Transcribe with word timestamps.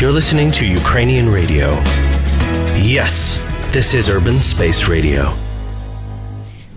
You're 0.00 0.18
listening 0.20 0.50
to 0.58 0.64
Ukrainian 0.64 1.26
radio. 1.38 1.66
Yes, 2.96 3.14
this 3.76 3.88
is 3.98 4.08
Urban 4.08 4.38
Space 4.52 4.88
Radio. 4.88 5.32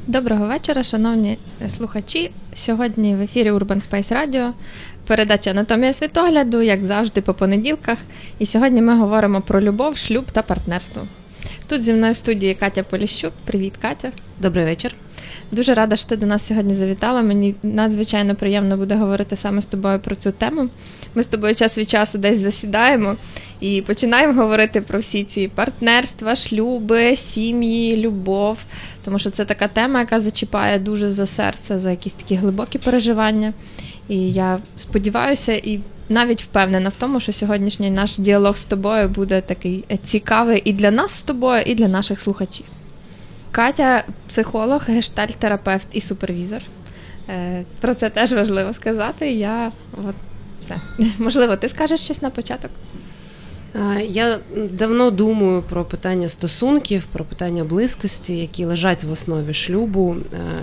Доброго 0.07 0.47
вечора, 0.47 0.83
шановні 0.83 1.37
слухачі. 1.67 2.31
Сьогодні 2.53 3.15
в 3.15 3.21
ефірі 3.21 3.51
Urban 3.51 3.89
Space 3.89 4.13
Radio 4.13 4.51
передача 5.07 5.51
Анатомія 5.51 5.93
світогляду, 5.93 6.61
як 6.61 6.85
завжди, 6.85 7.21
по 7.21 7.33
понеділках. 7.33 7.97
І 8.39 8.45
сьогодні 8.45 8.81
ми 8.81 8.97
говоримо 8.97 9.41
про 9.41 9.61
любов, 9.61 9.97
шлюб 9.97 10.31
та 10.31 10.41
партнерство. 10.41 11.07
Тут 11.67 11.83
зі 11.83 11.93
мною 11.93 12.13
в 12.13 12.15
студії 12.15 12.55
Катя 12.55 12.83
Поліщук. 12.83 13.33
Привіт, 13.45 13.73
Катя. 13.81 14.11
Добрий 14.39 14.65
вечір. 14.65 14.95
Дуже 15.51 15.73
рада, 15.73 15.95
що 15.95 16.09
ти 16.09 16.15
до 16.17 16.25
нас 16.27 16.47
сьогодні 16.47 16.73
завітала. 16.73 17.21
Мені 17.21 17.55
надзвичайно 17.63 18.35
приємно 18.35 18.77
буде 18.77 18.95
говорити 18.95 19.35
саме 19.35 19.61
з 19.61 19.65
тобою 19.65 19.99
про 19.99 20.15
цю 20.15 20.31
тему. 20.31 20.69
Ми 21.15 21.23
з 21.23 21.27
тобою 21.27 21.55
час 21.55 21.77
від 21.77 21.89
часу 21.89 22.17
десь 22.17 22.39
засідаємо 22.39 23.15
і 23.59 23.81
починаємо 23.81 24.41
говорити 24.41 24.81
про 24.81 24.99
всі 24.99 25.23
ці 25.23 25.47
партнерства, 25.47 26.35
шлюби, 26.35 27.15
сім'ї, 27.15 27.97
любов, 27.97 28.65
тому 29.05 29.19
що 29.19 29.29
це 29.29 29.45
така 29.45 29.67
тема, 29.67 29.99
яка 29.99 30.19
зачіпає 30.19 30.79
дуже 30.79 31.11
за 31.11 31.25
серце, 31.25 31.79
за 31.79 31.91
якісь 31.91 32.13
такі 32.13 32.35
глибокі 32.35 32.77
переживання. 32.77 33.53
І 34.07 34.31
я 34.31 34.59
сподіваюся 34.77 35.53
і 35.53 35.79
навіть 36.09 36.41
впевнена 36.41 36.89
в 36.89 36.95
тому, 36.95 37.19
що 37.19 37.33
сьогоднішній 37.33 37.91
наш 37.91 38.17
діалог 38.17 38.57
з 38.57 38.63
тобою 38.63 39.09
буде 39.09 39.41
такий 39.41 39.85
цікавий 40.03 40.61
і 40.65 40.73
для 40.73 40.91
нас 40.91 41.11
з 41.11 41.21
тобою, 41.21 41.63
і 41.65 41.75
для 41.75 41.87
наших 41.87 42.19
слухачів. 42.19 42.65
Катя 43.51 44.03
психолог, 44.27 44.83
гештальт-терапевт 44.89 45.87
і 45.91 46.01
супервізор. 46.01 46.61
Е, 47.29 47.63
про 47.81 47.93
це 47.93 48.09
теж 48.09 48.33
важливо 48.33 48.73
сказати. 48.73 49.31
Я 49.31 49.71
от 49.97 50.15
все. 50.59 50.75
Можливо, 51.17 51.55
ти 51.55 51.69
скажеш 51.69 51.99
щось 51.99 52.21
на 52.21 52.29
початок? 52.29 52.71
Я 54.07 54.39
давно 54.71 55.11
думаю 55.11 55.63
про 55.69 55.85
питання 55.85 56.29
стосунків, 56.29 57.05
про 57.11 57.25
питання 57.25 57.63
близькості, 57.63 58.37
які 58.37 58.65
лежать 58.65 59.03
в 59.03 59.11
основі 59.11 59.53
шлюбу, 59.53 60.15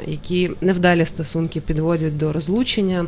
які 0.06 0.50
невдалі 0.60 1.04
стосунки 1.04 1.60
підводять 1.60 2.16
до 2.16 2.32
розлучення. 2.32 3.06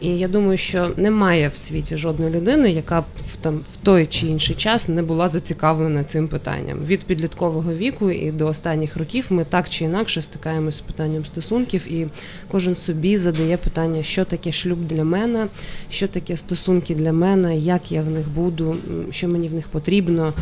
І 0.00 0.08
я 0.08 0.28
думаю, 0.28 0.58
що 0.58 0.90
немає 0.96 1.48
в 1.48 1.56
світі 1.56 1.96
жодної 1.96 2.30
людини, 2.30 2.72
яка 2.72 3.00
б 3.00 3.04
там 3.40 3.60
в 3.72 3.76
той 3.76 4.06
чи 4.06 4.26
інший 4.26 4.56
час 4.56 4.88
не 4.88 5.02
була 5.02 5.28
зацікавлена 5.28 6.04
цим 6.04 6.28
питанням. 6.28 6.84
Від 6.84 7.00
підліткового 7.00 7.74
віку 7.74 8.10
і 8.10 8.32
до 8.32 8.46
останніх 8.46 8.96
років 8.96 9.26
ми 9.30 9.44
так 9.44 9.68
чи 9.68 9.84
інакше 9.84 10.20
стикаємося 10.20 10.78
з 10.78 10.80
питанням 10.80 11.24
стосунків, 11.24 11.92
і 11.92 12.06
кожен 12.50 12.74
собі 12.74 13.16
задає 13.16 13.56
питання, 13.56 14.02
що 14.02 14.24
таке 14.24 14.52
шлюб 14.52 14.78
для 14.86 15.04
мене, 15.04 15.46
що 15.90 16.08
таке 16.08 16.36
стосунки 16.36 16.94
для 16.94 17.12
мене, 17.12 17.56
як 17.56 17.92
я 17.92 18.02
в 18.02 18.10
них 18.10 18.28
буду, 18.28 18.76
що 19.10 19.28
мені 19.28 19.43
в 19.48 19.54
них 19.54 19.68
потрібно. 19.68 20.32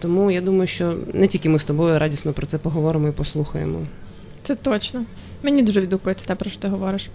Тому 0.00 0.30
я 0.30 0.40
думаю, 0.40 0.66
що 0.66 0.96
не 1.12 1.26
тільки 1.26 1.48
ми 1.48 1.58
з 1.58 1.64
тобою 1.64 1.98
радісно 1.98 2.32
про 2.32 2.46
це 2.46 2.58
поговоримо 2.58 3.08
і 3.08 3.12
послухаємо. 3.12 3.78
Це 4.42 4.54
точно. 4.54 5.04
Мені 5.42 5.62
дуже 5.62 5.80
відгукується 5.80 6.26
те, 6.26 6.34
про 6.34 6.50
що 6.50 6.60
ти 6.60 6.68
говориш. 6.68 7.08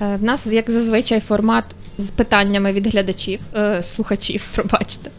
Е, 0.00 0.16
в 0.16 0.22
нас, 0.22 0.46
як 0.46 0.70
зазвичай, 0.70 1.20
формат 1.20 1.64
з 1.98 2.10
питаннями 2.10 2.72
від 2.72 2.86
глядачів, 2.86 3.40
е, 3.56 3.82
слухачів, 3.82 4.48
пробачте. 4.54 5.10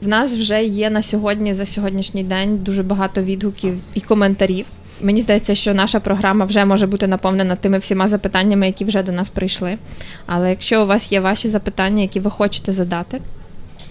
В 0.00 0.08
нас 0.08 0.36
вже 0.36 0.64
є 0.64 0.90
на 0.90 1.02
сьогодні, 1.02 1.54
за 1.54 1.66
сьогоднішній 1.66 2.24
день, 2.24 2.58
дуже 2.58 2.82
багато 2.82 3.22
відгуків 3.22 3.74
і 3.94 4.00
коментарів. 4.00 4.66
Мені 5.00 5.20
здається, 5.20 5.54
що 5.54 5.74
наша 5.74 6.00
програма 6.00 6.46
вже 6.46 6.64
може 6.64 6.86
бути 6.86 7.06
наповнена 7.06 7.56
тими 7.56 7.78
всіма 7.78 8.08
запитаннями, 8.08 8.66
які 8.66 8.84
вже 8.84 9.02
до 9.02 9.12
нас 9.12 9.28
прийшли. 9.28 9.78
Але 10.26 10.50
якщо 10.50 10.82
у 10.82 10.86
вас 10.86 11.12
є 11.12 11.20
ваші 11.20 11.48
запитання, 11.48 12.02
які 12.02 12.20
ви 12.20 12.30
хочете 12.30 12.72
задати, 12.72 13.20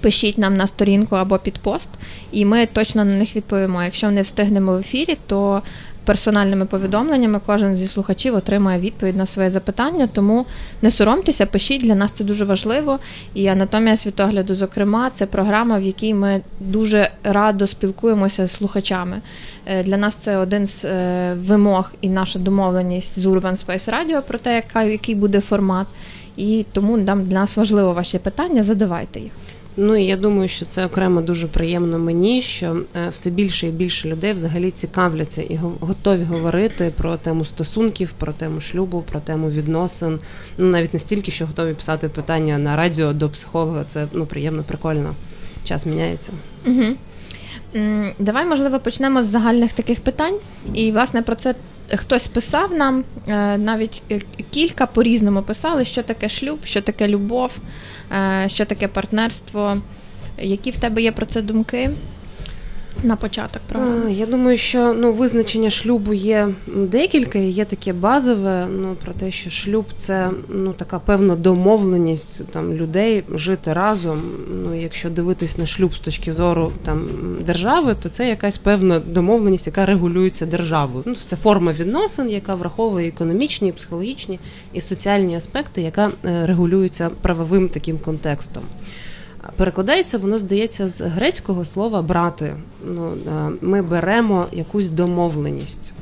пишіть 0.01 0.37
нам 0.37 0.57
на 0.57 0.67
сторінку 0.67 1.15
або 1.15 1.37
під 1.37 1.57
пост, 1.57 1.89
і 2.31 2.45
ми 2.45 2.65
точно 2.65 3.05
на 3.05 3.13
них 3.13 3.35
відповімо. 3.35 3.83
Якщо 3.83 4.11
не 4.11 4.21
встигнемо 4.21 4.73
в 4.73 4.77
ефірі, 4.77 5.17
то 5.27 5.61
персональними 6.09 6.65
повідомленнями 6.65 7.39
кожен 7.45 7.75
зі 7.75 7.87
слухачів 7.87 8.35
отримає 8.35 8.79
відповідь 8.79 9.17
на 9.17 9.25
своє 9.25 9.49
запитання. 9.49 10.09
Тому 10.13 10.45
не 10.81 10.91
соромтеся, 10.91 11.45
пишіть 11.45 11.81
для 11.81 11.95
нас 11.95 12.11
це 12.11 12.23
дуже 12.23 12.45
важливо. 12.45 12.99
І 13.33 13.47
анатомія 13.47 13.95
світогляду, 13.95 14.55
зокрема, 14.55 15.11
це 15.13 15.25
програма, 15.25 15.77
в 15.77 15.83
якій 15.83 16.13
ми 16.13 16.41
дуже 16.59 17.09
радо 17.23 17.67
спілкуємося 17.67 18.45
з 18.45 18.51
слухачами. 18.51 19.21
Е, 19.65 19.83
для 19.83 19.97
нас 19.97 20.15
це 20.15 20.37
один 20.37 20.65
з 20.65 20.85
е, 20.85 21.33
вимог 21.39 21.91
і 22.01 22.09
наша 22.09 22.39
домовленість 22.39 23.19
з 23.19 23.25
Urban 23.25 23.65
Space 23.65 23.93
Radio 23.93 24.21
про 24.21 24.37
те, 24.37 24.63
який 24.75 25.15
буде 25.15 25.41
формат. 25.41 25.87
І 26.37 26.65
тому 26.71 26.97
нам 26.97 27.25
для 27.25 27.35
нас 27.35 27.57
важливо 27.57 27.93
ваші 27.93 28.19
питання. 28.19 28.63
Задавайте 28.63 29.19
їх. 29.19 29.31
Ну 29.81 29.95
і 29.95 30.03
я 30.03 30.17
думаю, 30.17 30.47
що 30.47 30.65
це 30.65 30.85
окремо 30.85 31.21
дуже 31.21 31.47
приємно 31.47 31.99
мені, 31.99 32.41
що 32.41 32.81
е, 32.95 33.09
все 33.09 33.29
більше 33.29 33.67
і 33.67 33.71
більше 33.71 34.07
людей 34.07 34.33
взагалі 34.33 34.71
цікавляться 34.71 35.41
і 35.41 35.59
готові 35.79 36.23
говорити 36.23 36.93
про 36.97 37.17
тему 37.17 37.45
стосунків, 37.45 38.11
про 38.11 38.33
тему 38.33 38.61
шлюбу, 38.61 39.01
про 39.01 39.19
тему 39.19 39.49
відносин. 39.49 40.19
Ну 40.57 40.69
навіть 40.69 40.93
настільки, 40.93 41.31
що 41.31 41.45
готові 41.45 41.73
писати 41.73 42.09
питання 42.09 42.57
на 42.57 42.75
радіо 42.75 43.13
до 43.13 43.29
психолога. 43.29 43.83
Це 43.83 44.07
ну 44.13 44.25
приємно, 44.25 44.63
прикольно. 44.63 45.15
Час 45.63 45.85
міняється. 45.85 46.31
Угу. 46.65 46.85
Давай, 48.19 48.45
можливо, 48.45 48.79
почнемо 48.79 49.23
з 49.23 49.25
загальних 49.25 49.73
таких 49.73 49.99
питань, 49.99 50.35
і 50.73 50.91
власне 50.91 51.21
про 51.21 51.35
це 51.35 51.55
хтось 51.95 52.27
писав 52.27 52.73
нам, 52.73 53.03
е, 53.27 53.57
навіть 53.57 54.01
е, 54.11 54.19
кілька 54.51 54.85
по-різному 54.85 55.41
писали, 55.41 55.85
що 55.85 56.03
таке 56.03 56.29
шлюб, 56.29 56.59
що 56.63 56.81
таке 56.81 57.07
любов, 57.07 57.57
е, 58.11 58.49
що 58.49 58.65
таке 58.65 58.87
партнерство. 58.87 59.77
Які 60.37 60.71
в 60.71 60.77
тебе 60.77 61.01
є 61.01 61.11
про 61.11 61.25
це 61.25 61.41
думки? 61.41 61.89
На 63.03 63.15
початок 63.15 63.61
програми? 63.61 64.13
Я 64.13 64.25
думаю, 64.25 64.57
що 64.57 64.93
ну 64.93 65.11
визначення 65.11 65.69
шлюбу 65.69 66.13
є 66.13 66.49
декілька. 66.67 67.39
Є 67.39 67.65
таке 67.65 67.93
базове. 67.93 68.67
Ну 68.71 68.95
про 69.03 69.13
те, 69.13 69.31
що 69.31 69.49
шлюб 69.49 69.85
це 69.97 70.29
ну 70.49 70.73
така 70.73 70.99
певна 70.99 71.35
домовленість 71.35 72.47
там 72.47 72.73
людей 72.73 73.23
жити 73.33 73.73
разом. 73.73 74.21
Ну, 74.63 74.81
якщо 74.81 75.09
дивитись 75.09 75.57
на 75.57 75.65
шлюб 75.65 75.93
з 75.93 75.99
точки 75.99 76.33
зору 76.33 76.71
там 76.85 77.07
держави, 77.45 77.95
то 78.01 78.09
це 78.09 78.29
якась 78.29 78.57
певна 78.57 78.99
домовленість, 78.99 79.67
яка 79.67 79.85
регулюється 79.85 80.45
державою. 80.45 81.03
Ну 81.07 81.15
це 81.15 81.35
форма 81.35 81.71
відносин, 81.71 82.29
яка 82.29 82.55
враховує 82.55 83.07
економічні, 83.07 83.71
психологічні 83.71 84.39
і 84.73 84.81
соціальні 84.81 85.35
аспекти, 85.35 85.81
яка 85.81 86.09
е, 86.25 86.45
регулюється 86.45 87.09
правовим 87.21 87.69
таким 87.69 87.97
контекстом. 87.97 88.63
Перекладається, 89.59 90.17
воно 90.17 90.39
здається 90.39 90.87
з 90.87 91.01
грецького 91.01 91.65
слова 91.65 92.01
брати. 92.01 92.55
Ну, 92.85 93.11
е, 93.27 93.51
Ми 93.61 93.81
беремо 93.81 94.47
якусь 94.51 94.89
домовленість. 94.89 95.93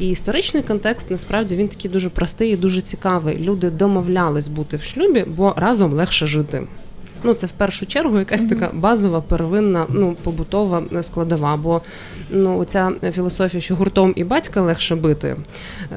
І 0.00 0.08
історичний 0.08 0.62
контекст 0.62 1.10
насправді 1.10 1.56
він 1.56 1.68
такий 1.68 1.90
дуже 1.90 2.10
простий 2.10 2.52
і 2.52 2.56
дуже 2.56 2.80
цікавий. 2.80 3.38
Люди 3.38 3.70
домовлялись 3.70 4.48
бути 4.48 4.76
в 4.76 4.82
шлюбі, 4.82 5.24
бо 5.36 5.54
разом 5.56 5.92
легше 5.92 6.26
жити. 6.26 6.66
Ну, 7.22 7.34
це 7.34 7.46
в 7.46 7.50
першу 7.50 7.86
чергу 7.86 8.18
якась 8.18 8.44
така 8.44 8.70
базова, 8.72 9.20
первинна, 9.20 9.86
ну 9.88 10.16
побутова 10.22 10.82
складова. 11.02 11.56
Бо 11.56 11.82
ну 12.30 12.64
ця 12.64 12.92
філософія, 13.12 13.60
що 13.60 13.74
гуртом 13.74 14.12
і 14.16 14.24
батька 14.24 14.60
легше 14.60 14.96
бити, 14.96 15.36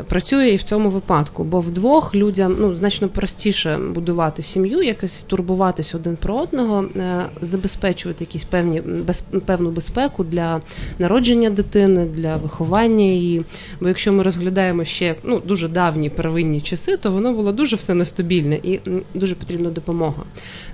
працює 0.08 0.50
і 0.50 0.56
в 0.56 0.64
цьому 0.64 0.90
випадку. 0.90 1.44
Бо 1.44 1.60
вдвох 1.60 2.16
людям 2.16 2.56
ну 2.60 2.76
значно 2.76 3.08
простіше 3.08 3.78
будувати 3.78 4.44
сім'ю, 4.44 4.82
якось 4.82 5.22
турбуватись 5.28 5.96
один 5.96 6.16
про 6.16 6.36
одного, 6.36 6.86
е, 6.96 7.26
забезпечувати 7.42 8.24
якісь 8.24 8.44
певні 8.44 8.82
без, 8.82 9.24
певну 9.46 9.72
безпеку 9.72 10.24
для 10.24 10.62
народження 11.00 11.50
дитини, 11.50 12.06
для 12.06 12.38
виховання 12.38 13.06
її. 13.06 13.46
Бо 13.82 13.88
якщо 13.88 14.14
ми 14.14 14.24
розглядаємо 14.24 14.84
ще 14.84 15.16
ну 15.24 15.42
дуже 15.46 15.68
давні 15.68 16.10
первинні 16.10 16.62
часи, 16.62 16.98
то 16.98 17.12
воно 17.12 17.34
було 17.34 17.52
дуже 17.52 17.76
все 17.76 17.94
нестабільне 17.94 18.56
і 18.64 18.80
дуже 19.14 19.36
потрібна 19.36 19.70
допомога. 19.70 20.24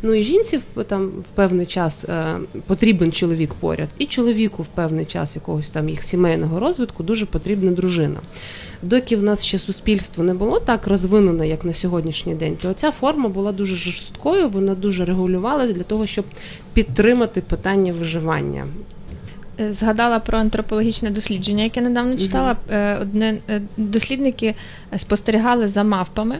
Ну 0.02 0.14
і 0.14 0.24
жінці 0.36 0.60
там 0.88 1.08
в 1.08 1.28
певний 1.36 1.66
час 1.66 2.06
е, 2.06 2.36
потрібен 2.68 3.12
чоловік 3.12 3.54
поряд, 3.54 3.90
і 3.98 4.06
чоловіку 4.06 4.64
в 4.64 4.68
певний 4.68 5.06
час 5.06 5.36
якогось 5.36 5.70
там 5.70 5.90
їх 5.90 6.04
сімейного 6.04 6.60
розвитку 6.60 7.04
дуже 7.04 7.26
потрібна 7.26 7.72
дружина. 7.72 8.20
Доки 8.82 9.16
в 9.18 9.24
нас 9.24 9.46
ще 9.46 9.58
суспільство 9.58 10.24
не 10.24 10.34
було 10.34 10.60
так 10.60 10.88
розвинене, 10.88 11.48
як 11.48 11.66
на 11.66 11.74
сьогоднішній 11.74 12.36
день, 12.36 12.58
то 12.62 12.74
ця 12.74 12.92
форма 12.92 13.30
була 13.30 13.52
дуже 13.52 13.76
жорсткою, 13.76 14.50
вона 14.50 14.76
дуже 14.76 15.06
регулювалася 15.06 15.74
для 15.74 15.84
того, 15.84 16.08
щоб 16.08 16.26
підтримати 16.74 17.42
питання 17.42 17.94
виживання. 17.94 18.66
Е, 19.60 19.72
згадала 19.72 20.20
про 20.20 20.38
антропологічне 20.38 21.10
дослідження, 21.10 21.64
яке 21.64 21.82
недавно 21.82 22.18
читала. 22.18 22.52
Угу. 22.70 22.78
Одне 23.02 23.38
дослідники 23.78 24.56
спостерігали 24.98 25.68
за 25.68 25.84
мавпами. 25.84 26.40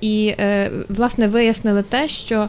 І 0.00 0.34
власне 0.88 1.28
вияснили 1.28 1.82
те, 1.82 2.08
що 2.08 2.48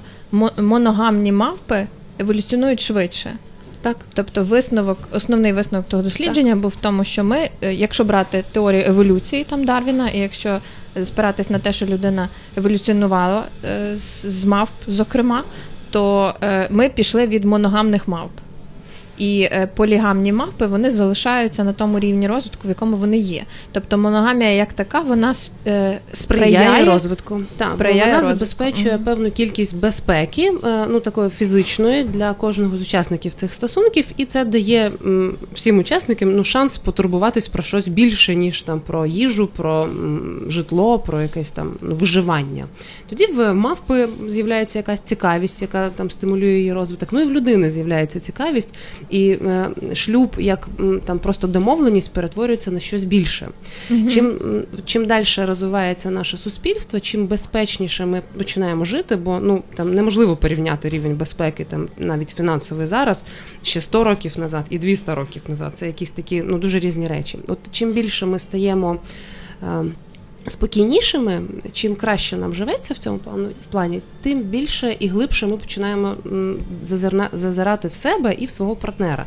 моногамні 0.57 1.31
мавпи 1.31 1.87
еволюціонують 2.19 2.79
швидше. 2.79 3.37
Так, 3.81 3.97
тобто 4.13 4.43
висновок, 4.43 4.97
основний 5.11 5.53
висновок 5.53 5.87
того 5.87 6.03
дослідження 6.03 6.51
так. 6.51 6.59
був 6.59 6.71
в 6.71 6.75
тому, 6.75 7.03
що 7.03 7.23
ми, 7.23 7.49
е, 7.61 7.73
якщо 7.73 8.03
брати 8.03 8.43
теорію 8.51 8.83
еволюції 8.87 9.43
там 9.43 9.65
Дарвіна, 9.65 10.09
і 10.09 10.19
якщо 10.19 10.59
спиратись 11.03 11.49
на 11.49 11.59
те, 11.59 11.73
що 11.73 11.85
людина 11.85 12.29
еволюціонувала 12.57 13.43
е, 13.65 13.97
з, 13.97 14.45
мавп, 14.45 14.73
зокрема, 14.87 15.43
то 15.89 16.33
е, 16.41 16.67
ми 16.71 16.89
пішли 16.89 17.27
від 17.27 17.45
моногамних 17.45 18.07
мавп. 18.07 18.31
І 19.17 19.41
е, 19.41 19.69
полігамні 19.75 20.33
мавпи 20.33 20.65
вони 20.65 20.89
залишаються 20.89 21.63
на 21.63 21.73
тому 21.73 21.99
рівні 21.99 22.27
розвитку, 22.27 22.67
в 22.67 22.69
якому 22.69 22.95
вони 22.95 23.17
є. 23.17 23.43
Тобто 23.71 23.97
моногамія 23.97 24.49
як 24.51 24.73
така, 24.73 24.99
вона 24.99 25.29
е, 25.31 25.33
сприяє, 25.33 25.99
сприяє 26.13 26.85
розвитку. 26.85 27.41
Так, 27.57 27.71
сприяє 27.75 27.99
вона 27.99 28.13
розвитку. 28.13 28.35
забезпечує 28.35 28.97
певну 28.97 29.31
кількість 29.31 29.75
безпеки, 29.75 30.53
е, 30.63 30.85
ну 30.89 30.99
такої 30.99 31.29
фізичної 31.29 32.03
для 32.03 32.33
кожного 32.33 32.77
з 32.77 32.81
учасників 32.81 33.33
цих 33.33 33.53
стосунків, 33.53 34.05
і 34.17 34.25
це 34.25 34.45
дає 34.45 34.91
всім 35.53 35.79
учасникам 35.79 36.35
ну 36.35 36.43
шанс 36.43 36.77
потурбуватись 36.77 37.47
про 37.47 37.63
щось 37.63 37.87
більше 37.87 38.35
ніж 38.35 38.61
там 38.61 38.79
про 38.79 39.05
їжу, 39.05 39.47
про 39.47 39.87
житло, 40.47 40.99
про 40.99 41.21
якесь 41.21 41.51
там 41.51 41.73
ну, 41.81 41.95
виживання. 41.95 42.65
Тоді 43.09 43.25
в 43.25 43.53
мавпи 43.53 44.07
з'являється 44.27 44.79
якась 44.79 44.99
цікавість, 44.99 45.61
яка 45.61 45.89
там 45.89 46.11
стимулює 46.11 46.57
її 46.57 46.73
розвиток. 46.73 47.09
Ну 47.11 47.21
і 47.21 47.25
в 47.25 47.31
людини 47.31 47.69
з'являється 47.69 48.19
цікавість, 48.19 48.73
і 49.09 49.29
е, 49.29 49.69
шлюб 49.93 50.35
як 50.37 50.67
там 51.05 51.19
просто 51.19 51.47
домовленість 51.47 52.11
перетворюється 52.11 52.71
на 52.71 52.79
щось 52.79 53.03
більше. 53.03 53.49
Чим, 53.87 54.25
м, 54.27 54.63
чим 54.85 55.05
далі 55.05 55.25
розвивається 55.37 56.11
наше 56.11 56.37
суспільство, 56.37 56.99
чим 56.99 57.27
безпечніше 57.27 58.05
ми 58.05 58.21
починаємо 58.37 58.85
жити, 58.85 59.15
бо 59.15 59.39
ну 59.39 59.63
там 59.75 59.93
неможливо 59.93 60.37
порівняти 60.37 60.89
рівень 60.89 61.15
безпеки, 61.15 61.63
там 61.63 61.87
навіть 61.97 62.29
фінансовий 62.29 62.85
зараз, 62.87 63.23
ще 63.63 63.81
100 63.81 64.03
років 64.03 64.39
назад 64.39 64.65
і 64.69 64.77
200 64.77 65.13
років 65.13 65.41
назад. 65.47 65.71
Це 65.77 65.87
якісь 65.87 66.11
такі 66.11 66.41
ну 66.41 66.57
дуже 66.57 66.79
різні 66.79 67.07
речі. 67.07 67.39
От 67.47 67.59
чим 67.71 67.91
більше 67.91 68.25
ми 68.25 68.39
стаємо. 68.39 68.99
Спокійнішими, 70.47 71.41
чим 71.71 71.95
краще 71.95 72.37
нам 72.37 72.53
живеться 72.53 72.93
в 72.93 72.97
цьому 72.97 73.17
плану 73.17 73.49
в 73.63 73.71
плані, 73.71 74.01
тим 74.21 74.41
більше 74.41 74.95
і 74.99 75.07
глибше 75.07 75.47
ми 75.47 75.57
починаємо 75.57 76.15
зазирна, 76.83 77.29
зазирати 77.33 77.87
в 77.87 77.93
себе 77.93 78.33
і 78.33 78.45
в 78.45 78.49
свого 78.49 78.75
партнера. 78.75 79.25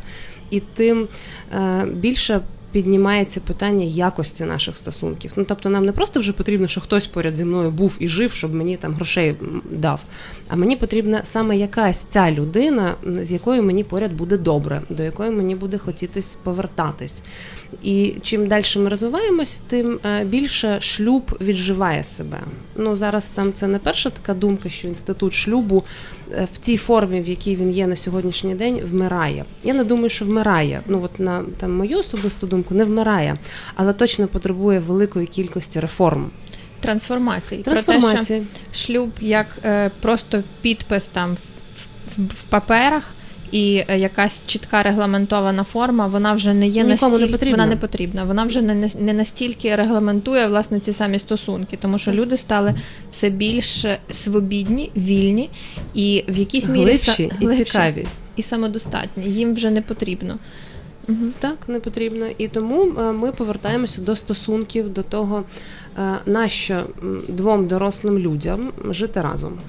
І 0.49 0.59
тим 0.59 1.07
е, 1.53 1.85
більше 1.93 2.41
піднімається 2.71 3.39
питання 3.39 3.85
якості 3.85 4.43
наших 4.43 4.77
стосунків. 4.77 5.31
Ну 5.35 5.45
тобто, 5.47 5.69
нам 5.69 5.85
не 5.85 5.91
просто 5.91 6.19
вже 6.19 6.33
потрібно, 6.33 6.67
що 6.67 6.81
хтось 6.81 7.07
поряд 7.07 7.37
зі 7.37 7.45
мною 7.45 7.71
був 7.71 7.97
і 7.99 8.07
жив, 8.07 8.31
щоб 8.31 8.53
мені 8.53 8.77
там 8.77 8.93
грошей 8.93 9.35
дав. 9.71 10.01
А 10.47 10.55
мені 10.55 10.75
потрібна 10.75 11.21
саме 11.23 11.57
якась 11.57 12.05
ця 12.09 12.31
людина, 12.31 12.95
з 13.21 13.31
якою 13.31 13.63
мені 13.63 13.83
поряд 13.83 14.13
буде 14.13 14.37
добре, 14.37 14.81
до 14.89 15.03
якої 15.03 15.31
мені 15.31 15.55
буде 15.55 15.77
хотітись 15.77 16.37
повертатись. 16.43 17.21
І 17.83 18.13
чим 18.21 18.47
далі 18.47 18.63
ми 18.75 18.89
розвиваємось, 18.89 19.61
тим 19.67 19.99
е, 20.05 20.23
більше 20.23 20.81
шлюб 20.81 21.37
відживає 21.41 22.03
себе. 22.03 22.39
Ну 22.75 22.95
зараз 22.95 23.29
там 23.29 23.53
це 23.53 23.67
не 23.67 23.79
перша 23.79 24.09
така 24.09 24.33
думка, 24.33 24.69
що 24.69 24.87
інститут 24.87 25.33
шлюбу 25.33 25.83
е, 26.31 26.47
в 26.53 26.57
тій 26.57 26.77
формі, 26.77 27.21
в 27.21 27.29
якій 27.29 27.55
він 27.55 27.71
є 27.71 27.87
на 27.87 27.95
сьогоднішній 27.95 28.55
день, 28.55 28.81
вмирає. 28.83 29.45
Я 29.63 29.73
не 29.73 29.83
думаю, 29.83 30.09
що 30.09 30.25
вмирає. 30.25 30.81
Ну 30.87 31.01
от 31.03 31.19
на 31.19 31.43
там 31.57 31.73
мою 31.73 31.99
особисту 31.99 32.47
думку, 32.47 32.58
не 32.69 32.83
вмирає, 32.85 33.35
але 33.75 33.93
точно 33.93 34.27
потребує 34.27 34.79
великої 34.79 35.27
кількості 35.27 35.79
реформ. 35.79 36.31
трансформації. 36.79 37.63
Про 37.63 37.81
те, 37.81 38.01
що 38.01 38.41
шлюб 38.73 39.11
як 39.21 39.47
е, 39.65 39.91
просто 40.01 40.43
підпис 40.61 41.05
там 41.05 41.33
в, 41.33 41.37
в, 42.17 42.25
в 42.25 42.43
паперах. 42.43 43.13
І 43.51 43.83
е, 43.87 43.99
якась 43.99 44.45
чітка 44.45 44.83
регламентована 44.83 45.63
форма, 45.63 46.07
вона 46.07 46.33
вже 46.33 46.53
не 46.53 46.67
є 46.67 46.83
Нікому 46.83 47.17
не 47.17 47.27
потрібна. 47.27 47.57
вона 47.57 47.69
не 47.69 47.75
потрібна. 47.75 48.23
Вона 48.23 48.43
вже 48.43 48.61
не, 48.61 48.89
не 48.99 49.13
настільки 49.13 49.75
регламентує 49.75 50.47
власне 50.47 50.79
ці 50.79 50.93
самі 50.93 51.19
стосунки, 51.19 51.77
тому 51.81 51.99
що 51.99 52.11
люди 52.11 52.37
стали 52.37 52.73
все 53.11 53.29
більш 53.29 53.85
свобідні, 54.11 54.91
вільні 54.97 55.49
і 55.93 56.23
в 56.29 56.37
якійсь 56.37 56.67
мірі 56.67 56.83
Глибші 56.83 57.31
і 57.39 57.47
цікаві. 57.47 58.07
і 58.35 58.41
самодостатні. 58.41 59.23
Їм 59.23 59.53
вже 59.53 59.71
не 59.71 59.81
потрібно. 59.81 60.37
Угу. 61.09 61.31
Так, 61.39 61.57
не 61.67 61.79
потрібно. 61.79 62.25
І 62.37 62.47
тому 62.47 62.91
е, 62.99 63.11
ми 63.11 63.31
повертаємося 63.31 64.01
до 64.01 64.15
стосунків, 64.15 64.93
до 64.93 65.03
того, 65.03 65.43
е, 65.97 66.15
нащо 66.25 66.83
двом 67.27 67.67
дорослим 67.67 68.19
людям 68.19 68.71
жити 68.89 69.21
разом. 69.21 69.59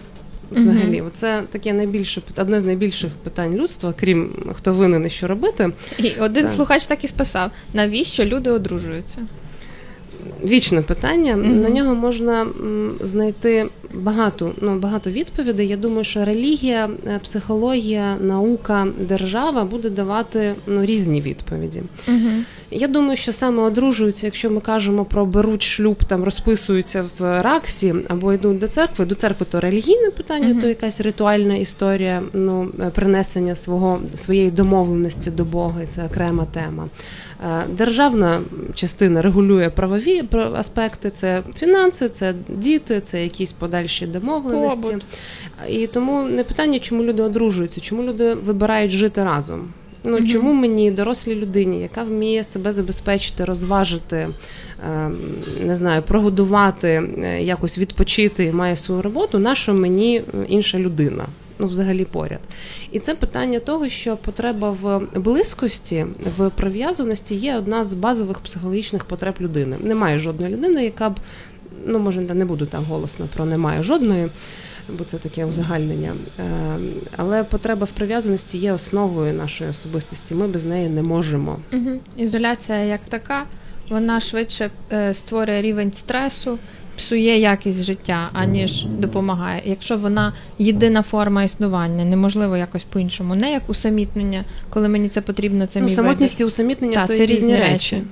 Взагалі, 0.50 1.02
це 1.14 1.42
таке 1.50 1.72
найбільше 1.72 2.22
одне 2.36 2.60
з 2.60 2.64
найбільших 2.64 3.12
питань 3.12 3.54
людства, 3.54 3.94
крім 4.00 4.32
хто 4.52 4.72
винен 4.72 5.06
і 5.06 5.10
що 5.10 5.26
робити. 5.26 5.72
І 5.98 6.10
один 6.20 6.44
Так. 6.44 6.52
слухач 6.52 6.86
так 6.86 7.04
і 7.04 7.08
списав: 7.08 7.50
навіщо 7.74 8.24
люди 8.24 8.50
одружуються? 8.50 9.18
Вічне 10.44 10.82
питання. 10.82 11.36
Мгм. 11.36 11.60
На 11.60 11.68
нього 11.68 11.94
можна 11.94 12.46
знайти 13.00 13.66
багато, 13.94 14.52
ну, 14.60 14.78
багато 14.78 15.10
відповідей. 15.10 15.68
Я 15.68 15.76
думаю, 15.76 16.04
що 16.04 16.24
релігія, 16.24 16.90
е, 17.06 17.20
психологія, 17.22 18.16
наука, 18.20 18.86
держава 19.08 19.64
буде 19.64 19.90
давати 19.90 20.54
ну, 20.66 20.84
різні 20.84 21.20
відповіді. 21.20 21.82
Угу. 22.08 22.30
Я 22.72 22.88
думаю, 22.88 23.16
що 23.16 23.32
саме 23.32 23.62
одружуються, 23.62 24.26
якщо 24.26 24.50
ми 24.50 24.60
кажемо 24.60 25.04
про 25.04 25.26
беруть 25.26 25.62
шлюб, 25.62 26.04
там 26.04 26.24
розписуються 26.24 27.04
в 27.18 27.42
раксі 27.42 27.94
або 28.08 28.32
йдуть 28.32 28.58
до 28.58 28.68
церкви. 28.68 29.04
До 29.04 29.14
церкви 29.14 29.46
то 29.50 29.60
релігійне 29.60 30.10
питання, 30.10 30.48
Мгм. 30.48 30.60
то 30.60 30.68
якась 30.68 31.00
ритуальна 31.00 31.54
історія, 31.56 32.22
ну 32.32 32.68
е, 32.80 32.90
принесення 32.90 33.54
свого 33.54 34.00
своєї 34.14 34.50
домовленості 34.50 35.30
до 35.30 35.44
Бога, 35.44 35.82
і 35.82 35.86
це 35.86 36.04
окрема 36.04 36.44
тема. 36.44 36.88
Е, 37.44 37.66
Державна 37.68 38.40
частина 38.74 39.22
регулює 39.22 39.70
правові 39.70 40.22
аспекти: 40.56 41.10
це 41.10 41.42
фінанси, 41.56 42.08
це 42.08 42.34
діти, 42.48 43.00
це 43.00 43.22
якісь 43.22 43.52
подальші 43.52 44.06
домовленості. 44.06 44.80
Побут. 44.80 45.04
І 45.68 45.86
тому 45.86 46.22
не 46.22 46.44
питання, 46.44 46.78
чому 46.78 47.02
люди 47.02 47.22
одружуються, 47.22 47.80
чому 47.80 48.02
люди 48.02 48.34
вибирають 48.34 48.90
жити 48.90 49.24
разом. 49.24 49.68
Ну 50.04 50.16
Мгм. 50.16 50.26
чому 50.26 50.52
мені, 50.52 50.90
дорослій 50.90 51.34
людині, 51.34 51.80
яка 51.80 52.02
вміє 52.02 52.44
себе 52.44 52.72
забезпечити, 52.72 53.44
розважити, 53.44 54.28
ем, 54.86 55.18
не 55.64 55.74
знаю, 55.74 56.02
прогодувати, 56.02 56.88
е, 56.88 57.42
якось 57.42 57.78
відпочити 57.78 58.52
має 58.52 58.76
свою 58.76 59.02
роботу, 59.02 59.38
нащо 59.38 59.74
мені 59.74 60.16
е, 60.16 60.22
інша 60.48 60.78
людина? 60.78 61.24
Ну, 61.58 61.66
взагалі 61.66 62.04
поряд. 62.04 62.38
І 62.92 62.98
це 62.98 63.14
питання 63.14 63.58
того, 63.58 63.88
що 63.88 64.16
потреба 64.16 64.70
в 64.70 65.00
близькості, 65.14 66.06
в 66.36 66.50
прив'язаності 66.50 67.34
є 67.34 67.56
одна 67.56 67.84
з 67.84 67.94
базових 67.94 68.40
психологічних 68.40 69.04
потреб 69.04 69.34
людини. 69.40 69.76
Немає 69.80 70.18
жодної 70.18 70.52
людини, 70.52 70.84
яка 70.84 71.10
б, 71.10 71.14
ну 71.86 71.98
може, 71.98 72.20
не 72.20 72.44
буду 72.44 72.66
так 72.66 72.80
голосно 72.80 73.28
про 73.34 73.44
немає 73.44 73.82
жодної, 73.82 74.28
бо 74.88 75.04
це 75.04 75.18
таке 75.18 75.44
узагальнення. 75.44 76.14
Е, 76.38 76.76
Але 77.16 77.44
потреба 77.44 77.84
в 77.84 77.90
прив'язаності 77.90 78.58
є 78.58 78.72
основою 78.72 79.34
нашої 79.34 79.70
особистості. 79.70 80.34
Ми 80.34 80.48
без 80.48 80.64
неї 80.64 80.88
не 80.88 81.02
можемо. 81.02 81.56
Угу. 81.72 81.90
Ізоляція 82.16 82.78
як 82.78 83.00
така, 83.08 83.44
вона 83.88 84.20
швидше 84.20 84.70
е, 84.92 85.14
створює 85.14 85.62
рівень 85.62 85.92
стресу, 85.92 86.58
псує 86.96 87.38
якість 87.38 87.84
життя, 87.84 88.30
аніж 88.32 88.84
допомагає. 88.84 89.62
Якщо 89.64 89.96
вона 89.96 90.32
єдина 90.58 91.02
форма 91.02 91.42
існування, 91.44 92.04
неможливо 92.04 92.56
якось 92.56 92.84
по-іншому, 92.84 93.34
не 93.34 93.52
як 93.52 93.70
усамітнення, 93.70 94.44
коли 94.70 94.88
мені 94.88 95.08
це 95.08 95.20
потрібно, 95.20 95.66
це 95.66 95.80
ну, 95.80 95.86
мій 95.86 95.92
самотність 95.92 96.40
і 96.40 96.44
усамітнення 96.44 96.94
Так, 96.94 97.06
то 97.06 97.14
це 97.14 97.26
різні 97.26 97.56
речі. 97.56 97.96
речі. 97.96 98.02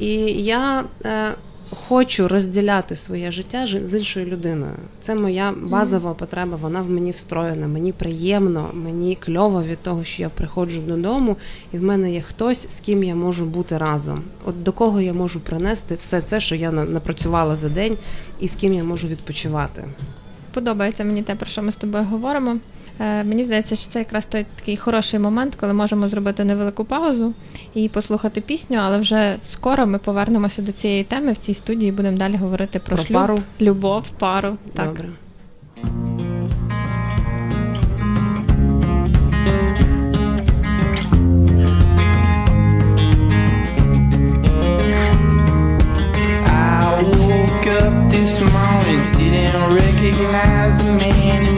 І 0.00 0.14
я 0.42 0.84
е, 1.04 1.34
хочу 1.70 2.28
розділяти 2.28 2.96
своє 2.96 3.32
життя 3.32 3.66
з 3.84 3.94
іншою 3.94 4.26
людиною. 4.26 4.72
Це 5.00 5.14
моя 5.14 5.54
базова 5.62 6.14
потреба, 6.14 6.56
вона 6.56 6.80
в 6.80 6.90
мені 6.90 7.10
встроєна. 7.10 7.66
Мені 7.66 7.92
приємно, 7.92 8.70
мені 8.74 9.18
кльово 9.20 9.62
від 9.62 9.78
того, 9.78 10.04
що 10.04 10.22
я 10.22 10.28
приходжу 10.28 10.80
додому, 10.80 11.36
і 11.72 11.78
в 11.78 11.82
мене 11.82 12.12
є 12.12 12.20
хтось, 12.20 12.66
з 12.70 12.80
ким 12.80 13.04
я 13.04 13.14
можу 13.14 13.44
бути 13.44 13.78
разом. 13.78 14.22
От 14.44 14.62
до 14.62 14.72
кого 14.72 15.00
я 15.00 15.12
можу 15.12 15.40
принести 15.40 15.94
все 15.94 16.22
це, 16.22 16.40
що 16.40 16.54
я 16.54 16.70
напрацювала 16.70 17.56
за 17.56 17.68
день, 17.68 17.96
і 18.40 18.48
з 18.48 18.54
ким 18.54 18.72
я 18.72 18.84
можу 18.84 19.08
відпочивати. 19.08 19.84
Подобається 20.54 21.04
мені 21.04 21.22
те, 21.22 21.34
про 21.34 21.46
що 21.46 21.62
ми 21.62 21.72
з 21.72 21.76
тобою 21.76 22.04
говоримо. 22.04 22.56
Е, 23.00 23.24
мені 23.24 23.44
здається, 23.44 23.76
що 23.76 23.90
це 23.90 23.98
якраз 23.98 24.26
той 24.26 24.46
такий 24.56 24.76
хороший 24.76 25.20
момент, 25.20 25.54
коли 25.54 25.72
можемо 25.72 26.08
зробити 26.08 26.44
невелику 26.44 26.84
паузу 26.84 27.34
і 27.74 27.88
послухати 27.88 28.40
пісню, 28.40 28.78
але 28.82 28.98
вже 28.98 29.36
скоро 29.42 29.86
ми 29.86 29.98
повернемося 29.98 30.62
до 30.62 30.72
цієї 30.72 31.04
теми 31.04 31.32
в 31.32 31.36
цій 31.36 31.54
студії 31.54 31.92
будемо 31.92 32.16
далі 32.18 32.36
говорити 32.36 32.78
про, 32.78 32.96
Про 32.96 33.04
шлюб, 33.04 33.18
пару. 33.20 33.38
любов, 33.60 34.10
пару. 34.10 34.56
Так. 34.74 34.86
Добре. 34.86 35.08
I 46.46 47.02
woke 47.02 47.66
up 47.66 48.10
this 48.10 48.40
morning, 48.40 49.12
didn't 49.12 49.74
recognize 49.74 50.76
the 50.76 50.92
man 50.98 51.49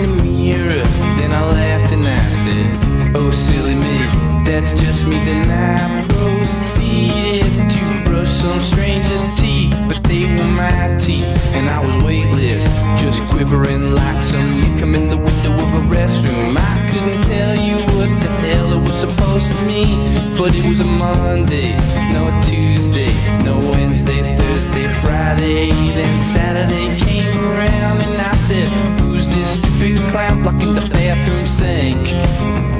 silly 3.33 3.75
me. 3.75 3.99
That's 4.45 4.73
just 4.73 5.07
me. 5.07 5.17
Then 5.25 5.51
I 5.51 6.07
proceeded 6.09 7.71
to 7.71 8.03
brush 8.05 8.31
some 8.31 8.61
stranger's 8.61 9.23
teeth, 9.37 9.75
but 9.89 10.03
they 10.05 10.25
were 10.25 10.45
my 10.45 10.97
teeth, 10.99 11.37
and 11.55 11.69
I 11.69 11.85
was 11.85 11.97
weightless, 12.05 12.65
just 13.01 13.25
quivering 13.27 13.93
like 13.93 14.21
some 14.21 14.61
leaf 14.61 14.79
come 14.79 14.95
in 14.95 15.09
the 15.11 15.17
window 15.17 15.53
of 15.53 15.71
a 15.81 15.95
restroom. 15.95 16.57
I 16.59 16.91
couldn't 16.91 17.23
tell 17.25 17.55
you 17.57 17.77
what 17.95 18.11
the 18.23 18.31
hell 18.45 18.73
it 18.73 18.83
was 18.87 18.97
supposed 18.97 19.49
to 19.53 19.63
mean, 19.63 20.37
but 20.37 20.55
it 20.55 20.65
was 20.69 20.81
a 20.81 20.85
Monday, 20.85 21.77
no 22.13 22.29
a 22.29 22.43
Tuesday, 22.43 23.13
no 23.43 23.59
Wednesday, 23.59 24.23
Thursday, 24.37 24.93
Friday, 25.01 25.71
then 25.71 26.19
Saturday 26.21 26.99
came 26.99 27.39
around, 27.39 28.01
and 28.01 28.21
I 28.21 28.35
said, 28.37 28.69
Who's 29.01 29.27
this 29.29 29.59
stupid 29.59 30.09
clown 30.11 30.43
blocking 30.43 30.75
the 30.75 30.89
bathroom 30.89 31.47
sink? 31.47 32.72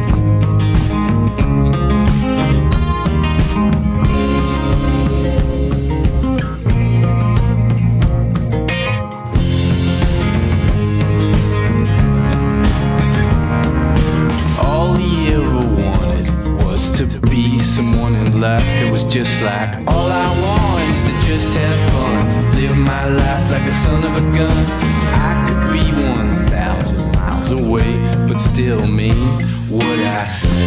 Life 18.43 18.65
that 18.65 18.91
was 18.91 19.05
just 19.05 19.41
like 19.41 19.77
all 19.87 20.11
I 20.11 20.29
want 20.43 20.83
is 20.91 21.01
to 21.07 21.15
just 21.31 21.55
have 21.55 21.81
fun, 21.93 22.57
live 22.57 22.77
my 22.77 23.07
life 23.07 23.49
like 23.53 23.63
a 23.63 23.71
son 23.71 24.03
of 24.03 24.17
a 24.17 24.25
gun. 24.37 24.63
I 25.15 25.33
could 25.47 25.65
be 25.71 25.85
one 25.95 26.35
thousand 26.51 27.13
miles 27.13 27.53
away, 27.53 27.93
but 28.27 28.39
still 28.39 28.85
mean 28.85 29.15
what 29.71 29.97
I 30.01 30.27
say. 30.27 30.67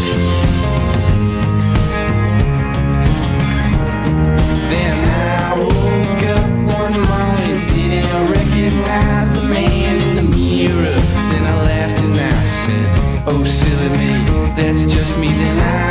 Then 4.71 4.97
I 5.11 5.59
woke 5.59 6.23
up 6.37 6.47
one 6.79 6.95
morning, 7.11 7.57
didn't 7.75 8.31
recognize 8.31 9.33
the 9.33 9.43
man 9.43 9.95
in 10.01 10.15
the 10.15 10.23
mirror. 10.23 10.97
Then 11.29 11.43
I 11.43 11.55
laughed 11.67 11.99
and 12.05 12.21
I 12.21 12.43
said, 12.63 13.27
Oh, 13.27 13.43
silly 13.43 13.89
me, 13.99 14.11
that's 14.55 14.85
just 14.85 15.17
me. 15.17 15.27
Then 15.27 15.59
I 15.59 15.84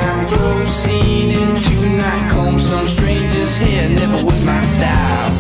some 2.75 2.87
stranger's 2.89 3.57
hair, 3.57 3.89
never 3.89 4.25
was 4.25 4.45
my 4.45 4.63
style. 4.65 5.31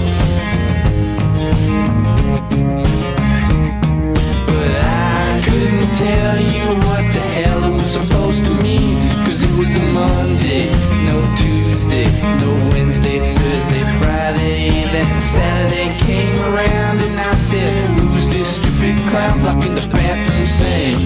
But 4.47 4.73
I 4.77 5.43
couldn't 5.45 5.93
tell 5.95 6.39
you 6.55 6.67
what 6.87 7.05
the 7.17 7.25
hell 7.39 7.65
it 7.65 7.75
was 7.81 7.91
supposed 7.91 8.45
to 8.45 8.55
mean. 8.55 8.97
Cause 9.25 9.43
it 9.43 9.53
was 9.59 9.75
a 9.75 9.83
Monday, 10.01 10.67
no 11.11 11.19
Tuesday, 11.35 12.07
no 12.43 12.51
Wednesday, 12.73 13.19
Thursday, 13.35 13.83
Friday. 13.99 14.71
Then 14.95 15.11
Saturday 15.23 15.89
came 16.07 16.39
around 16.41 17.01
and 17.01 17.19
I 17.19 17.35
said, 17.35 17.73
Who's 17.99 18.29
this 18.29 18.57
stupid 18.57 18.97
clown 19.11 19.41
blocking 19.41 19.75
the 19.75 19.87
bathroom 19.97 20.47
sink? 20.47 21.03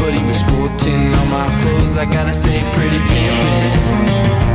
But 0.00 0.12
he 0.12 0.22
was 0.24 0.40
sporting 0.40 1.14
all 1.14 1.26
my 1.26 1.48
clothes, 1.60 1.96
I 1.96 2.04
gotta 2.04 2.34
say, 2.34 2.60
pretty 2.74 2.98
pimpin'. 3.08 4.49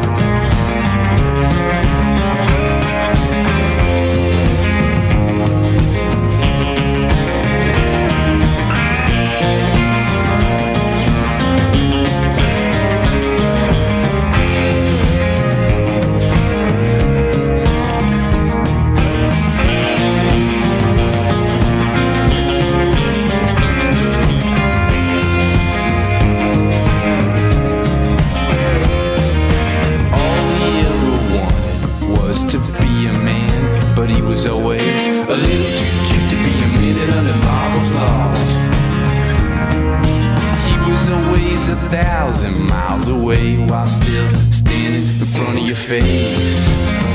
Thousand 42.35 42.67
miles 42.67 43.07
away 43.07 43.57
while 43.57 43.87
still 43.87 44.51
standing 44.51 45.07
in 45.19 45.25
front 45.25 45.57
of 45.57 45.65
your 45.65 45.75
face. 45.75 47.14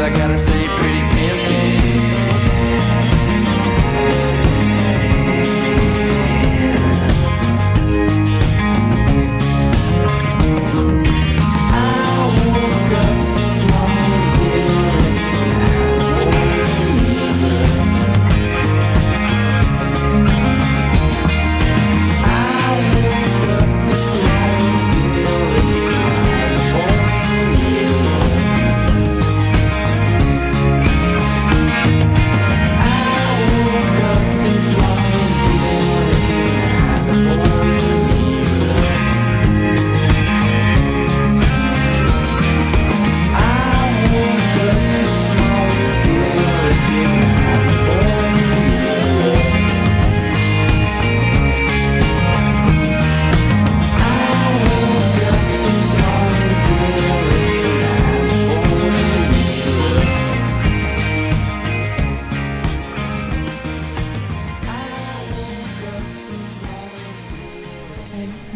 I 0.00 0.08
gotta 0.08 0.38
say, 0.38 0.79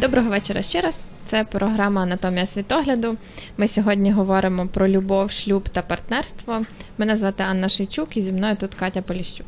Доброго 0.04 0.30
вечора 0.30 0.62
ще 0.62 0.80
раз. 0.80 1.08
Це 1.26 1.44
програма 1.44 2.02
Анатомія 2.02 2.46
світогляду. 2.46 3.16
Ми 3.56 3.68
сьогодні 3.68 4.12
говоримо 4.12 4.66
про 4.66 4.88
любов, 4.88 5.30
шлюб 5.30 5.68
та 5.68 5.82
партнерство. 5.82 6.62
Мене 6.98 7.16
звати 7.16 7.42
Анна 7.42 7.68
Шийчук 7.68 8.16
і 8.16 8.20
зі 8.20 8.32
мною 8.32 8.56
тут 8.56 8.74
Катя 8.74 9.02
Поліщук. 9.02 9.46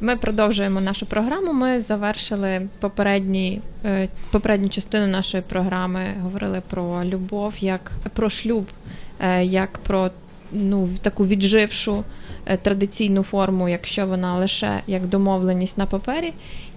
Ми 0.00 0.16
продовжуємо 0.16 0.80
нашу 0.80 1.06
програму. 1.06 1.52
Ми 1.52 1.80
завершили 1.80 2.68
попередні, 2.80 3.60
е, 3.84 4.08
попередню 4.30 4.68
частину 4.68 5.06
нашої 5.06 5.42
програми. 5.42 6.14
Говорили 6.22 6.62
про 6.70 7.04
любов, 7.04 7.54
як 7.60 7.92
про 8.12 8.30
шлюб, 8.30 8.66
е, 9.20 9.44
як 9.44 9.78
про 9.78 10.10
ну, 10.52 10.88
таку 11.02 11.26
віджившу 11.26 12.04
е, 12.46 12.56
традиційну 12.56 13.22
форму, 13.22 13.68
якщо 13.68 14.06
вона 14.06 14.36
лише 14.36 14.80
як 14.86 15.06
домовленість 15.06 15.78
на 15.78 15.86
папері, 15.86 16.32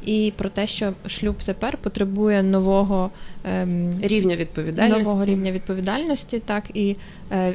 і 0.05 0.33
про 0.37 0.49
те, 0.49 0.67
що 0.67 0.93
шлюб 1.07 1.35
тепер 1.45 1.77
потребує 1.77 2.43
нового 2.43 3.09
ем, 3.43 3.91
Рівня 4.01 4.35
відповідальності. 4.35 5.03
нового 5.03 5.25
рівня 5.25 5.51
відповідальності, 5.51 6.39
так 6.45 6.63
і 6.73 6.95
е, 7.31 7.53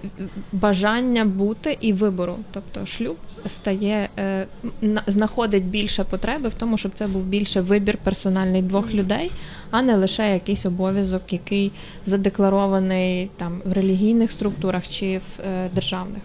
бажання 0.52 1.24
бути 1.24 1.78
і 1.80 1.92
вибору. 1.92 2.36
Тобто 2.52 2.86
шлюб 2.86 3.16
стає 3.46 4.08
е, 4.18 4.46
на- 4.80 5.02
знаходить 5.06 5.64
більше 5.64 6.04
потреби 6.04 6.48
в 6.48 6.54
тому, 6.54 6.78
щоб 6.78 6.92
це 6.94 7.06
був 7.06 7.24
більше 7.24 7.60
вибір 7.60 7.98
персональний 8.02 8.62
двох 8.62 8.94
людей, 8.94 9.30
а 9.70 9.82
не 9.82 9.96
лише 9.96 10.32
якийсь 10.32 10.66
обов'язок, 10.66 11.32
який 11.32 11.72
задекларований 12.06 13.30
там 13.36 13.60
в 13.64 13.72
релігійних 13.72 14.30
структурах 14.30 14.88
чи 14.88 15.18
в 15.18 15.40
е, 15.46 15.70
державних. 15.74 16.22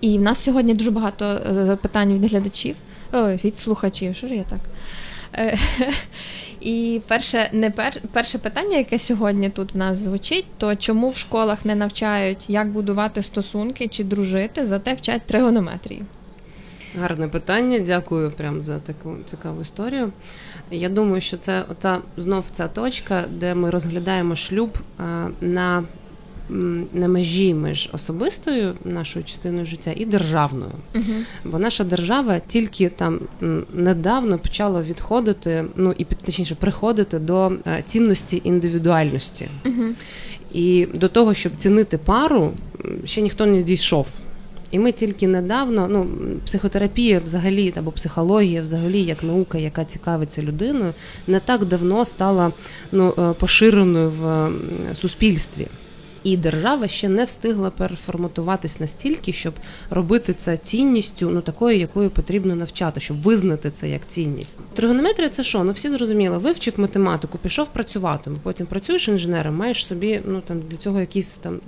І 0.00 0.18
в 0.18 0.20
нас 0.22 0.38
сьогодні 0.42 0.74
дуже 0.74 0.90
багато 0.90 1.24
е, 1.24 1.64
запитань 1.64 2.12
від 2.14 2.30
глядачів, 2.30 2.76
ой, 3.12 3.40
від 3.44 3.58
слухачів. 3.58 4.16
Що 4.16 4.28
ж 4.28 4.34
я 4.34 4.42
так? 4.42 4.58
Е, 5.34 5.58
І 6.60 7.00
перше, 7.08 7.50
не 7.52 7.70
пер, 7.70 8.02
перше 8.12 8.38
питання, 8.38 8.76
яке 8.76 8.98
сьогодні 8.98 9.50
тут 9.50 9.74
в 9.74 9.76
нас 9.76 9.98
звучить, 9.98 10.46
то 10.58 10.76
чому 10.76 11.10
в 11.10 11.16
школах 11.16 11.64
не 11.64 11.74
навчають, 11.74 12.38
як 12.48 12.68
будувати 12.68 13.22
стосунки 13.22 13.88
чи 13.88 14.04
дружити, 14.04 14.66
зате 14.66 14.94
вчать 14.94 15.22
тригонометрії? 15.22 16.02
Гарне 17.00 17.28
питання, 17.28 17.78
дякую 17.78 18.30
прям 18.30 18.62
за 18.62 18.78
таку 18.78 19.16
цікаву 19.26 19.60
історію. 19.60 20.12
Я 20.70 20.88
думаю, 20.88 21.20
що 21.20 21.36
це 21.36 21.64
ота 21.68 21.98
знов 22.16 22.44
ця 22.52 22.68
точка, 22.68 23.24
де 23.30 23.54
ми 23.54 23.70
розглядаємо 23.70 24.36
шлюб 24.36 24.78
е, 24.78 25.02
на, 25.40 25.84
на 26.92 27.08
межі 27.08 27.54
між 27.54 27.90
особистою 27.92 28.74
нашою 28.84 29.24
частиною 29.24 29.66
життя 29.66 29.92
і 29.96 30.04
державною. 30.04 30.72
Бо 31.44 31.58
наша 31.58 31.84
держава 31.84 32.38
тільки 32.46 32.88
там 32.88 33.20
недавно 33.74 34.38
почала 34.38 34.82
відходити, 34.82 35.64
ну 35.76 35.94
і 35.98 36.04
точніше 36.04 36.54
приходити 36.54 37.18
до 37.18 37.52
е, 37.66 37.82
цінності 37.86 38.40
індивідуальності. 38.44 39.48
І 40.52 40.86
до 40.94 41.08
того, 41.08 41.34
щоб 41.34 41.52
цінити 41.56 41.98
пару, 41.98 42.52
ще 43.04 43.22
ніхто 43.22 43.46
не 43.46 43.62
дійшов. 43.62 44.08
І 44.70 44.78
ми 44.78 44.92
тільки 44.92 45.28
недавно, 45.28 45.88
ну, 45.88 46.06
психотерапія 46.44 47.20
взагалі, 47.20 47.74
або 47.76 47.90
психологія 47.90 48.62
взагалі, 48.62 49.02
як 49.02 49.22
наука, 49.22 49.58
яка 49.58 49.84
цікавиться 49.84 50.42
людиною, 50.42 50.94
не 51.26 51.40
так 51.40 51.64
давно 51.64 52.04
стала 52.04 52.52
ну, 52.92 53.14
е, 53.18 53.32
поширеною 53.32 54.10
в 54.10 54.50
суспільстві. 54.94 55.66
І 56.24 56.36
держава 56.36 56.88
ще 56.88 57.08
не 57.08 57.24
встигла 57.24 57.70
переформатуватись 57.70 58.80
настільки, 58.80 59.32
щоб 59.32 59.54
робити 59.90 60.34
це 60.34 60.56
цінністю, 60.56 61.30
ну 61.30 61.40
такою, 61.40 61.78
якою 61.78 62.10
потрібно 62.10 62.56
навчати, 62.56 63.00
щоб 63.00 63.22
визнати 63.22 63.70
це 63.70 63.88
як 63.88 64.08
цінність. 64.08 64.56
Тригонометрія 64.74 65.28
це 65.28 65.44
що? 65.44 65.64
Ну 65.64 65.72
всі 65.72 65.88
зрозуміли, 65.90 66.38
вивчив 66.38 66.74
математику, 66.76 67.38
пішов 67.38 67.68
працювати. 67.68 68.30
Потім 68.42 68.66
працюєш 68.66 69.08
інженером, 69.08 69.56
маєш 69.56 69.86
собі 69.86 70.22
ну 70.26 70.40
там 70.40 70.60
для 70.70 70.76
цього 70.76 71.00
якісь 71.00 71.28
там 71.38 71.60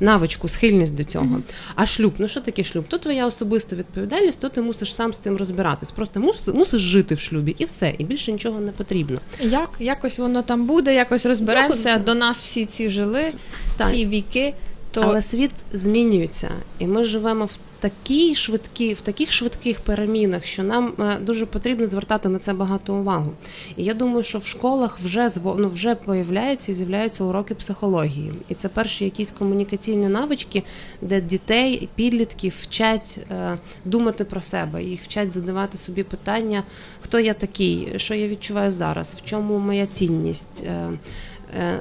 навичку, 0.00 0.48
схильність 0.48 0.94
до 0.94 1.04
цього. 1.04 1.40
А 1.74 1.86
шлюб, 1.86 2.14
ну 2.18 2.28
що 2.28 2.40
таке 2.40 2.64
шлюб? 2.64 2.84
То 2.88 2.98
твоя 2.98 3.26
особиста 3.26 3.76
відповідальність, 3.76 4.40
то 4.40 4.48
ти 4.48 4.62
мусиш 4.62 4.94
сам 4.94 5.12
з 5.12 5.18
цим 5.18 5.36
розбиратись. 5.36 5.90
Просто 5.90 6.20
мусиш, 6.20 6.54
мусиш 6.54 6.82
жити 6.82 7.14
в 7.14 7.20
шлюбі, 7.20 7.54
і 7.58 7.64
все, 7.64 7.94
і 7.98 8.04
більше 8.04 8.32
нічого 8.32 8.60
не 8.60 8.72
потрібно. 8.72 9.20
Як 9.40 9.70
якось 9.80 10.18
воно 10.18 10.42
там 10.42 10.66
буде, 10.66 10.94
якось 10.94 11.26
розберемося. 11.26 11.98
До 11.98 12.14
нас 12.14 12.42
всі 12.42 12.64
ці 12.64 12.90
жили, 12.90 13.32
Так. 13.76 13.86
всі 13.86 14.06
віки. 14.06 14.54
То 14.90 15.00
Але 15.00 15.22
світ 15.22 15.50
змінюється, 15.72 16.50
і 16.78 16.86
ми 16.86 17.04
живемо 17.04 17.44
в 17.44 17.58
такій 17.80 18.34
швидкі, 18.34 18.94
в 18.94 19.00
таких 19.00 19.32
швидких 19.32 19.80
перемінах, 19.80 20.44
що 20.44 20.62
нам 20.62 20.92
е, 20.98 21.18
дуже 21.20 21.46
потрібно 21.46 21.86
звертати 21.86 22.28
на 22.28 22.38
це 22.38 22.52
багато 22.52 22.94
увагу. 22.94 23.32
І 23.76 23.84
я 23.84 23.94
думаю, 23.94 24.22
що 24.22 24.38
в 24.38 24.46
школах 24.46 24.98
вже 24.98 25.30
ну, 25.44 25.68
вже 25.68 25.94
появляються 25.94 26.72
і 26.72 26.74
з'являються 26.74 27.24
уроки 27.24 27.54
психології. 27.54 28.32
І 28.48 28.54
це 28.54 28.68
перші 28.68 29.04
якісь 29.04 29.30
комунікаційні 29.30 30.08
навички, 30.08 30.62
де 31.02 31.20
дітей, 31.20 31.88
підлітків 31.94 32.56
вчать 32.60 33.20
е, 33.30 33.58
думати 33.84 34.24
про 34.24 34.40
себе, 34.40 34.82
їх 34.82 35.02
вчать 35.02 35.30
задавати 35.30 35.78
собі 35.78 36.02
питання, 36.02 36.62
хто 37.00 37.20
я 37.20 37.34
такий, 37.34 37.88
що 37.96 38.14
я 38.14 38.28
відчуваю 38.28 38.70
зараз, 38.70 39.14
в 39.18 39.24
чому 39.24 39.58
моя 39.58 39.86
цінність. 39.86 40.64
е, 40.66 40.90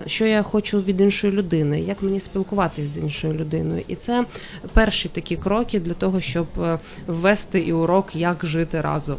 що 0.05 0.25
я 0.25 0.43
хочу 0.43 0.81
від 0.81 1.01
іншої 1.01 1.33
людини, 1.33 1.81
як 1.81 2.03
мені 2.03 2.19
спілкуватися 2.19 2.87
з 2.87 2.97
іншою 2.97 3.33
людиною. 3.33 3.83
І 3.87 3.95
це 3.95 4.25
перші 4.73 5.09
такі 5.09 5.35
кроки 5.35 5.79
для 5.79 5.93
того, 5.93 6.21
щоб 6.21 6.47
е, 6.61 6.79
ввести 7.07 7.59
і 7.59 7.73
урок, 7.73 8.15
як 8.15 8.45
жити 8.45 8.81
разом. 8.81 9.17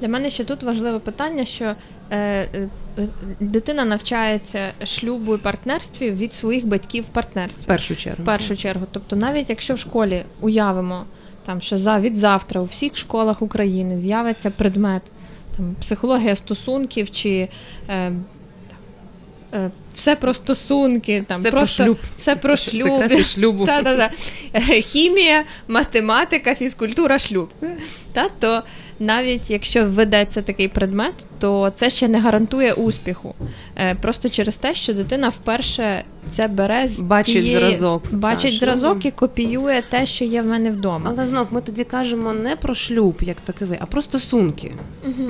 Для 0.00 0.08
мене 0.08 0.30
ще 0.30 0.44
тут 0.44 0.62
важливе 0.62 0.98
питання, 0.98 1.44
що 1.44 1.64
е, 1.64 1.74
е, 2.10 2.68
е, 2.98 3.08
дитина 3.40 3.84
навчається 3.84 4.72
шлюбу 4.84 5.34
і 5.34 5.38
партнерстві 5.38 6.10
від 6.10 6.34
своїх 6.34 6.66
батьків 6.66 7.04
в 7.04 7.08
партнерстві. 7.08 7.62
В 7.62 7.66
першу 7.66 7.96
чергу. 7.96 8.22
В 8.22 8.26
першу 8.26 8.56
чергу. 8.56 8.86
Тобто, 8.90 9.16
навіть 9.16 9.50
якщо 9.50 9.74
в 9.74 9.78
школі 9.78 10.24
уявимо, 10.40 11.04
там, 11.46 11.60
що 11.60 11.78
за 11.78 12.00
від 12.00 12.16
завтра 12.16 12.60
у 12.60 12.64
всіх 12.64 12.96
школах 12.96 13.42
України 13.42 13.98
з'явиться 13.98 14.50
предмет 14.50 15.02
там, 15.56 15.76
психологія 15.80 16.36
стосунків 16.36 17.10
чи 17.10 17.48
е, 17.88 17.94
е, 17.94 18.12
все 19.94 20.16
про 20.16 20.34
стосунки, 20.34 21.24
там, 21.28 21.38
Все 21.40 21.50
про 21.50 21.66
шлюб. 21.66 21.98
все 22.16 22.36
про 22.36 22.56
шлюб. 22.56 23.12
Шлюбу. 23.24 23.66
Та-та-та. 23.66 24.10
Е, 24.54 24.60
Хімія, 24.80 25.44
математика, 25.68 26.54
фізкультура, 26.54 27.18
шлюб. 27.18 27.50
Та, 28.12 28.28
то 28.40 28.62
навіть 29.00 29.50
якщо 29.50 29.84
введеться 29.86 30.42
такий 30.42 30.68
предмет, 30.68 31.14
то 31.38 31.70
це 31.74 31.90
ще 31.90 32.08
не 32.08 32.20
гарантує 32.20 32.72
успіху. 32.72 33.34
Е, 33.76 33.94
Просто 33.94 34.28
через 34.28 34.56
те, 34.56 34.74
що 34.74 34.94
дитина 34.94 35.28
вперше 35.28 36.04
це 36.30 36.48
бере 36.48 36.88
з 36.88 37.00
Бачить 37.00 37.34
тієї- 37.44 37.58
зразок, 37.58 38.02
бачить 38.12 38.52
та, 38.52 38.58
зразок 38.58 39.04
і 39.06 39.10
копіює 39.10 39.82
те, 39.90 40.06
що 40.06 40.24
є 40.24 40.42
в 40.42 40.46
мене 40.46 40.70
вдома. 40.70 41.14
Але 41.16 41.26
знов 41.26 41.46
ми 41.50 41.60
тоді 41.60 41.84
кажемо 41.84 42.32
не 42.32 42.56
про 42.56 42.74
шлюб 42.74 43.16
як 43.20 43.36
таковий, 43.40 43.78
а 43.80 43.86
про 43.86 44.02
стосунки. 44.02 44.72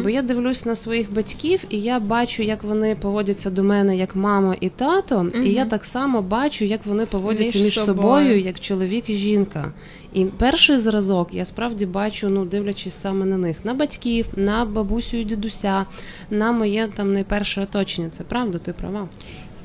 Бо 0.02 0.08
я 0.08 0.22
дивлюсь 0.22 0.64
на 0.66 0.76
своїх 0.76 1.12
батьків, 1.12 1.64
і 1.70 1.80
я 1.80 2.00
бачу, 2.00 2.42
як 2.42 2.64
вони 2.64 2.94
поводяться 2.94 3.50
до 3.50 3.62
мене 3.62 3.96
як 3.96 4.16
мама 4.16 4.54
і 4.60 4.68
тато. 4.68 5.26
І 5.44 5.48
я 5.52 5.64
так 5.64 5.84
само 5.84 6.22
бачу, 6.22 6.64
як 6.64 6.80
вони 6.86 7.06
поводяться 7.06 7.58
Між 7.58 7.64
між, 7.64 7.74
собою. 7.74 7.96
собою, 7.96 8.40
як 8.40 8.60
чоловік 8.60 9.10
і 9.10 9.14
жінка. 9.14 9.72
І 10.12 10.24
перший 10.24 10.78
зразок 10.78 11.28
я 11.34 11.44
справді 11.44 11.86
бачу, 11.86 12.28
ну 12.28 12.44
дивлячись 12.44 12.94
саме 13.00 13.26
на 13.26 13.36
них, 13.38 13.56
на 13.64 13.74
батьків, 13.74 14.26
на 14.36 14.64
бабусю 14.64 15.16
і 15.16 15.24
дідуся, 15.24 15.86
на 16.30 16.52
моє 16.52 16.88
там 16.96 17.12
найперше 17.12 17.60
оточення. 17.62 18.08
Це 18.12 18.24
правда, 18.24 18.58
ти 18.58 18.72
права. 18.72 19.08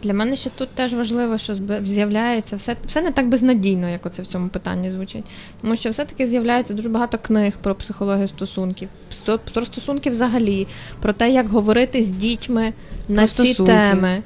Для 0.03 0.13
мене 0.13 0.35
ще 0.35 0.49
тут 0.49 0.69
теж 0.69 0.93
важливо, 0.93 1.37
що 1.37 1.55
з'являється 1.83 2.55
все, 2.55 2.75
все 2.85 3.01
не 3.01 3.11
так 3.11 3.29
безнадійно, 3.29 3.89
як 3.89 4.05
оце 4.05 4.21
в 4.21 4.27
цьому 4.27 4.47
питанні 4.49 4.91
звучить. 4.91 5.23
Тому 5.61 5.75
що 5.75 5.89
все-таки 5.89 6.27
з'являється 6.27 6.73
дуже 6.73 6.89
багато 6.89 7.17
книг 7.17 7.53
про 7.61 7.75
психологію 7.75 8.27
стосунків, 8.27 8.89
сто- 9.09 9.39
про 9.53 9.65
стосунки 9.65 10.09
взагалі, 10.09 10.67
про 11.01 11.13
те, 11.13 11.31
як 11.31 11.47
говорити 11.49 12.03
з 12.03 12.09
дітьми 12.09 12.73
на 13.09 13.15
Про 13.21 13.27
ці 13.27 13.33
стосунки. 13.53 13.71
теми. 13.71 14.21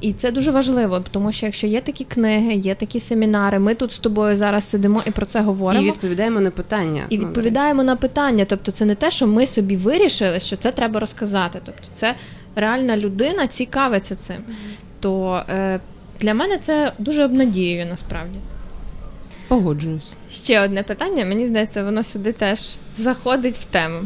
І 0.00 0.12
це 0.12 0.30
дуже 0.30 0.50
важливо, 0.50 1.00
тому 1.10 1.32
що 1.32 1.46
якщо 1.46 1.66
є 1.66 1.80
такі 1.80 2.04
книги, 2.04 2.54
є 2.54 2.74
такі 2.74 3.00
семінари, 3.00 3.58
ми 3.58 3.74
тут 3.74 3.92
з 3.92 3.98
тобою 3.98 4.36
зараз 4.36 4.68
сидимо 4.68 5.02
і 5.06 5.10
про 5.10 5.26
це 5.26 5.40
говоримо. 5.40 5.84
І 5.86 5.90
відповідаємо 5.90 6.40
на 6.40 6.50
питання. 6.50 7.02
І 7.08 7.18
Ну, 7.18 7.24
відповідаємо 7.26 7.82
на 7.82 7.96
питання. 7.96 8.44
Тобто, 8.44 8.70
це 8.72 8.84
не 8.84 8.94
те, 8.94 9.10
що 9.10 9.26
ми 9.26 9.46
собі 9.46 9.76
вирішили, 9.76 10.40
що 10.40 10.56
це 10.56 10.72
треба 10.72 11.00
розказати. 11.00 11.60
Тобто, 11.64 11.82
це 11.94 12.14
реальна 12.56 12.96
людина 12.96 13.46
цікавиться 13.46 14.16
цим. 14.16 14.36
То 15.00 15.42
е, 15.48 15.80
для 16.20 16.34
мене 16.34 16.58
це 16.58 16.92
дуже 16.98 17.24
обнадіює 17.24 17.84
насправді. 17.90 18.38
Погоджуюсь. 19.48 20.12
Ще 20.30 20.60
одне 20.60 20.82
питання, 20.82 21.24
мені 21.24 21.46
здається, 21.46 21.84
воно 21.84 22.02
сюди 22.02 22.32
теж 22.32 22.76
заходить 22.96 23.56
в 23.58 23.64
тему. 23.64 24.00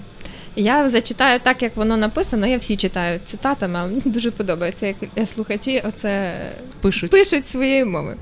Я 0.56 0.88
зачитаю 0.88 1.40
так, 1.40 1.62
як 1.62 1.76
воно 1.76 1.96
написано. 1.96 2.46
Я 2.46 2.58
всі 2.58 2.76
читаю 2.76 3.20
цитатами, 3.24 3.78
але 3.78 3.88
мені 3.88 4.00
дуже 4.04 4.30
подобається, 4.30 4.86
як 4.86 4.96
е, 5.18 5.26
слухачі 5.26 5.82
оце 5.88 6.34
Пишуть. 6.80 7.10
пишуть 7.10 7.48
своєю 7.48 7.86
мовою. 7.86 8.16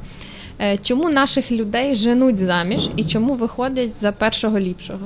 Е, 0.60 0.78
Чому 0.78 1.10
наших 1.10 1.52
людей 1.52 1.94
женуть 1.94 2.38
заміж 2.38 2.88
і 2.96 3.04
чому 3.04 3.34
виходять 3.34 4.00
за 4.00 4.12
першого 4.12 4.58
ліпшого? 4.60 5.00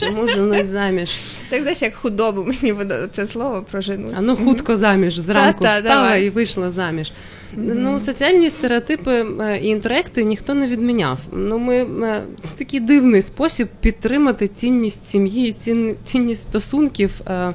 Чому 0.00 0.26
женуть 0.28 0.68
заміж? 0.68 1.10
Так 1.50 1.60
знаєш, 1.60 1.82
як 1.82 1.94
худобу 1.94 2.44
мені 2.44 2.74
це 3.12 3.26
слово 3.26 3.66
про 3.70 3.80
женуть. 3.80 4.14
А 4.16 4.20
ну 4.22 4.36
хутко 4.36 4.76
заміж 4.76 5.18
зранку 5.18 5.64
Та-та, 5.64 5.76
встала 5.76 6.02
давай. 6.02 6.26
і 6.26 6.30
вийшла 6.30 6.70
заміж. 6.70 7.12
Ну, 7.56 8.00
соціальні 8.00 8.50
стереотипи 8.50 9.26
е, 9.40 9.58
і 9.62 9.66
інтеректи 9.66 10.24
ніхто 10.24 10.54
не 10.54 10.66
відміняв. 10.68 11.18
Ну, 11.32 11.58
ми 11.58 11.76
е, 11.76 12.22
це 12.42 12.48
такий 12.56 12.80
дивний 12.80 13.22
спосіб 13.22 13.68
підтримати 13.80 14.48
цінність 14.48 15.06
сім'ї, 15.06 15.52
цін- 15.52 15.94
цінність 16.04 16.42
стосунків. 16.42 17.20
Е, 17.26 17.54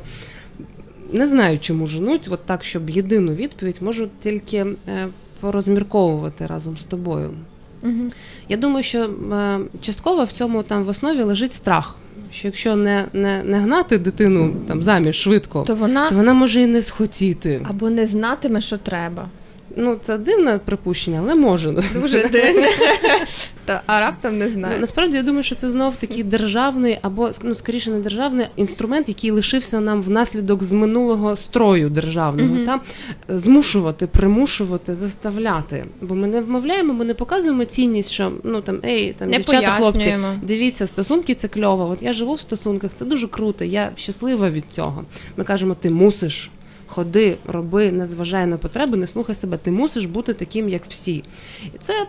Не 1.14 1.28
знаю, 1.28 1.60
чому 1.60 1.88
женуть, 1.88 2.28
от 2.32 2.46
так, 2.46 2.64
щоб 2.64 2.90
єдину 2.90 3.34
відповідь 3.34 3.78
можу 3.82 4.08
тільки 4.20 4.66
порозмірковувати 5.40 6.46
разом 6.46 6.78
з 6.78 6.84
тобою. 6.84 7.30
Угу. 7.84 8.10
Я 8.50 8.58
думаю, 8.58 8.84
що 8.84 9.04
е, 9.04 9.60
частково 9.82 10.24
в 10.24 10.32
цьому 10.32 10.64
там 10.64 10.84
в 10.84 10.90
основі 10.90 11.22
лежить 11.22 11.54
страх. 11.54 11.96
Що 12.32 12.48
якщо 12.48 12.76
не 12.76 13.06
не, 13.14 13.44
не 13.44 13.60
гнати 13.60 13.98
дитину 13.98 14.56
там 14.68 14.84
заміж 14.84 15.16
швидко, 15.16 15.64
То 15.68 15.76
вона 15.76 16.10
то 16.10 16.16
вона 16.16 16.34
може 16.34 16.62
і 16.62 16.68
не 16.68 16.82
схотіти. 16.82 17.66
або 17.70 17.90
не 17.90 18.06
знатиме, 18.06 18.62
що 18.62 18.78
треба. 18.78 19.30
Ну 19.80 19.98
це 20.02 20.18
дивне 20.18 20.60
припущення, 20.66 21.20
але 21.24 21.36
може. 21.36 21.84
Дуже 21.94 22.30
дивно. 22.30 22.68
Та, 23.66 23.82
а 23.86 24.00
раптом 24.02 24.38
не 24.38 24.46
Ну, 24.46 24.52
знаю. 24.52 24.80
Насправді 24.80 25.18
я 25.18 25.24
думаю, 25.24 25.44
що 25.44 25.56
це 25.56 25.70
знов 25.70 25.96
такий 25.96 26.24
державний 26.24 27.00
або 27.02 27.30
ну 27.44 27.56
скоріше 27.56 27.92
не 27.92 28.00
державний 28.00 28.46
інструмент, 28.56 29.08
який 29.08 29.32
лишився 29.32 29.80
нам 29.80 30.02
внаслідок 30.02 30.64
з 30.64 30.72
минулого 30.74 31.36
строю 31.38 31.90
державного, 31.90 32.56
Мгм. 32.56 32.66
та 32.66 32.80
змушувати, 33.38 34.08
примушувати, 34.08 34.96
заставляти. 34.96 35.86
Бо 36.02 36.16
ми 36.16 36.28
не 36.28 36.42
вмовляємо, 36.42 36.94
ми 36.94 37.06
не 37.06 37.14
показуємо 37.14 37.66
цінність, 37.66 38.12
що 38.12 38.32
ну 38.44 38.62
там 38.62 38.80
ей, 38.86 39.14
там 39.18 39.30
Не 39.30 39.38
дівчата, 39.38 39.72
хлопці, 39.72 40.18
дивіться, 40.44 40.88
стосунки 40.88 41.36
це 41.36 41.48
кльово. 41.48 41.90
От 41.90 42.04
я 42.04 42.14
живу 42.14 42.34
в 42.34 42.40
стосунках, 42.40 42.92
це 42.94 43.06
дуже 43.06 43.28
круто. 43.28 43.66
Я 43.66 43.90
щаслива 43.96 44.50
від 44.50 44.64
цього. 44.70 45.06
Ми 45.38 45.44
кажемо, 45.44 45.76
ти 45.82 45.90
мусиш. 45.90 46.52
Ходи, 46.88 47.38
роби, 47.48 47.92
не 47.92 48.06
зважай 48.06 48.46
на 48.46 48.58
потреби, 48.58 48.98
не 48.98 49.08
слухай 49.08 49.36
себе. 49.36 49.58
Ти 49.58 49.72
мусиш 49.72 50.06
бути 50.06 50.34
таким, 50.34 50.70
як 50.70 50.86
всі. 50.86 51.24
І 51.66 51.78
це 51.80 52.08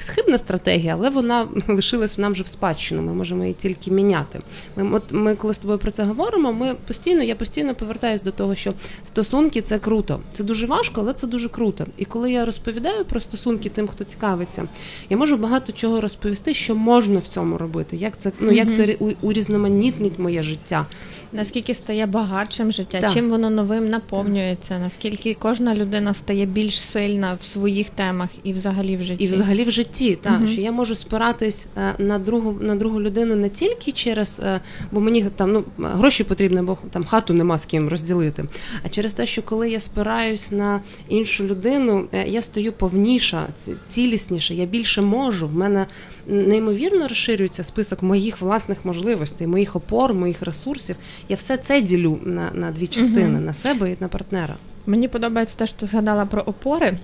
схибна 0.00 0.38
стратегія, 0.38 0.94
але 0.94 1.10
вона 1.10 1.48
лишилась 1.68 2.18
нам 2.18 2.32
вже 2.32 2.42
в 2.42 2.46
спадщину. 2.46 3.02
Ми 3.02 3.14
можемо 3.14 3.42
її 3.42 3.54
тільки 3.54 3.90
міняти. 3.90 4.40
Ми, 4.76 4.96
от 4.96 5.12
ми, 5.12 5.34
коли 5.34 5.54
з 5.54 5.58
тобою 5.58 5.78
про 5.78 5.90
це 5.90 6.04
говоримо, 6.04 6.52
ми 6.52 6.74
постійно, 6.86 7.22
я 7.22 7.34
постійно 7.34 7.74
повертаюся 7.74 8.24
до 8.24 8.32
того, 8.32 8.54
що 8.54 8.72
стосунки 9.04 9.62
це 9.62 9.78
круто. 9.78 10.20
Це 10.32 10.44
дуже 10.44 10.66
важко, 10.66 11.00
але 11.00 11.12
це 11.12 11.26
дуже 11.26 11.48
круто. 11.48 11.86
І 11.96 12.04
коли 12.04 12.32
я 12.32 12.44
розповідаю 12.44 13.04
про 13.04 13.20
стосунки 13.20 13.68
тим, 13.68 13.88
хто 13.88 14.04
цікавиться, 14.04 14.68
я 15.10 15.16
можу 15.16 15.36
багато 15.36 15.72
чого 15.72 16.00
розповісти, 16.00 16.54
що 16.54 16.74
можна 16.74 17.18
в 17.18 17.26
цьому 17.26 17.58
робити. 17.58 17.96
Як 17.96 18.18
це 18.18 18.32
ну 18.40 18.52
як 18.52 18.76
це 18.76 18.96
урізноманітнить 19.22 20.18
моє 20.18 20.42
життя. 20.42 20.86
Наскільки 21.32 21.74
стає 21.74 22.06
багатшим 22.06 22.72
життя, 22.72 23.00
Так. 23.00 23.12
чим 23.12 23.28
воно 23.30 23.50
новим 23.50 23.88
наповнюється, 23.90 24.78
наскільки 24.78 25.34
кожна 25.34 25.74
людина 25.74 26.14
стає 26.14 26.46
більш 26.46 26.80
сильна 26.80 27.38
в 27.40 27.44
своїх 27.44 27.90
темах 27.90 28.28
і 28.44 28.52
взагалі 28.52 28.96
в 28.96 29.02
житті. 29.02 29.24
І 29.24 29.26
взагалі 29.26 29.64
в 29.64 29.70
житті, 29.70 30.18
так, 30.22 30.32
Мгм. 30.38 30.48
що 30.48 30.60
я 30.60 30.72
можу 30.72 30.94
спиратись 30.94 31.66
е, 31.76 31.94
на 31.98 32.18
другу 32.18 32.56
на 32.60 32.74
другу 32.74 33.00
людину 33.02 33.36
не 33.36 33.48
тільки 33.48 33.92
через, 33.92 34.40
е, 34.44 34.60
бо 34.92 35.00
мені 35.00 35.24
там 35.36 35.52
ну 35.52 35.64
гроші 35.78 36.24
потрібні, 36.24 36.62
бо 36.62 36.78
там 36.90 37.04
хату 37.04 37.34
нема 37.34 37.58
з 37.58 37.66
ким 37.66 37.88
розділити. 37.88 38.44
А 38.84 38.88
через 38.88 39.14
те, 39.14 39.26
що 39.26 39.42
коли 39.42 39.70
я 39.70 39.80
спираюсь 39.80 40.50
на 40.50 40.80
іншу 41.08 41.44
людину, 41.44 42.08
е, 42.12 42.28
я 42.28 42.42
стою 42.42 42.72
повніша, 42.72 43.46
ці- 43.56 43.74
цілісніше, 43.88 44.54
я 44.54 44.64
більше 44.66 45.02
можу. 45.02 45.48
В 45.48 45.54
мене 45.54 45.86
неймовірно 46.28 47.08
розширюється 47.08 47.64
список 47.64 48.02
моїх 48.02 48.40
власних 48.40 48.84
можливостей, 48.84 49.46
моїх 49.46 49.76
опор, 49.76 50.14
моїх 50.14 50.42
ресурсів. 50.42 50.96
Я 51.28 51.36
все 51.36 51.56
це 51.56 51.80
ділю 51.80 52.18
на, 52.24 52.50
на 52.54 52.70
дві 52.70 52.86
частини: 52.86 53.28
Мгм. 53.28 53.44
на 53.44 53.52
себе 53.52 53.90
і 53.92 53.96
на 54.00 54.08
партнера. 54.08 54.56
Мені 54.86 55.08
подобається 55.08 55.56
те, 55.58 55.66
що 55.66 55.76
ти 55.76 55.86
згадала 55.86 56.26
про 56.26 56.42
опори. 56.42 56.98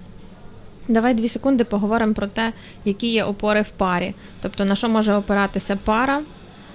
Давай 0.88 1.14
дві 1.14 1.28
секунди 1.28 1.64
поговоримо 1.64 2.14
про 2.14 2.26
те, 2.26 2.52
які 2.84 3.06
є 3.08 3.24
опори 3.24 3.62
в 3.62 3.68
парі. 3.70 4.14
Тобто 4.42 4.64
на 4.64 4.74
що 4.76 4.88
може 4.88 5.14
опиратися 5.14 5.78
пара, 5.84 6.22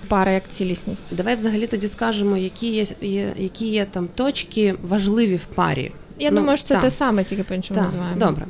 пара 0.08 0.32
як 0.32 0.48
цілісність. 0.48 1.04
Давай 1.12 1.36
взагалі 1.36 1.68
тоді 1.68 1.88
скажемо, 1.88 2.38
які 2.38 2.68
є, 2.72 2.86
є 3.02 3.34
які 3.38 3.68
є 3.68 3.86
там 3.86 4.08
точки 4.16 4.76
важливі 4.84 5.36
в 5.36 5.46
парі. 5.46 5.92
Я 6.20 6.32
Ну, 6.32 6.38
думаю, 6.40 6.58
що 6.58 6.68
це 6.68 6.78
те 6.78 6.92
саме, 6.92 7.24
тільки 7.24 7.44
по-іншому 7.44 7.76
Так, 7.80 7.86
називаємо. 7.86 8.20
добре. 8.20 8.46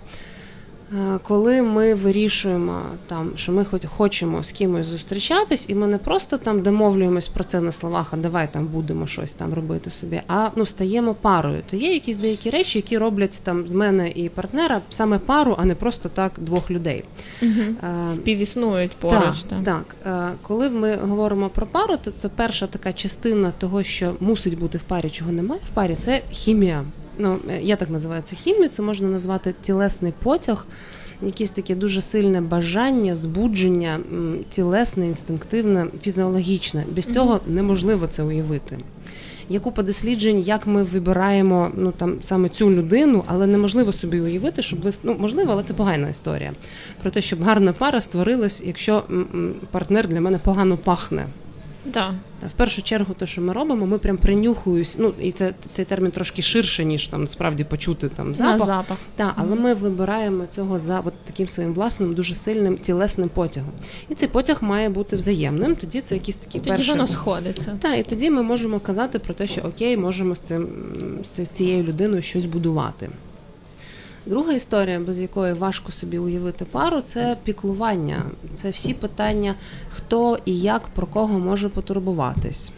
Е, 0.94 1.20
Коли 1.24 1.62
ми 1.62 1.94
вирішуємо 1.94 2.82
там, 3.08 3.32
що 3.36 3.52
ми 3.52 3.66
хоч 3.66 3.86
хочемо 3.86 4.44
з 4.44 4.52
кимось 4.52 4.86
зустрічатись, 4.86 5.66
і 5.70 5.76
ми 5.76 5.88
не 5.88 5.98
просто 5.98 6.38
там 6.38 6.62
домовлюємось 6.62 7.28
про 7.28 7.44
це 7.44 7.62
на 7.62 7.72
словах, 7.72 8.08
а 8.12 8.18
давай 8.18 8.54
там 8.54 8.66
будемо 8.66 9.08
щось 9.08 9.34
там 9.34 9.54
робити 9.54 9.90
собі, 9.90 10.22
а 10.28 10.50
ну 10.56 10.66
стаємо 10.66 11.14
парою. 11.14 11.62
То 11.70 11.78
є 11.78 11.94
якісь 11.94 12.18
деякі 12.18 12.50
речі, 12.50 12.78
які 12.78 12.98
роблять 12.98 13.42
там 13.44 13.68
з 13.68 13.72
мене 13.72 14.10
і 14.10 14.30
партнера 14.30 14.82
саме 14.90 15.20
пару, 15.20 15.56
а 15.60 15.66
не 15.66 15.76
просто 15.76 16.10
так 16.10 16.32
двох 16.38 16.72
людей. 16.72 17.04
Угу. 17.42 17.52
Співіснують 18.12 18.92
поруч. 18.92 19.44
так, 19.50 19.64
так. 19.64 19.96
Е, 20.06 20.36
Коли 20.42 20.70
ми 20.70 20.96
говоримо 20.96 21.50
про 21.50 21.68
пару, 21.68 21.98
то 21.98 22.12
це 22.12 22.30
перша 22.30 22.68
така 22.68 22.94
частина 22.94 23.54
того, 23.58 23.84
що 23.84 24.16
мусить 24.20 24.60
бути 24.60 24.78
в 24.78 24.82
парі, 24.82 25.10
чого 25.10 25.32
немає 25.32 25.62
в 25.66 25.70
парі, 25.70 25.98
це 26.00 26.22
хімія. 26.32 26.84
Ну, 27.20 27.40
е, 27.50 27.62
я 27.62 27.76
так 27.76 27.90
називаю 27.90 28.22
це 28.22 28.36
хімію, 28.36 28.70
це 28.70 28.82
можна 28.82 29.08
назвати 29.08 29.56
тілесний 29.62 30.14
потяг, 30.24 30.68
якесь 31.22 31.50
таке 31.52 31.76
дуже 31.76 32.02
сильне 32.02 32.42
бажання, 32.42 33.16
збудження, 33.16 34.00
тілесне, 34.50 35.08
інстинктивне, 35.08 35.88
фізіологічне. 36.02 36.84
Без 36.96 37.06
цього 37.06 37.40
неможливо 37.48 38.08
це 38.08 38.24
уявити. 38.24 38.78
Є 39.50 39.60
купа 39.60 39.84
досліджень, 39.84 40.40
як 40.40 40.68
ми 40.68 40.84
вибираємо 40.84 41.72
ну 41.76 41.92
там 41.92 42.18
саме 42.22 42.50
цю 42.50 42.72
людину, 42.72 43.24
але 43.28 43.48
неможливо 43.48 43.94
собі 43.94 44.22
уявити, 44.22 44.62
щоб 44.62 44.82
ви 44.82 44.92
ну 45.04 45.16
можливо, 45.20 45.52
але 45.52 45.64
це 45.64 45.74
погана 45.74 46.10
історія. 46.10 46.54
Про 47.02 47.12
те, 47.12 47.22
щоб 47.22 47.44
гарна 47.44 47.74
пара 47.74 48.02
створилась, 48.02 48.64
якщо 48.66 49.04
партнер 49.72 50.08
для 50.08 50.22
мене 50.22 50.38
погано 50.38 50.78
пахне. 50.78 51.26
Та 51.90 52.48
в 52.48 52.52
першу 52.52 52.82
чергу, 52.82 53.14
те, 53.14 53.26
що 53.26 53.42
ми 53.42 53.54
робимо, 53.54 53.86
ми 53.86 53.98
прям 53.98 54.18
принюхуюсь. 54.18 54.96
Ну 55.00 55.14
і 55.22 55.32
це 55.32 55.54
цей 55.74 55.86
термін 55.86 56.12
трошки 56.12 56.42
ширше, 56.42 56.86
ніж 56.86 57.08
там 57.08 57.22
насправді 57.22 57.64
почути 57.64 58.10
там 58.10 58.28
На 58.28 58.34
запах. 58.34 58.66
запах. 58.68 58.98
Так, 59.16 59.34
але 59.36 59.56
ми 59.56 59.74
вибираємо 59.74 60.44
цього 60.52 60.80
за 60.80 61.00
от 61.00 61.14
таким 61.26 61.48
своїм 61.48 61.74
власним 61.74 62.14
дуже 62.14 62.36
сильним 62.36 62.78
тілесним 62.78 63.30
потягом. 63.30 63.72
І 64.10 64.16
цей 64.16 64.28
потяг 64.30 64.58
має 64.64 64.90
бути 64.90 65.16
взаємним. 65.16 65.76
Тоді 65.76 66.02
це 66.02 66.16
якісь 66.16 66.36
такі 66.36 66.60
Тоді 66.60 66.70
перші 66.70 66.92
воно 66.92 67.08
сходиться. 67.08 67.78
так, 67.82 68.00
і 68.00 68.04
тоді 68.04 68.30
ми 68.30 68.44
можемо 68.44 68.80
казати 68.80 69.20
про 69.20 69.34
те, 69.34 69.48
що 69.48 69.62
окей, 69.62 69.98
можемо 69.98 70.36
з 70.36 70.40
цим 70.40 70.68
з 71.24 71.30
ці- 71.30 71.46
цією 71.46 71.84
людиною 71.84 72.22
щось 72.22 72.46
будувати. 72.46 73.10
Друга 74.30 74.54
історія, 74.54 75.00
без 75.00 75.20
якої 75.20 75.54
важко 75.54 75.92
собі 75.92 76.18
уявити 76.18 76.66
пару, 76.66 77.02
це 77.02 77.38
піклування. 77.44 78.26
Це 78.54 78.70
всі 78.70 78.94
питання, 78.94 79.56
хто 79.90 80.38
і 80.46 80.60
як 80.60 80.88
про 80.88 81.08
кого 81.08 81.40
може 81.40 81.70
потурбуватись. 81.70 82.72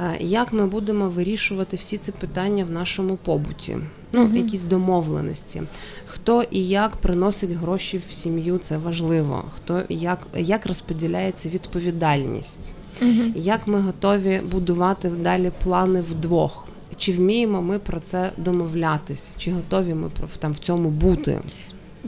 Е, 0.00 0.16
Як 0.20 0.52
ми 0.52 0.66
будемо 0.66 1.08
вирішувати 1.08 1.76
всі 1.76 1.96
ці 1.98 2.12
питання 2.12 2.64
в 2.64 2.70
нашому 2.70 3.16
побуті? 3.16 3.76
Ну, 4.12 4.24
Мгм. 4.24 4.36
якісь 4.36 4.62
домовленості. 4.62 5.62
Хто 6.06 6.42
і 6.42 6.68
як 6.68 6.96
приносить 6.96 7.50
гроші 7.50 7.98
в 7.98 8.02
сім'ю, 8.02 8.58
це 8.58 8.76
важливо. 8.78 9.44
Хто 9.56 9.82
і 9.88 9.96
як, 9.96 10.26
як 10.36 10.66
розподіляється 10.66 11.48
відповідальність 11.48 12.74
Угу. 13.02 13.10
як 13.34 13.66
ми 13.66 13.80
готові 13.80 14.40
будувати 14.52 15.08
далі 15.08 15.52
плани 15.64 16.00
вдвох. 16.00 16.67
Чи 16.98 17.12
вміємо 17.12 17.62
ми 17.62 17.78
про 17.78 18.00
це 18.00 18.32
домовлятись? 18.36 19.32
Чи 19.38 19.52
готові 19.52 19.94
ми 19.94 20.08
про 20.08 20.28
там 20.38 20.52
в 20.52 20.58
цьому 20.58 20.90
бути? 20.90 21.40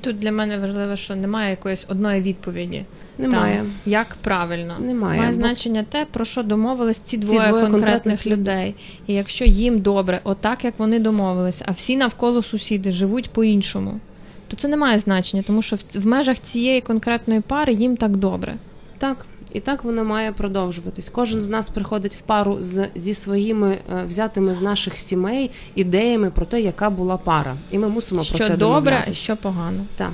Тут 0.00 0.18
для 0.18 0.33
мене 0.33 0.59
важливо, 0.59 0.96
що 0.96 1.16
немає 1.16 1.50
якоїсь 1.50 1.87
одної 1.88 2.22
відповіді. 2.22 2.85
Немає. 3.18 3.57
Там, 3.57 3.72
як 3.87 4.16
правильно. 4.20 4.74
Немає, 4.79 5.20
Має 5.20 5.35
значення 5.35 5.85
те, 5.88 6.07
про 6.11 6.24
що 6.24 6.42
домовились 6.42 6.98
ці 6.98 7.16
двоє, 7.16 7.38
двоє 7.38 7.50
конкретних, 7.50 7.72
конкретних 7.72 8.26
людей. 8.26 8.74
І 9.07 9.14
якщо 9.14 9.44
їм 9.44 9.81
добре, 9.81 10.20
отак 10.24 10.64
як 10.64 10.79
вони 10.79 10.98
домовились, 10.98 11.62
а 11.66 11.72
всі 11.72 11.96
навколо 11.96 12.42
сусіди 12.42 12.92
живуть 12.92 13.31
по-іншому, 13.31 14.00
то 14.48 14.57
це 14.57 14.68
не 14.68 14.76
має 14.76 14.98
значення, 14.98 15.42
тому 15.46 15.62
що 15.62 15.76
в, 15.76 15.81
в 15.94 16.07
межах 16.07 16.38
цієї 16.38 16.81
конкретної 16.81 17.40
пари 17.40 17.72
їм 17.72 17.96
так 17.96 18.16
добре. 18.16 18.55
Так. 18.98 19.26
І 19.53 19.61
так 19.61 19.85
воно 19.85 20.05
має 20.05 20.33
продовжуватись. 20.33 21.09
Кожен 21.09 21.41
з 21.41 21.49
нас 21.49 21.69
приходить 21.69 22.17
в 22.17 22.21
пару 22.21 22.57
з 22.61 22.89
зі 22.95 23.15
своїми 23.15 23.71
е, 23.71 24.05
взятими 24.07 24.55
з 24.55 24.61
наших 24.61 24.99
сімей 24.99 25.51
ідеями 25.75 26.31
про 26.31 26.47
те, 26.47 26.61
яка 26.61 26.91
була 26.91 27.17
пара, 27.17 27.57
і 27.71 27.79
ми 27.79 27.89
мусимо 27.89 28.21
про 28.21 28.39
що 28.39 28.47
це 28.47 28.57
добре, 28.57 29.07
що 29.13 29.37
погано. 29.37 29.85
Так. 29.97 30.11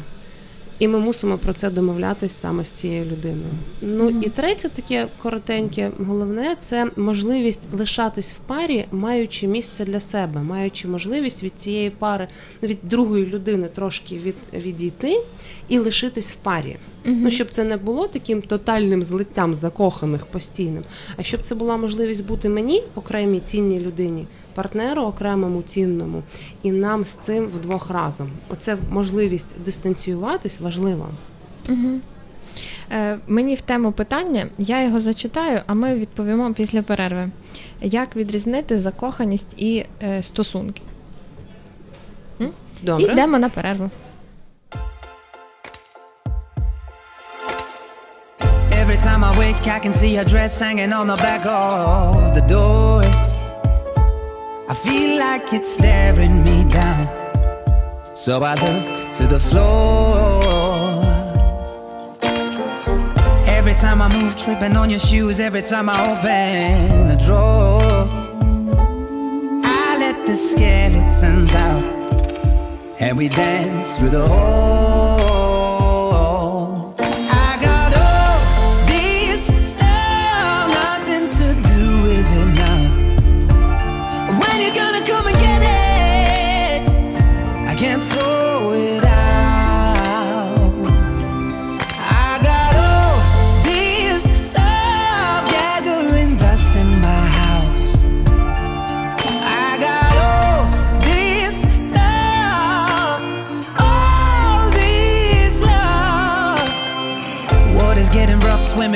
І 0.79 0.89
ми 0.89 0.99
мусимо 0.99 1.39
про 1.39 1.53
це 1.53 1.71
домовлятись 1.71 2.33
саме 2.33 2.65
з 2.65 2.71
цією 2.71 3.05
людиною. 3.05 3.53
Ну 3.81 4.05
Мгм. 4.11 4.23
і 4.23 4.29
третє, 4.29 4.69
таке 4.69 5.07
коротеньке, 5.23 5.91
головне 6.07 6.57
це 6.61 6.91
можливість 6.97 7.69
лишатись 7.73 8.33
в 8.33 8.37
парі, 8.37 8.85
маючи 8.93 9.47
місце 9.47 9.85
для 9.85 10.01
себе, 10.01 10.43
маючи 10.43 10.89
можливість 10.89 11.43
від 11.43 11.53
цієї 11.57 11.91
пари, 11.91 12.29
ну 12.63 12.69
від 12.69 12.79
другої 12.83 13.27
людини 13.27 13.69
трошки 13.75 14.17
від, 14.19 14.35
відійти 14.55 15.23
і 15.69 15.79
лишитись 15.79 16.33
в 16.33 16.37
парі. 16.37 16.77
Ну 17.05 17.31
щоб 17.31 17.51
це 17.51 17.65
не 17.65 17.77
було 17.77 18.09
таким 18.09 18.43
тотальним 18.43 19.03
злиттям 19.03 19.55
закоханих 19.55 20.27
постійним, 20.27 20.83
а 21.17 21.23
щоб 21.23 21.43
це 21.43 21.55
була 21.55 21.77
можливість 21.77 22.27
бути 22.27 22.49
мені, 22.49 22.83
окремій 22.95 23.41
цінній 23.41 23.81
людині, 23.81 24.27
партнеру 24.55 25.03
окремому 25.03 25.63
цінному, 25.63 26.23
і 26.63 26.73
нам 26.73 27.05
з 27.05 27.13
цим 27.13 27.47
вдвох 27.47 27.91
разом. 27.91 28.31
Оце 28.49 28.77
можливість 28.91 29.57
дистанціюватись 29.65 30.61
важлива. 30.61 31.09
Угу. 31.69 32.01
Е, 32.93 33.19
мені 33.29 33.55
в 33.55 33.61
тему 33.61 33.93
питання, 33.93 34.47
я 34.59 34.83
його 34.85 35.01
зачитаю, 35.01 35.61
а 35.67 35.75
ми 35.75 35.95
відповімо 35.95 36.55
після 36.55 36.83
перерви. 36.83 37.31
Як 37.83 38.17
відрізнити 38.17 38.79
закоханість 38.79 39.55
і 39.57 39.85
е, 40.03 40.23
стосунки? 40.23 40.83
Добре. 42.83 43.05
І 43.05 43.13
йдемо 43.13 43.39
на 43.39 43.49
перерву. 43.49 43.91
I 49.65 49.79
can 49.79 49.95
see 49.95 50.15
her 50.17 50.25
dress 50.25 50.59
hanging 50.59 50.93
on 50.93 51.07
the 51.07 51.17
back 51.17 51.45
of 51.47 52.35
the 52.35 52.41
door. 52.43 53.03
I 54.69 54.75
feel 54.75 55.19
like 55.19 55.53
it's 55.53 55.75
staring 55.75 56.43
me 56.43 56.65
down. 56.65 57.07
So 58.15 58.43
I 58.43 58.55
look 58.55 59.13
to 59.19 59.27
the 59.27 59.39
floor. 59.39 60.43
Every 63.47 63.75
time 63.75 64.01
I 64.03 64.09
move, 64.13 64.37
tripping 64.37 64.77
on 64.77 64.91
your 64.91 64.99
shoes. 64.99 65.39
Every 65.41 65.63
time 65.63 65.89
I 65.89 65.99
open 66.11 67.11
a 67.11 67.17
drawer, 67.17 68.09
I 69.65 69.97
let 69.99 70.27
the 70.27 70.37
skeletons 70.37 71.55
out, 71.55 73.01
and 73.01 73.17
we 73.17 73.29
dance 73.29 73.99
through 73.99 74.11
the 74.11 74.27
hole. 74.27 75.06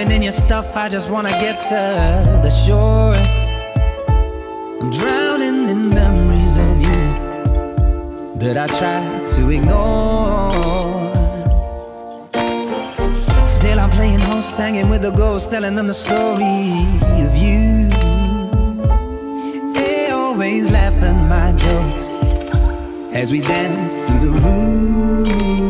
Swimming 0.01 0.17
in 0.17 0.23
your 0.23 0.33
stuff. 0.33 0.77
I 0.77 0.89
just 0.89 1.11
wanna 1.11 1.31
get 1.31 1.63
to 1.69 2.41
the 2.43 2.51
shore. 2.51 3.15
I'm 4.81 4.91
drowning 4.91 5.69
in 5.69 5.91
memories 5.91 6.57
of 6.59 6.77
you 6.89 7.05
that 8.39 8.57
I 8.57 8.67
try 8.81 9.01
to 9.35 9.51
ignore. 9.51 10.53
Still, 13.47 13.79
I'm 13.79 13.91
playing 13.91 14.21
host, 14.21 14.57
hanging 14.57 14.89
with 14.89 15.03
the 15.03 15.11
ghosts, 15.11 15.51
telling 15.51 15.75
them 15.75 15.87
the 15.87 15.95
story 15.95 16.87
of 17.27 17.37
you. 17.45 17.91
They 19.75 20.11
always 20.11 20.71
laugh 20.73 20.97
at 21.03 21.17
my 21.35 21.53
jokes 21.67 22.07
as 23.15 23.31
we 23.31 23.41
dance 23.41 24.05
through 24.05 24.21
the 24.27 24.33
room. 24.41 25.70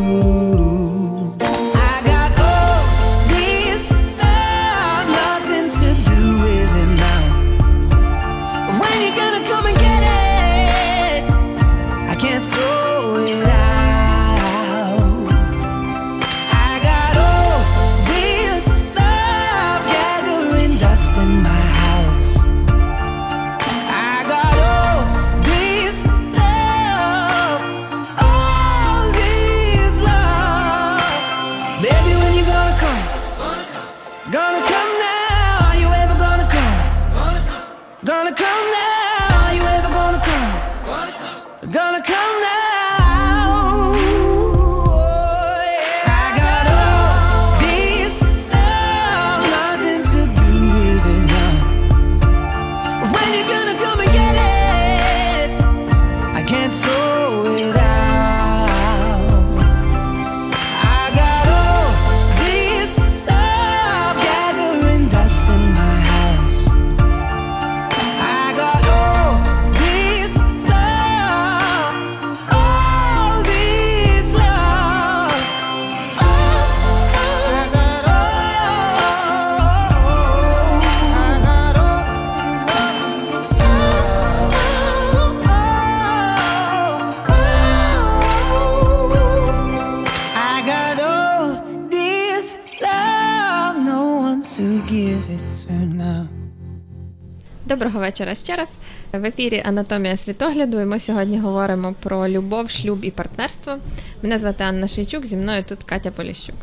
Доброго 98.20 98.34
вечора 98.34 98.56
ще 98.56 98.56
раз. 98.56 98.72
В 99.12 99.24
ефірі 99.24 99.62
Анатомія 99.64 100.16
світогляду, 100.16 100.80
і 100.80 100.84
ми 100.84 101.00
сьогодні 101.00 101.38
говоримо 101.38 101.94
про 102.00 102.28
любов, 102.28 102.70
шлюб 102.70 103.04
і 103.04 103.10
партнерство. 103.10 103.76
Мене 104.22 104.38
звати 104.38 104.64
Анна 104.64 104.88
Шийчук, 104.88 105.26
зі 105.26 105.36
мною 105.36 105.64
тут 105.68 105.84
Катя 105.84 106.10
Поліщук. 106.10 106.54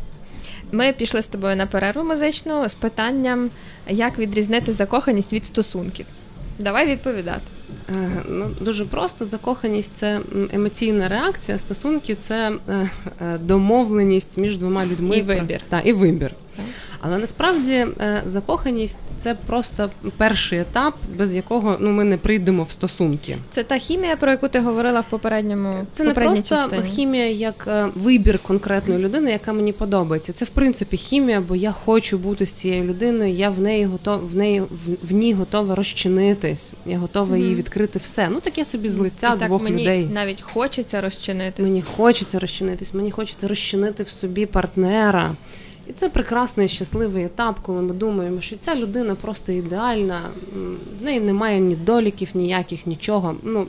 Ми 0.71 0.93
пішли 0.93 1.21
з 1.21 1.27
тобою 1.27 1.55
на 1.55 1.65
перерву 1.65 2.03
музичну 2.03 2.69
з 2.69 2.73
питанням, 2.73 3.49
як 3.89 4.19
відрізнити 4.19 4.73
закоханість 4.73 5.33
від 5.33 5.45
стосунків. 5.45 6.05
Давай 6.59 6.87
відповідати. 6.87 7.41
Е, 7.89 8.23
Ну, 8.29 8.49
дуже 8.61 8.85
просто 8.85 9.25
закоханість 9.25 9.91
це 9.95 10.21
емоційна 10.53 11.07
реакція, 11.07 11.57
стосунки 11.57 12.15
це 12.15 12.51
е, 12.69 12.89
е, 13.21 13.37
домовленість 13.37 14.37
між 14.37 14.57
двома 14.57 14.85
людьми. 14.85 15.17
І 15.17 15.21
вибір. 15.21 15.61
Так, 15.69 15.81
і 15.85 15.93
вибір. 15.93 16.31
Але 17.01 17.17
насправді 17.17 17.73
е, 17.73 18.21
закоханість 18.25 18.99
це 19.17 19.35
просто 19.45 19.89
перший 20.17 20.59
етап, 20.59 20.95
без 21.17 21.35
якого 21.35 21.77
ну, 21.79 21.91
ми 21.91 22.03
не 22.03 22.17
прийдемо 22.17 22.63
в 22.63 22.71
стосунки. 22.71 23.37
Це 23.49 23.63
та 23.63 23.77
хімія, 23.77 24.15
про 24.15 24.31
яку 24.31 24.47
ти 24.47 24.59
говорила 24.59 24.99
в 24.99 25.05
попередньому 25.09 25.75
Це 25.91 26.03
не 26.03 26.13
просто 26.13 26.55
частині. 26.55 26.83
хімія 26.83 27.29
як 27.29 27.65
е, 27.67 27.87
вибір 27.95 28.39
конкретної 28.39 28.99
людини, 28.99 29.31
яка 29.31 29.53
мені 29.53 29.71
подобається. 29.73 30.33
Це 30.33 30.45
в 30.45 30.49
принципі 30.49 30.97
хімія, 30.97 31.41
бо 31.41 31.55
я 31.55 31.71
хочу 31.71 32.17
бути 32.17 32.45
з 32.45 32.51
цією 32.51 32.83
людиною. 32.83 33.33
Я 33.33 33.49
в 33.49 33.59
неї 33.59 33.85
готова 33.85 34.17
в 34.17 34.35
неї 34.35 34.61
в, 34.61 35.09
в 35.09 35.13
ній 35.13 35.33
готова 35.33 35.75
розчинитись. 35.75 36.73
Я 36.85 36.97
готова 36.97 37.37
її 37.37 37.55
відкрити 37.55 37.99
все. 37.99 38.29
Ну 38.29 38.39
таке 38.39 38.65
собі 38.65 38.89
злиття 38.89 39.33
І 39.35 39.39
так 39.39 39.47
двох 39.47 39.63
мені 39.63 39.81
людей. 39.81 40.09
навіть 40.13 40.41
хочеться 40.41 41.01
розчинити. 41.01 41.63
Мені 41.63 41.83
хочеться 41.97 42.39
розчинитись, 42.39 42.93
мені 42.93 43.11
хочеться 43.11 43.47
розчинити 43.47 44.03
в 44.03 44.09
собі 44.09 44.45
партнера. 44.45 45.31
І 45.89 45.93
це 45.93 46.09
прекрасний 46.09 46.67
щасливий 46.67 47.25
етап, 47.25 47.59
коли 47.61 47.81
ми 47.81 47.93
думаємо, 47.93 48.41
що 48.41 48.57
ця 48.57 48.75
людина 48.75 49.15
просто 49.15 49.51
ідеальна, 49.51 50.21
в 50.99 51.03
неї 51.03 51.19
немає 51.19 51.59
ні 51.59 51.75
доліків, 51.75 52.29
ніяких, 52.33 52.87
нічого. 52.87 53.35
Ну, 53.43 53.67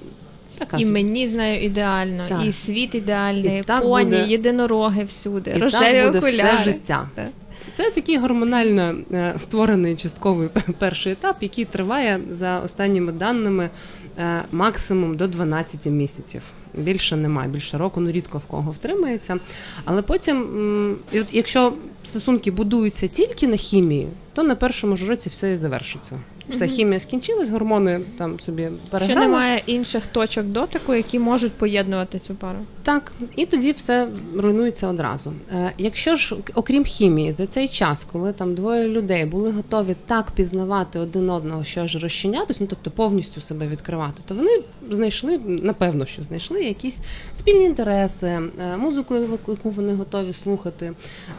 така 0.59 0.77
І 0.77 0.85
мені 0.87 1.29
з 1.29 1.33
нею 1.33 1.65
ідеально, 1.65 2.25
Так. 2.29 2.41
і 2.47 2.53
світ 2.53 2.95
ідеальний, 2.95 3.61
І 3.61 3.63
так 3.63 3.83
поні, 3.83 4.05
буде- 4.05 4.27
єдинороги 4.29 5.05
всюди, 5.05 5.55
І 5.57 5.59
рожеві 5.59 5.81
так 6.03 6.07
буде 6.07 6.19
окуляри. 6.19 6.55
все 6.55 6.65
життя. 6.65 7.09
Так. 7.15 7.27
Це 7.75 7.91
такий 7.91 8.19
гормонально 8.19 8.95
е, 9.13 9.35
створений 9.39 9.97
частковий 9.97 10.49
перший 10.79 11.13
етап, 11.13 11.37
який 11.41 11.65
триває 11.65 12.21
за 12.31 12.61
останніми 12.61 13.13
даними 13.13 13.71
е, 14.19 14.43
максимум 14.53 15.17
до 15.17 15.27
12 15.27 15.87
місяців. 15.87 16.43
Більше 16.75 17.17
немає, 17.17 17.49
більше 17.49 17.79
року, 17.79 18.01
ну 18.01 18.11
рідко 18.11 18.39
в 18.39 18.45
кого 18.45 18.71
втримається. 18.71 19.39
Але 19.85 20.03
потім, 20.03 20.97
і 21.13 21.21
от 21.21 21.27
якщо 21.33 21.73
стосунки 22.05 22.51
будуються 22.51 23.09
тільки 23.09 23.49
на 23.49 23.57
хімії, 23.57 24.09
то 24.33 24.43
на 24.43 24.55
першому 24.55 24.97
ж 24.97 25.07
році 25.07 25.29
все 25.29 25.53
і 25.53 25.57
завершиться. 25.57 26.19
Все, 26.51 26.69
хімія 26.69 27.01
скінчилась, 27.01 27.51
гормони 27.51 28.01
там 28.19 28.41
собі 28.41 28.63
Що 28.65 28.91
переграли. 28.91 29.21
немає 29.21 29.63
інших 29.67 30.07
точок 30.07 30.47
дотику, 30.47 30.95
які 30.95 31.19
можуть 31.19 31.53
поєднувати 31.53 32.19
цю 32.19 32.35
пару. 32.35 32.59
Так, 32.83 33.13
і 33.37 33.47
тоді 33.47 33.73
все 33.73 34.09
руйнується 34.37 34.89
одразу. 34.89 35.33
Е, 35.53 35.73
якщо 35.79 36.17
ж, 36.17 36.37
окрім 36.55 36.85
хімії, 36.85 37.33
за 37.33 37.47
цей 37.47 37.69
час, 37.69 38.07
коли 38.13 38.33
там 38.33 38.55
двоє 38.55 38.89
людей 38.89 39.27
були 39.27 39.51
готові 39.51 39.97
так 40.07 40.31
пізнавати 40.31 40.99
один 40.99 41.31
одного, 41.31 41.65
що 41.65 41.81
аж 41.81 42.03
розчинятись, 42.03 42.61
ну 42.61 42.67
тобто 42.71 42.91
повністю 42.91 43.41
себе 43.41 43.67
відкривати, 43.67 44.23
то 44.27 44.35
вони 44.35 44.51
знайшли, 44.91 45.39
напевно, 45.47 46.07
що 46.07 46.23
знайшли 46.23 46.63
якісь 46.65 47.01
спільні 47.35 47.65
інтереси, 47.65 48.27
е, 48.27 48.77
музику, 48.77 49.17
яку 49.17 49.71
вони 49.71 49.95
готові 49.95 50.33
слухати, 50.33 50.93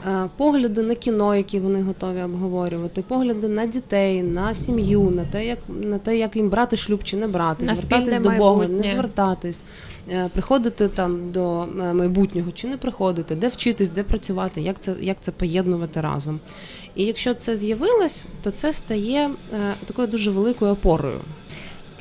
е, 0.08 0.30
погляди 0.38 0.82
на 0.82 0.96
кіно, 0.96 1.36
які 1.36 1.60
вони 1.60 1.82
готові 1.82 2.22
обговорювати, 2.22 3.02
погляди 3.02 3.48
на 3.48 3.66
дітей, 3.66 4.24
на 4.24 4.54
сім'ю, 4.54 4.99
на 5.00 5.26
те, 5.26 5.46
як 5.46 5.60
на 5.68 5.98
те, 5.98 6.18
як 6.18 6.36
їм 6.36 6.50
брати 6.50 6.78
шлюб 6.78 7.04
чи 7.04 7.18
не 7.18 7.28
брати, 7.28 7.66
На 7.66 7.76
звертатись 7.76 8.20
до 8.20 8.30
Бога, 8.30 8.68
не 8.68 8.92
звертатись, 8.92 9.64
е, 10.10 10.30
приходити 10.34 10.88
там 10.88 11.32
до 11.32 11.62
е, 11.62 11.94
майбутнього 11.94 12.52
чи 12.52 12.68
не 12.68 12.78
приходити, 12.78 13.36
де 13.36 13.48
вчитись, 13.48 13.90
де 13.90 14.04
працювати, 14.04 14.62
як 14.62 14.80
це, 14.80 14.96
як 15.02 15.18
це 15.22 15.32
поєднувати 15.32 16.02
разом. 16.02 16.40
І 16.96 17.04
якщо 17.04 17.34
це 17.34 17.56
з'явилось, 17.56 18.26
то 18.44 18.52
це 18.52 18.74
стає 18.74 19.30
е, 19.54 19.74
такою 19.86 20.08
дуже 20.08 20.32
великою 20.32 20.72
опорою. 20.72 21.20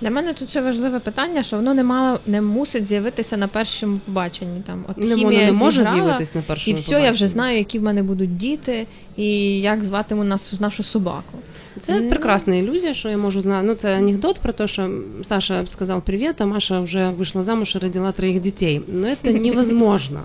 Для 0.00 0.10
мене 0.10 0.34
тут 0.34 0.50
ще 0.50 0.60
важливе 0.60 0.98
питання, 0.98 1.42
що 1.42 1.56
воно 1.56 1.74
не 1.74 1.84
мало, 1.84 2.20
не 2.26 2.42
мусить 2.42 2.86
з'явитися 2.86 3.36
на 3.36 3.48
першому 3.48 3.98
побаченні. 4.06 4.60
Там 4.66 4.84
от 4.88 4.98
Не, 4.98 5.14
хімія 5.14 5.46
не 5.46 5.52
може 5.52 5.82
зіграла, 5.82 5.98
з'явитись 6.04 6.34
на 6.34 6.42
першому 6.42 6.76
і 6.76 6.80
все, 6.80 7.00
я 7.00 7.10
вже 7.10 7.28
знаю, 7.28 7.58
які 7.58 7.78
в 7.78 7.82
мене 7.82 8.02
будуть 8.02 8.36
діти, 8.36 8.86
і 9.16 9.26
як 9.60 9.84
зватиму 9.84 10.24
нас 10.24 10.60
нашу 10.60 10.82
собаку. 10.82 11.38
Це 11.80 12.00
Ну. 12.00 12.08
прекрасна 12.10 12.54
ілюзія, 12.54 12.94
що 12.94 13.08
я 13.08 13.16
можу 13.16 13.40
знати. 13.42 13.66
Ну, 13.66 13.74
це 13.74 13.96
анекдот 13.96 14.38
про 14.40 14.52
те, 14.52 14.68
що 14.68 14.90
Саша 15.22 15.66
сказав 15.70 16.02
привіт, 16.02 16.40
а 16.40 16.46
Маша 16.46 16.80
вже 16.80 17.10
вийшла 17.10 17.42
замуж 17.42 17.74
і 17.76 17.78
родила 17.78 18.12
троїх 18.12 18.40
дітей. 18.40 18.80
Ну, 18.88 19.08
це 19.22 19.32
невозможно. 19.32 20.20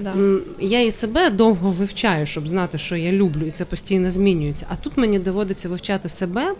Да. 0.00 0.14
Я 0.60 0.82
і 0.82 0.90
себе 0.90 1.30
довго 1.30 1.70
вивчаю, 1.70 2.26
щоб 2.26 2.48
знати, 2.48 2.78
що 2.78 2.96
я 2.96 3.12
люблю, 3.12 3.46
і 3.46 3.50
це 3.50 3.64
постійно 3.64 4.10
змінюється. 4.10 4.66
А 4.68 4.76
тут 4.76 4.96
мені 4.96 5.18
доводиться 5.18 5.68
вивчати 5.68 6.08
себе, 6.08 6.54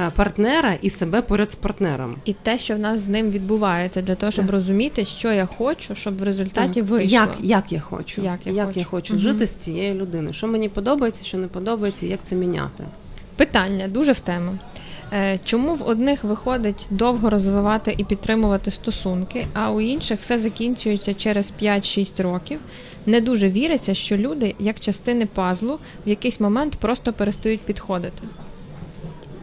е, 0.00 0.10
партнера 0.16 0.74
і 0.82 0.90
себе 0.90 1.22
поряд 1.22 1.52
з 1.52 1.54
партнером. 1.54 2.16
І 2.24 2.32
те, 2.32 2.58
що 2.58 2.74
в 2.74 2.78
нас 2.78 3.00
з 3.00 3.08
ним 3.08 3.30
відбувається, 3.30 4.02
для 4.02 4.14
того, 4.14 4.32
щоб 4.32 4.44
Так. 4.44 4.54
розуміти, 4.54 5.04
що 5.04 5.32
я 5.32 5.46
хочу, 5.46 5.94
щоб 5.94 6.18
в 6.18 6.22
результаті 6.22 6.80
Так. 6.80 6.90
вийшло. 6.90 7.14
Як, 7.14 7.36
як 7.40 7.72
я 7.72 7.80
хочу, 7.80 8.22
Як 8.22 8.40
я 8.46 8.64
хочу. 8.64 8.84
хочу 8.90 9.14
Мгм. 9.14 9.22
жити 9.22 9.46
з 9.46 9.54
цією 9.54 9.94
людиною, 9.94 10.32
що 10.32 10.46
мені 10.46 10.68
подобається, 10.68 11.24
що 11.24 11.38
не 11.38 11.46
подобається, 11.48 12.06
як 12.06 12.20
це 12.22 12.36
міняти. 12.36 12.84
Питання 13.36 13.88
дуже 13.88 14.12
в 14.12 14.20
тему. 14.20 14.58
Е, 15.12 15.38
Чому 15.44 15.74
в 15.74 15.88
одних 15.88 16.24
виходить 16.24 16.86
довго 16.90 17.30
розвивати 17.30 17.94
і 17.98 18.04
підтримувати 18.04 18.70
стосунки, 18.70 19.46
а 19.54 19.70
у 19.70 19.80
інших 19.80 20.20
все 20.20 20.38
закінчується 20.38 21.14
через 21.14 21.52
5-6 21.62 22.22
років? 22.22 22.60
Не 23.06 23.20
дуже 23.20 23.50
віриться, 23.50 23.94
що 23.94 24.16
люди, 24.16 24.54
як 24.58 24.80
частини 24.80 25.26
пазлу, 25.26 25.78
в 26.06 26.08
якийсь 26.08 26.40
момент 26.40 26.76
просто 26.76 27.12
перестають 27.12 27.60
підходити. 27.60 28.22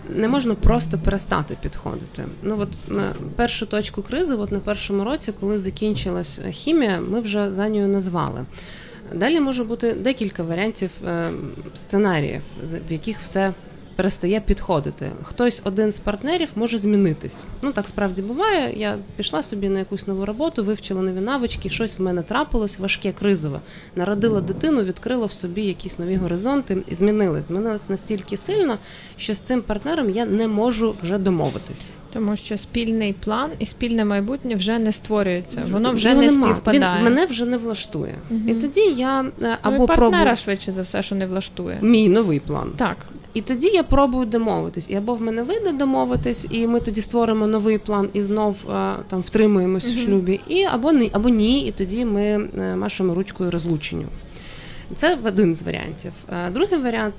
не 0.09 0.27
можна 0.27 0.55
просто 0.55 0.99
перестати 0.99 1.57
підходити. 1.61 2.23
Ну 2.41 2.57
от 2.59 2.69
е, 2.91 3.01
першу 3.35 3.65
точку 3.65 4.01
кризи, 4.01 4.35
от 4.35 4.51
на 4.51 4.59
першому 4.59 5.03
році, 5.03 5.33
коли 5.39 5.59
закінчилась 5.59 6.41
хімія, 6.51 6.99
ми 6.99 7.19
вже 7.19 7.51
за 7.51 7.69
нею 7.69 7.87
назвали. 7.87 8.45
Далі 9.13 9.39
може 9.39 9.63
бути 9.63 9.93
декілька 9.93 10.43
варіантів 10.43 10.91
е, 11.07 11.31
сценаріїв, 11.73 12.41
в 12.89 12.91
яких 12.91 13.19
все 13.19 13.53
перестає 13.95 14.39
підходити. 14.39 15.11
Хтось 15.23 15.61
один 15.63 15.91
з 15.91 15.99
партнерів 15.99 16.49
може 16.55 16.77
змінитись. 16.77 17.43
Ну 17.61 17.71
так 17.71 17.87
справді 17.87 18.21
буває. 18.21 18.73
Я 18.79 18.97
пішла 19.15 19.43
собі 19.43 19.69
на 19.69 19.79
якусь 19.79 20.07
нову 20.07 20.25
роботу, 20.25 20.63
вивчила 20.63 21.01
нові 21.01 21.19
навички, 21.19 21.69
щось 21.69 21.99
в 21.99 22.01
мене 22.01 22.21
трапилось, 22.21 22.79
важке 22.79 23.11
кризове. 23.11 23.59
Народила 23.95 24.41
дитину, 24.41 24.83
відкрила 24.83 25.25
в 25.25 25.31
собі 25.31 25.61
якісь 25.61 25.99
нові 25.99 26.15
горизонти 26.15 26.83
і 26.87 26.95
змінилась. 26.95 27.47
Змінилась 27.47 27.89
настільки 27.89 28.37
сильно, 28.37 28.77
що 29.17 29.33
з 29.33 29.39
цим 29.39 29.61
партнером 29.61 30.09
я 30.09 30.25
не 30.25 30.47
можу 30.47 30.95
вже 31.01 31.17
домовитись. 31.17 31.91
Тому 32.13 32.35
що 32.35 32.57
спільний 32.57 33.13
план 33.13 33.49
і 33.59 33.65
спільне 33.65 34.05
майбутнє 34.05 34.55
вже 34.55 34.79
не 34.79 34.91
створюється, 34.91 35.61
воно 35.71 35.91
вже 35.91 36.09
Його 36.09 36.21
не 36.21 36.27
нема. 36.31 36.47
співпадає. 36.47 36.97
Він 36.97 37.03
мене 37.03 37.25
вже 37.25 37.45
не 37.45 37.57
влаштує. 37.57 38.15
Мгм. 38.29 38.49
І 38.49 38.53
тоді 38.53 38.79
я 38.81 39.21
е, 39.21 39.23
Ну, 39.39 39.47
і 39.49 39.55
або 39.61 39.85
партнера 39.85 40.09
пробую 40.11 40.35
швидше 40.37 40.71
за 40.71 40.81
все, 40.81 41.01
що 41.01 41.15
не 41.15 41.27
влаштує. 41.27 41.77
мій 41.81 42.09
новий 42.09 42.39
план. 42.39 42.71
Так, 42.77 42.97
І 43.33 43.41
тоді 43.41 43.67
я 43.67 43.83
пробую 43.83 44.25
домовитись. 44.25 44.89
І 44.89 44.95
або 44.95 45.15
в 45.15 45.21
мене 45.21 45.43
вийде 45.43 45.71
домовитись, 45.71 46.45
і 46.49 46.67
ми 46.67 46.79
тоді 46.79 47.01
створимо 47.01 47.47
новий 47.47 47.77
план 47.77 48.09
і 48.13 48.21
знов 48.21 48.55
е, 48.69 48.93
там 49.09 49.21
втримуємось 49.21 49.85
в 49.85 49.97
шлюбі. 50.05 50.39
І 50.47 50.63
або 50.63 50.91
ні, 50.91 51.09
або 51.13 51.29
ні, 51.29 51.61
і 51.67 51.71
тоді 51.71 52.05
ми 52.05 52.23
е, 52.57 52.75
машемо 52.75 53.13
ручкою 53.13 53.51
розлученню. 53.51 54.05
Це 54.95 55.17
один 55.23 55.55
з 55.55 55.63
варіантів. 55.63 56.11
Е, 56.29 56.49
Другий 56.49 56.79
варіант 56.79 57.13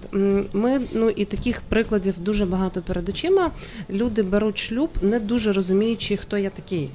ми 0.53 0.81
ну 0.93 1.11
і 1.11 1.25
таких 1.25 1.61
прикладів 1.61 2.15
дуже 2.19 2.47
багато 2.47 2.83
перед 2.83 3.09
очима. 3.09 3.51
Люди 3.91 4.23
беруть 4.23 4.59
шлюб, 4.59 4.91
не 5.03 5.21
дуже 5.21 5.53
розуміючи, 5.53 6.17
хто 6.17 6.39
я 6.39 6.51
такий. 6.51 6.91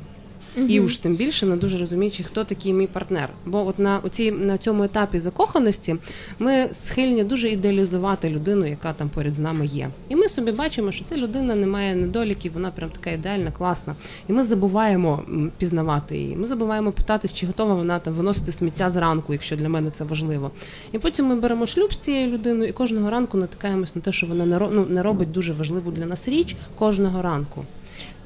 І 0.67 0.79
уж 0.79 0.97
тим 0.97 1.15
більше 1.15 1.45
не 1.45 1.55
дуже 1.55 1.77
розуміючи, 1.77 2.23
хто 2.23 2.43
такий 2.43 2.73
мій 2.73 2.87
партнер. 2.87 3.29
Бо 3.45 3.67
от 3.67 3.79
на 3.79 3.99
оці 3.99 4.31
на 4.31 4.57
цьому 4.57 4.83
етапі 4.83 5.19
закоханості 5.19 5.95
ми 6.39 6.69
схильні 6.71 7.23
дуже 7.23 7.49
ідеалізувати 7.49 8.29
людину, 8.29 8.65
яка 8.65 8.93
там 8.93 9.09
поряд 9.09 9.35
з 9.35 9.39
нами 9.39 9.65
є. 9.65 9.89
І 10.09 10.15
ми 10.15 10.29
собі 10.29 10.51
бачимо, 10.51 10.91
що 10.91 11.05
ця 11.05 11.17
людина 11.17 11.55
не 11.55 11.67
має 11.67 11.95
недоліків, 11.95 12.53
вона 12.53 12.71
прям 12.71 12.89
така 12.89 13.09
ідеальна, 13.09 13.51
класна. 13.51 13.95
І 14.27 14.33
ми 14.33 14.43
забуваємо 14.43 15.23
пізнавати 15.57 16.17
її. 16.17 16.35
Ми 16.35 16.47
забуваємо 16.47 16.91
питатись, 16.91 17.33
чи 17.33 17.47
готова 17.47 17.73
вона 17.73 17.99
там 17.99 18.13
виносити 18.13 18.51
сміття 18.51 18.89
зранку, 18.89 19.33
якщо 19.33 19.55
для 19.55 19.69
мене 19.69 19.91
це 19.91 20.03
важливо. 20.03 20.51
І 20.91 20.99
потім 20.99 21.25
ми 21.25 21.35
беремо 21.35 21.65
шлюб 21.65 21.93
з 21.93 21.97
цією 21.97 22.31
людиною, 22.31 22.69
і 22.69 22.73
кожного 22.73 23.09
ранку 23.09 23.37
натикаємось 23.37 23.95
на 23.95 24.01
те, 24.01 24.11
що 24.11 24.27
вона 24.27 24.69
ну, 24.71 24.85
не 24.89 25.03
робить 25.03 25.31
дуже 25.31 25.53
важливу 25.53 25.91
для 25.91 26.05
нас 26.05 26.27
річ 26.27 26.55
кожного 26.75 27.21
ранку. 27.21 27.65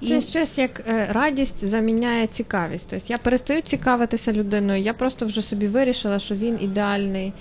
Це 0.08 0.21
щось 0.21 0.58
як 0.58 0.79
е, 0.88 1.08
радість 1.12 1.65
заміняє 1.67 2.27
цікавість. 2.27 2.88
Тобто 2.89 3.06
я 3.10 3.17
перестаю 3.17 3.62
цікавитися 3.62 4.34
людиною, 4.34 4.82
я 4.82 4.93
просто 4.93 5.25
вже 5.25 5.41
собі 5.41 5.67
вирішила, 5.67 6.19
що 6.19 6.36
він 6.36 6.58
ідеальний 6.62 7.34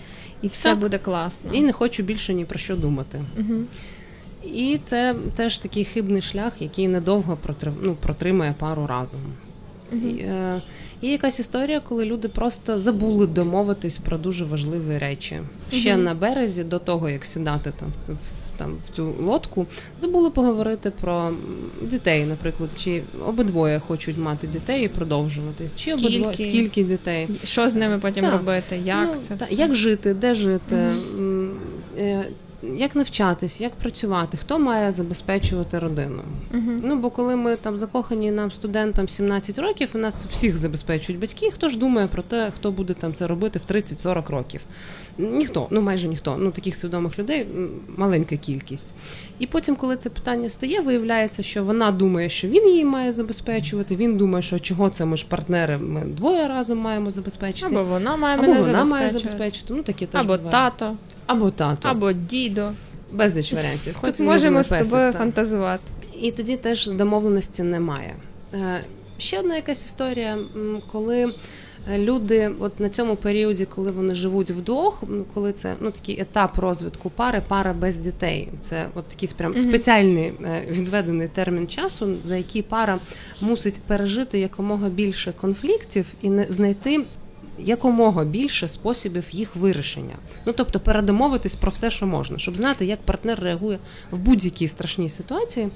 і 0.43 0.49
все 0.49 0.69
Так. 0.69 0.79
буде 0.79 0.99
класно. 0.99 1.51
і 1.53 1.63
не 1.63 1.73
хочу 1.73 2.03
більше 2.03 2.35
ні 2.35 2.45
про 2.45 2.59
що 2.59 2.77
думати. 2.77 3.21
Угу. 3.39 3.61
І 4.45 4.81
це 4.85 5.15
теж 5.37 5.59
такий 5.59 5.85
хибний 5.85 6.23
шлях, 6.23 6.53
який 6.63 6.89
недовго 6.89 7.37
протрив... 7.37 7.75
ну, 7.83 7.95
протримає 7.95 8.55
пару 8.59 8.87
разом. 8.87 9.21
І, 9.93 9.97
е, 10.07 10.61
є 11.03 11.13
якась 11.13 11.41
історія, 11.41 11.81
коли 11.81 12.05
люди 12.05 12.29
просто 12.29 12.79
забули 12.79 13.27
домовитись 13.27 13.99
про 13.99 14.19
дуже 14.19 14.45
важливі 14.45 14.99
речі. 14.99 15.41
Ще 15.71 15.95
Мгм. 15.95 16.05
на 16.05 16.15
березі, 16.15 16.65
до 16.65 16.79
того 16.79 17.09
як 17.11 17.25
сідати 17.25 17.73
там 17.81 17.89
в, 17.89 18.13
в, 18.13 18.19
там 18.63 18.77
в 18.89 18.97
цю 18.97 19.15
лодку, 19.21 19.67
забули 19.99 20.31
поговорити 20.31 20.93
про 21.01 21.31
дітей, 21.83 22.25
наприклад, 22.25 22.71
чи 22.77 23.03
обидвоє 23.27 23.81
хочуть 23.81 24.19
мати 24.19 24.47
дітей 24.47 24.85
і 24.85 24.89
продовжуватись, 24.89 25.75
чи 25.77 25.91
Скільки? 25.91 26.07
обидвоє 26.07 26.35
скільки 26.35 26.85
дітей. 26.85 27.29
Що 27.45 27.71
з 27.71 27.75
ними 27.75 27.99
потім 27.99 28.25
Так. 28.25 28.33
робити? 28.33 28.81
Як 28.85 29.09
ну, 29.15 29.23
це 29.29 29.35
та, 29.37 29.45
все? 29.45 29.55
як 29.55 29.75
жити, 29.75 30.15
де 30.15 30.35
жити, 30.35 30.91
е, 31.99 32.25
як 32.77 32.97
навчатись, 32.97 33.61
як 33.61 33.73
працювати, 33.73 34.37
хто 34.37 34.59
має 34.59 34.93
забезпечувати 34.93 35.79
родину. 35.79 36.23
Мгм. 36.53 36.81
Ну 36.85 36.97
бо 36.97 37.11
коли 37.11 37.37
ми 37.37 37.57
там 37.57 37.79
закохані 37.79 38.31
нам 38.31 38.51
студентам 38.51 39.09
17 39.09 39.59
років, 39.59 39.89
у 39.95 39.99
нас 39.99 40.25
всіх 40.31 40.57
забезпечують 40.57 41.21
батьки. 41.21 41.51
Хто 41.51 41.69
ж 41.69 41.79
думає 41.79 42.07
про 42.09 42.23
те, 42.23 42.53
хто 42.57 42.71
буде 42.71 42.95
там 42.95 43.15
це 43.15 43.27
робити 43.27 43.59
в 43.59 43.73
30-40 43.73 44.31
років? 44.31 44.61
Ніхто, 45.19 45.67
ну 45.71 45.81
майже 45.81 46.09
ніхто. 46.09 46.37
Ну 46.39 46.51
таких 46.51 46.77
свідомих 46.77 47.19
людей 47.19 47.47
маленька 47.97 48.37
кількість. 48.37 48.95
І 49.39 49.47
потім, 49.47 49.77
коли 49.77 49.97
це 49.97 50.11
питання 50.11 50.49
стає, 50.49 50.81
виявляється, 50.81 51.43
що 51.43 51.65
вона 51.65 51.91
думає, 51.91 52.29
що 52.29 52.49
він 52.49 52.69
її 52.69 52.85
має 52.85 53.13
забезпечувати. 53.13 53.97
Він 53.97 54.17
думає, 54.17 54.43
що 54.43 54.59
чого 54.59 54.91
це 54.91 55.05
ми 55.05 55.17
ж 55.17 55.27
партнери, 55.29 55.79
ми 55.79 56.01
двоє 56.01 56.49
разом 56.49 56.79
маємо 56.79 57.11
забезпечити. 57.11 57.67
Або 57.67 57.85
вона 57.85 58.17
має 58.17 58.39
Або 58.39 58.47
мене 58.47 58.61
вона 58.61 58.85
має 58.85 59.11
забезпечити. 59.11 59.75
Ну 59.75 59.83
таке 59.83 60.07
теж 60.07 60.21
Або 60.21 60.37
буває. 60.37 60.51
тато, 60.51 60.97
або 61.27 61.51
тато, 61.51 61.89
або 61.89 62.13
дідо. 62.13 62.71
безліч 63.13 63.53
варіантів. 63.53 63.97
Хоч 64.01 64.11
Тут 64.11 64.21
можемо 64.27 64.63
з 64.63 64.69
тобою 64.69 65.13
фантазувати. 65.13 65.83
І 66.21 66.31
тоді 66.33 66.57
теж 66.57 66.87
домовленості 66.87 67.63
немає. 67.63 68.15
Е, 68.55 68.85
Ще 69.19 69.39
одна 69.39 69.57
якась 69.57 69.85
історія, 69.85 70.39
коли 70.93 71.35
люди, 71.91 72.51
от 72.61 72.81
на 72.81 72.89
цьому 72.89 73.17
періоді, 73.17 73.65
коли 73.65 73.91
вони 73.91 74.15
живуть 74.15 74.51
вдвох, 74.51 75.03
м, 75.03 75.25
коли 75.35 75.53
це 75.53 75.75
ну 75.81 75.91
такий 75.91 76.21
етап 76.21 76.59
розвитку 76.59 77.11
пари, 77.11 77.43
пара 77.49 77.73
без 77.73 77.97
дітей. 77.97 78.49
Це 78.61 78.87
от 78.95 79.05
такий 79.05 79.29
прям 79.37 79.59
спеціальний 79.59 80.25
е, 80.45 80.67
відведений 80.71 81.29
термін 81.29 81.69
часу, 81.69 82.15
за 82.27 82.37
який 82.37 82.63
пара 82.63 82.99
мусить 83.41 83.81
пережити 83.87 84.39
якомога 84.39 84.89
більше 84.89 85.33
конфліктів 85.41 86.07
і 86.23 86.31
не 86.31 86.47
знайти 86.49 87.01
якомога 87.59 88.25
більше 88.25 88.69
способів 88.69 89.25
їх 89.31 89.57
вирішення. 89.57 90.15
Ну 90.47 90.53
тобто 90.57 90.81
передомовитись 90.81 91.57
про 91.57 91.71
все, 91.71 91.91
що 91.91 92.07
можна, 92.07 92.39
щоб 92.39 92.57
знати, 92.57 92.87
як 92.87 92.99
партнер 93.01 93.41
реагує 93.41 93.79
в 94.11 94.19
будь-якій 94.19 94.69
страшній 94.69 95.09
ситуації. 95.09 95.69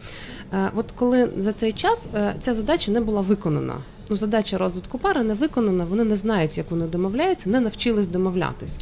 Е, 0.53 0.71
От 0.77 0.93
коли 0.93 1.31
за 1.37 1.53
цей 1.53 1.73
час 1.73 2.09
е, 2.15 2.35
ця 2.41 2.55
задача 2.55 2.91
не 2.93 3.01
була 3.01 3.21
виконана. 3.21 3.83
Ну, 4.11 4.17
задача 4.17 4.59
розвитку 4.59 4.99
пари 4.99 5.23
не 5.23 5.35
виконана, 5.35 5.85
вони 5.85 6.05
не 6.05 6.17
знають, 6.17 6.59
як 6.59 6.71
вони 6.71 6.87
домовляються, 6.87 7.51
не 7.51 7.61
навчились 7.61 8.07
домовлятись. 8.07 8.79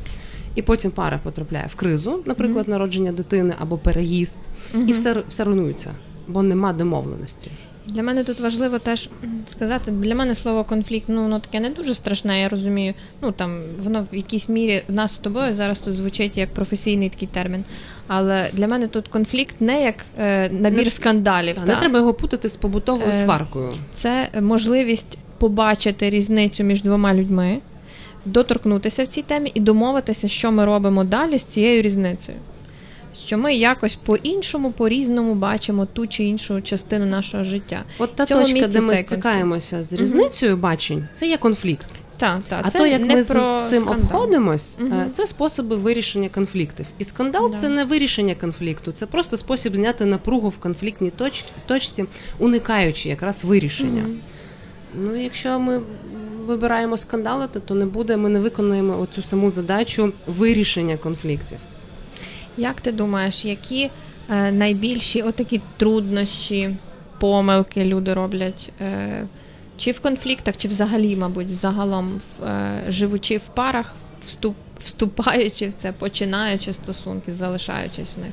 І 0.55 0.63
потім 0.63 0.91
пара 0.91 1.21
потрапляє 1.23 1.67
в 1.67 1.75
кризу, 1.75 2.23
наприклад, 2.27 2.69
народження 2.69 3.13
дитини 3.13 3.55
або 3.59 3.79
переїзд, 3.79 4.39
і 4.87 4.93
все, 4.93 5.23
все 5.29 5.45
руйнується, 5.45 5.91
бо 6.29 6.43
нема 6.43 6.73
домовленості. 6.73 7.51
Для 7.87 8.03
мене 8.03 8.25
тут 8.25 8.41
важливо 8.41 8.79
теж 8.79 9.09
сказати, 9.47 9.91
для 9.91 10.15
мене 10.15 10.35
слово 10.35 10.65
конфлікт, 10.65 11.05
ну 11.09 11.23
воно 11.23 11.39
таке 11.39 11.61
не 11.61 11.71
дуже 11.71 11.95
страшне, 11.95 12.41
я 12.41 12.49
розумію. 12.49 12.95
Ну 13.23 13.33
там 13.33 13.61
воно 13.79 14.07
в 14.13 14.17
якійсь 14.17 14.49
мірі 14.49 14.83
нас 14.89 15.15
з 15.15 15.19
тобою 15.19 15.55
зараз 15.55 15.79
тут 15.79 15.95
звучить 15.95 16.37
як 16.37 16.55
професійний 16.55 17.09
такий 17.09 17.29
термін. 17.29 17.65
Але 18.07 18.51
для 18.53 18.69
мене 18.69 18.87
тут 18.87 19.09
конфлікт 19.09 19.55
не 19.61 19.83
як 19.83 19.95
е, 20.21 20.49
набір 20.51 20.85
Не- 20.85 20.91
скандалів. 20.91 21.55
Та, 21.55 21.61
та. 21.61 21.67
Не 21.67 21.77
треба 21.81 21.99
його 21.99 22.15
путати 22.15 22.49
з 22.49 22.57
побутовою 22.57 23.09
Е, 23.11 23.13
сваркою. 23.13 23.73
Це 23.95 24.29
можливість 24.41 25.19
побачити 25.39 26.11
різницю 26.11 26.65
між 26.65 26.83
двома 26.83 27.15
людьми, 27.15 27.59
доторкнутися 28.25 29.05
в 29.05 29.07
цій 29.07 29.23
темі 29.23 29.53
і 29.55 29.61
домовитися, 29.61 30.29
що 30.29 30.53
ми 30.53 30.65
робимо 30.65 31.05
далі 31.05 31.39
з 31.39 31.43
цією 31.43 31.83
різницею. 31.83 32.39
Що 33.17 33.39
ми 33.39 33.55
якось 33.55 33.97
по-іншому, 33.97 34.73
по-різному 34.73 35.35
бачимо 35.35 35.87
ту 35.93 36.07
чи 36.07 36.25
іншу 36.25 36.63
частину 36.63 37.07
нашого 37.07 37.45
життя. 37.45 37.83
От 37.99 38.15
та 38.17 38.27
точка, 38.27 38.69
де 38.69 38.81
ми 38.81 38.97
стикаємося 38.97 39.83
з 39.83 39.93
різницею 39.93 40.57
бачень, 40.57 41.09
це 41.15 41.27
є 41.29 41.37
конфлікт. 41.37 41.87
Так, 42.17 42.41
так, 42.49 42.61
А 42.67 42.71
це 42.71 42.79
то, 42.79 42.87
як 42.87 43.01
не 43.01 43.15
ми 43.15 43.23
з 43.23 43.27
цим 43.27 43.81
скандал. 43.83 43.97
обходимось, 43.99 44.77
Мгм. 44.79 45.05
це 45.13 45.27
способи 45.27 45.77
вирішення 45.77 46.29
конфліктів. 46.29 46.87
І 46.99 47.05
скандал 47.05 47.51
Да. 47.51 47.59
це 47.59 47.69
не 47.69 47.85
вирішення 47.85 48.35
конфлікту, 48.35 48.93
це 48.93 49.07
просто 49.07 49.37
спосіб 49.37 49.77
зняти 49.77 50.05
напругу 50.05 50.49
в 50.49 50.59
конфліктній 50.59 51.13
точ- 51.19 51.45
точці, 51.67 52.05
уникаючи 52.39 53.09
якраз 53.09 53.45
вирішення. 53.45 54.03
Мгм. 54.03 54.21
Ну, 54.95 55.17
якщо 55.17 55.61
ми 55.61 55.81
вибираємо 56.47 56.97
скандалити, 56.97 57.61
то 57.61 57.75
не 57.75 57.87
буде, 57.87 58.17
ми 58.17 58.29
не 58.29 58.41
виконуємо 58.41 59.01
оцю 59.01 59.23
саму 59.23 59.51
задачу 59.51 60.13
вирішення 60.27 60.97
конфліктів. 60.97 61.59
Як 62.57 62.81
ти 62.81 62.93
думаєш, 62.93 63.45
які 63.45 63.91
е, 64.31 64.53
найбільші 64.53 65.23
отакі 65.23 65.61
труднощі, 65.77 66.77
помилки 67.21 67.85
люди 67.85 68.15
роблять? 68.15 68.73
Е, 68.81 69.27
чи 69.77 69.93
в 69.93 70.01
конфліктах, 70.01 70.57
чи 70.57 70.69
взагалі, 70.69 71.17
мабуть, 71.17 71.57
загалом 71.57 72.19
в, 72.19 72.45
е, 72.45 72.85
живучи 72.89 73.37
в 73.39 73.49
парах, 73.49 73.95
вступ, 74.27 74.57
вступаючи 74.79 75.69
в 75.69 75.73
це, 75.73 75.93
починаючи 75.93 76.73
стосунки, 76.73 77.33
залишаючись 77.33 78.13
в 78.17 78.21
них? 78.21 78.33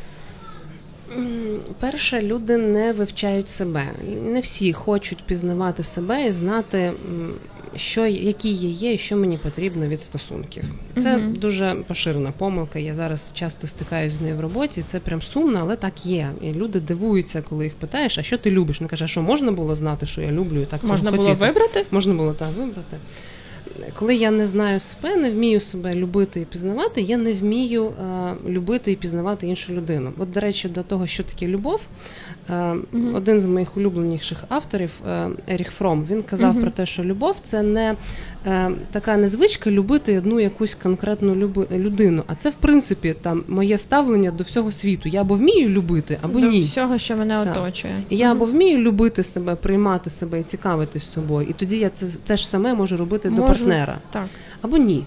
Перше, 1.80 2.22
люди 2.22 2.58
не 2.58 2.94
вивчають 2.94 3.48
себе. 3.48 3.88
Не 4.24 4.40
всі 4.40 4.74
хочуть 4.74 5.24
пізнавати 5.24 5.84
себе 5.84 6.28
і 6.28 6.32
знати, 6.32 6.94
що, 7.76 8.06
які 8.06 8.54
я 8.54 8.70
є 8.70 8.94
і 8.94 8.98
що 8.98 9.18
мені 9.18 9.38
потрібно 9.38 9.88
від 9.88 10.02
стосунків. 10.02 10.64
Це 10.98 11.18
Мгм. 11.18 11.34
дуже 11.34 11.76
поширена 11.88 12.32
помилка. 12.38 12.80
Я 12.80 12.96
зараз 12.96 13.32
часто 13.36 13.68
стикаюся 13.68 14.16
з 14.16 14.22
нею 14.22 14.36
в 14.36 14.40
роботі. 14.40 14.84
Це 14.86 15.00
прям 15.00 15.22
сумно, 15.22 15.60
але 15.62 15.76
так 15.76 16.06
є. 16.06 16.30
І 16.42 16.52
люди 16.54 16.80
дивуються, 16.80 17.42
коли 17.50 17.64
їх 17.64 17.74
питаєш, 17.74 18.18
а 18.18 18.24
що 18.24 18.38
ти 18.38 18.52
любиш? 18.52 18.82
Не 18.82 18.88
каже, 18.88 19.06
а 19.06 19.08
що 19.08 19.22
можна 19.22 19.52
було 19.52 19.76
знати, 19.76 20.06
що 20.06 20.22
я 20.22 20.32
люблю, 20.32 20.62
і 20.62 20.66
так 20.66 20.84
Можна 20.84 21.12
було 21.12 21.24
хотіти? 21.24 21.46
вибрати? 21.46 21.86
Можна 21.92 22.14
було 22.14 22.34
так 22.34 22.50
вибрати. 22.58 22.98
Коли 23.96 24.16
я 24.16 24.32
не 24.32 24.46
знаю 24.48 24.80
себе, 24.80 25.16
не 25.16 25.30
вмію 25.30 25.60
себе 25.60 25.94
любити 25.94 26.42
і 26.42 26.46
пізнавати, 26.46 27.02
я 27.02 27.18
не 27.18 27.34
вмію 27.34 27.86
е, 27.86 28.34
любити 28.50 28.92
і 28.92 28.96
пізнавати 28.96 29.48
іншу 29.48 29.74
людину. 29.74 30.12
От, 30.18 30.32
до 30.32 30.40
речі, 30.40 30.70
до 30.70 30.84
того, 30.84 31.08
що 31.08 31.24
таке 31.24 31.48
любов, 31.48 31.82
е, 32.50 32.76
один 33.14 33.42
з 33.42 33.46
моїх 33.46 33.78
улюбленіших 33.78 34.38
авторів, 34.50 34.92
е, 35.10 35.30
Еріх 35.48 35.72
Фром, 35.72 36.06
він 36.10 36.22
казав 36.22 36.62
про 36.62 36.72
те, 36.72 36.86
що 36.86 37.04
любов 37.04 37.36
це 37.44 37.62
не 37.62 37.96
е, 38.48 38.72
така 38.92 39.18
незвичка 39.18 39.72
любити 39.72 40.18
одну 40.18 40.40
якусь 40.40 40.76
конкретну 40.76 41.36
людину. 41.72 42.24
А 42.28 42.36
це, 42.36 42.50
в 42.50 42.54
принципі, 42.54 43.16
там 43.22 43.44
моє 43.48 43.78
ставлення 43.78 44.32
до 44.32 44.44
всього 44.44 44.72
світу. 44.72 45.10
Я 45.10 45.22
або 45.22 45.36
вмію 45.36 45.70
любити, 45.70 46.18
або 46.22 46.40
До 46.40 46.48
ні. 46.48 46.62
всього, 46.62 46.98
що 46.98 47.18
мене 47.18 47.44
Так. 47.44 47.58
оточує. 47.58 48.04
І 48.10 48.18
Я 48.18 48.32
або 48.32 48.46
вмію 48.46 48.78
любити 48.78 49.24
себе, 49.24 49.56
приймати 49.56 50.10
себе 50.10 50.40
і 50.40 50.44
цікавитись 50.44 51.12
собою, 51.12 51.48
і 51.50 51.54
тоді 51.54 51.78
я 51.78 51.90
це 51.90 52.06
те 52.24 52.38
ж 52.38 52.50
саме 52.50 52.74
можу 52.74 52.98
робити 52.98 53.30
до 53.30 53.42
партнера, 53.42 53.98
Так. 54.10 54.26
або 54.62 54.78
ні. 54.78 55.04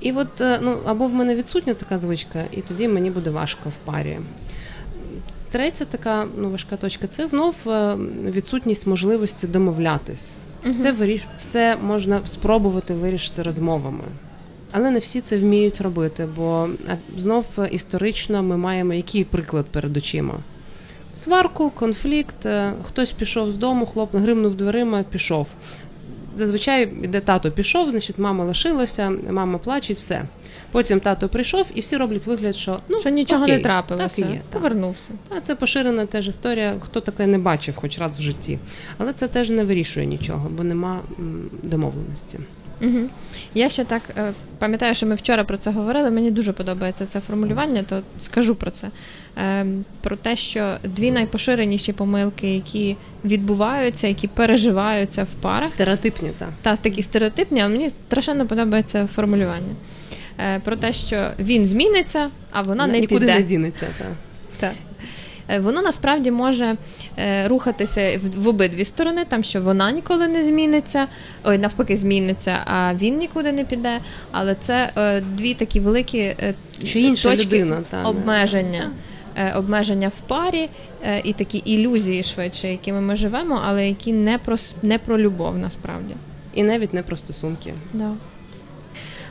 І 0.00 0.12
от 0.12 0.28
ну 0.62 0.78
або 0.86 1.06
в 1.06 1.14
мене 1.14 1.34
відсутня 1.34 1.74
така 1.74 1.98
звичка, 1.98 2.42
і 2.50 2.60
тоді 2.60 2.88
мені 2.88 3.10
буде 3.10 3.30
важко 3.30 3.68
в 3.68 3.76
парі. 3.84 4.18
Третя 5.52 5.84
така 5.84 6.26
ну, 6.36 6.50
важка 6.50 6.76
точка 6.76 7.06
це 7.06 7.26
знов 7.26 7.56
е, 7.66 7.96
відсутність 8.24 8.86
можливості 8.86 9.46
домовлятись. 9.46 10.36
Мгм. 10.62 10.72
Все 10.72 10.92
виріш... 10.92 11.22
все 11.38 11.76
можна 11.76 12.20
спробувати 12.26 12.94
вирішити 12.94 13.42
розмовами. 13.42 14.04
Але 14.70 14.90
не 14.90 14.98
всі 14.98 15.20
це 15.20 15.38
вміють 15.38 15.80
робити, 15.80 16.28
бо 16.36 16.68
е, 16.88 16.98
знов 17.18 17.46
е, 17.58 17.68
історично 17.72 18.42
ми 18.42 18.56
маємо 18.56 18.94
який 18.94 19.24
приклад 19.24 19.66
перед 19.66 19.96
очима. 19.96 20.34
Сварку, 21.14 21.70
конфлікт, 21.70 22.48
хтось 22.82 23.12
пішов 23.12 23.50
з 23.50 23.56
дому, 23.56 23.86
хлоп 23.86 24.14
гримнув 24.14 24.54
дверима, 24.54 25.02
пішов. 25.02 25.48
Зазвичай 26.36 26.92
іде 27.02 27.20
тато 27.20 27.50
пішов, 27.50 27.90
значить, 27.90 28.18
мама 28.18 28.44
лишилася, 28.44 29.12
мама 29.30 29.58
плаче, 29.58 29.92
все. 29.92 30.24
Потім 30.70 31.00
тато 31.00 31.28
прийшов, 31.28 31.70
і 31.74 31.80
всі 31.80 31.96
роблять 31.96 32.26
вигляд, 32.26 32.56
що 32.56 32.80
ну 32.88 33.00
Що 33.00 33.10
нічого 33.10 33.42
окей, 33.42 33.56
не 33.56 33.62
трапилося. 33.62 34.16
Так 34.16 34.18
і 34.18 34.32
є. 34.32 34.40
Повернувся. 34.50 35.10
А 35.36 35.40
це 35.40 35.54
поширена 35.54 36.06
теж 36.06 36.28
історія, 36.28 36.74
хто 36.80 37.00
таке 37.00 37.26
не 37.26 37.38
бачив 37.38 37.76
хоч 37.76 37.98
раз 37.98 38.18
в 38.18 38.20
житті. 38.20 38.58
Але 38.98 39.12
це 39.12 39.28
теж 39.28 39.50
не 39.50 39.64
вирішує 39.64 40.06
нічого, 40.06 40.50
бо 40.50 40.64
нема 40.64 41.00
домовленості. 41.62 42.38
Угу. 42.82 43.08
Я 43.54 43.70
ще 43.70 43.84
так 43.84 44.02
е, 44.16 44.32
пам'ятаю, 44.58 44.94
що 44.94 45.06
ми 45.06 45.14
вчора 45.14 45.44
про 45.44 45.56
це 45.56 45.70
говорили. 45.70 46.10
Мені 46.10 46.30
дуже 46.30 46.52
подобається 46.52 47.06
це 47.06 47.20
формулювання, 47.20 47.82
то 47.82 48.02
скажу 48.20 48.54
про 48.54 48.70
це. 48.70 48.88
Е, 49.38 49.66
про 50.00 50.16
те, 50.16 50.36
що 50.36 50.76
дві 50.84 51.10
найпоширеніші 51.10 51.92
помилки, 51.92 52.54
які 52.54 52.96
відбуваються, 53.24 54.06
які 54.08 54.28
переживаються 54.28 55.24
в 55.24 55.42
парах, 55.42 55.70
Стереотипні, 55.70 56.30
так. 56.38 56.48
та 56.62 56.76
такі 56.76 57.02
стереотипні, 57.02 57.60
але 57.60 57.70
мені 57.72 57.88
страшенно 57.88 58.46
подобається 58.46 59.06
формулювання. 59.06 59.74
Е, 60.38 60.58
про 60.58 60.76
те, 60.76 60.92
що 60.92 61.30
він 61.38 61.66
зміниться, 61.66 62.30
а 62.50 62.62
вона 62.62 62.86
не 62.86 63.00
Нікуди 63.00 63.20
піде. 63.20 63.34
не 63.34 63.42
дінеться. 63.42 63.86
Так. 63.98 64.08
Так. 64.60 64.72
Е, 65.52 65.60
Воно 65.60 65.82
насправді 65.82 66.30
може 66.30 66.76
е, 67.18 67.48
рухатися 67.48 68.20
в, 68.36 68.48
обидві 68.48 68.84
сторони, 68.84 69.24
там 69.28 69.44
що 69.44 69.62
вона 69.62 69.92
ніколи 69.92 70.28
не 70.28 70.42
зміниться, 70.42 71.06
ой, 71.44 71.58
навпаки, 71.58 71.96
зміниться, 71.96 72.58
а 72.64 72.94
він 72.94 73.18
нікуди 73.18 73.52
не 73.52 73.64
піде. 73.64 73.98
Але 74.30 74.54
це 74.54 74.90
е, 74.96 75.20
дві 75.20 75.54
такі 75.54 75.80
великі 75.80 76.34
Що 76.84 76.98
інша 76.98 77.30
точки 77.30 77.46
людина, 77.46 77.82
та, 77.90 78.02
обмеження. 78.02 78.90
Обмеження 79.56 80.08
в 80.08 80.20
парі 80.20 80.68
і 81.24 81.32
такі 81.32 81.58
ілюзії 81.58 82.22
швидше, 82.22 82.70
якими 82.70 83.00
ми 83.00 83.16
живемо, 83.16 83.62
але 83.66 83.88
які 83.88 84.12
не 84.12 84.38
про, 84.38 84.56
не 84.82 84.98
про 84.98 85.18
любов 85.18 85.58
насправді. 85.58 86.14
І 86.54 86.62
навіть 86.62 86.94
не 86.94 87.02
про 87.02 87.16
стосунки. 87.16 87.74
Да. 87.92 88.10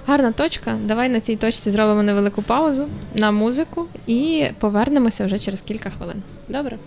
Гарна 0.07 0.31
точка. 0.31 0.77
Давай 0.83 1.09
на 1.09 1.19
цій 1.19 1.35
точці 1.35 1.71
зробимо 1.71 2.03
невелику 2.03 2.41
паузу 2.41 2.87
на 3.15 3.31
музику 3.31 3.87
і 4.07 4.45
повернемося 4.59 5.25
вже 5.25 5.39
через 5.39 5.61
кілька 5.61 5.89
хвилин. 5.89 6.21
Добре. 6.49 6.77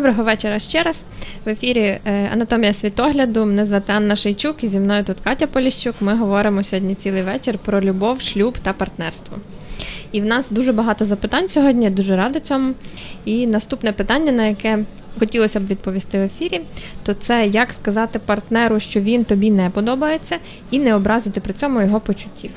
Доброго 0.00 0.24
вечора 0.24 0.58
ще 0.58 0.82
раз. 0.82 1.04
В 1.44 1.48
ефірі 1.48 1.80
е, 1.80 2.30
Анатомія 2.32 2.72
світогляду. 2.72 3.46
Мене 3.46 3.64
звати 3.64 3.92
Анна 3.92 4.16
Шейчук 4.16 4.64
і 4.64 4.68
зі 4.68 4.80
мною 4.80 5.04
тут 5.04 5.20
Катя 5.20 5.46
Поліщук. 5.46 5.94
Ми 6.00 6.16
говоримо 6.16 6.62
сьогодні 6.62 6.94
цілий 6.94 7.22
вечір 7.22 7.58
про 7.58 7.80
любов, 7.80 8.20
шлюб 8.20 8.58
та 8.58 8.72
партнерство. 8.72 9.36
І 10.12 10.20
в 10.20 10.24
нас 10.24 10.50
дуже 10.50 10.72
багато 10.72 11.04
запитань 11.04 11.48
сьогодні, 11.48 11.84
я 11.84 11.90
дуже 11.90 12.16
рада 12.16 12.40
цьому. 12.40 12.74
І 13.24 13.46
наступне 13.46 13.92
питання, 13.92 14.32
на 14.32 14.46
яке 14.46 14.78
хотілося 15.18 15.60
б 15.60 15.66
відповісти 15.66 16.18
в 16.18 16.22
ефірі, 16.22 16.60
то 17.02 17.14
це 17.14 17.46
як 17.46 17.72
сказати 17.72 18.18
партнеру, 18.18 18.80
що 18.80 19.00
він 19.00 19.24
тобі 19.24 19.50
не 19.50 19.70
подобається, 19.70 20.36
і 20.70 20.78
не 20.78 20.94
образити 20.94 21.40
при 21.40 21.54
цьому 21.54 21.80
його 21.80 22.00
почуттів. 22.00 22.50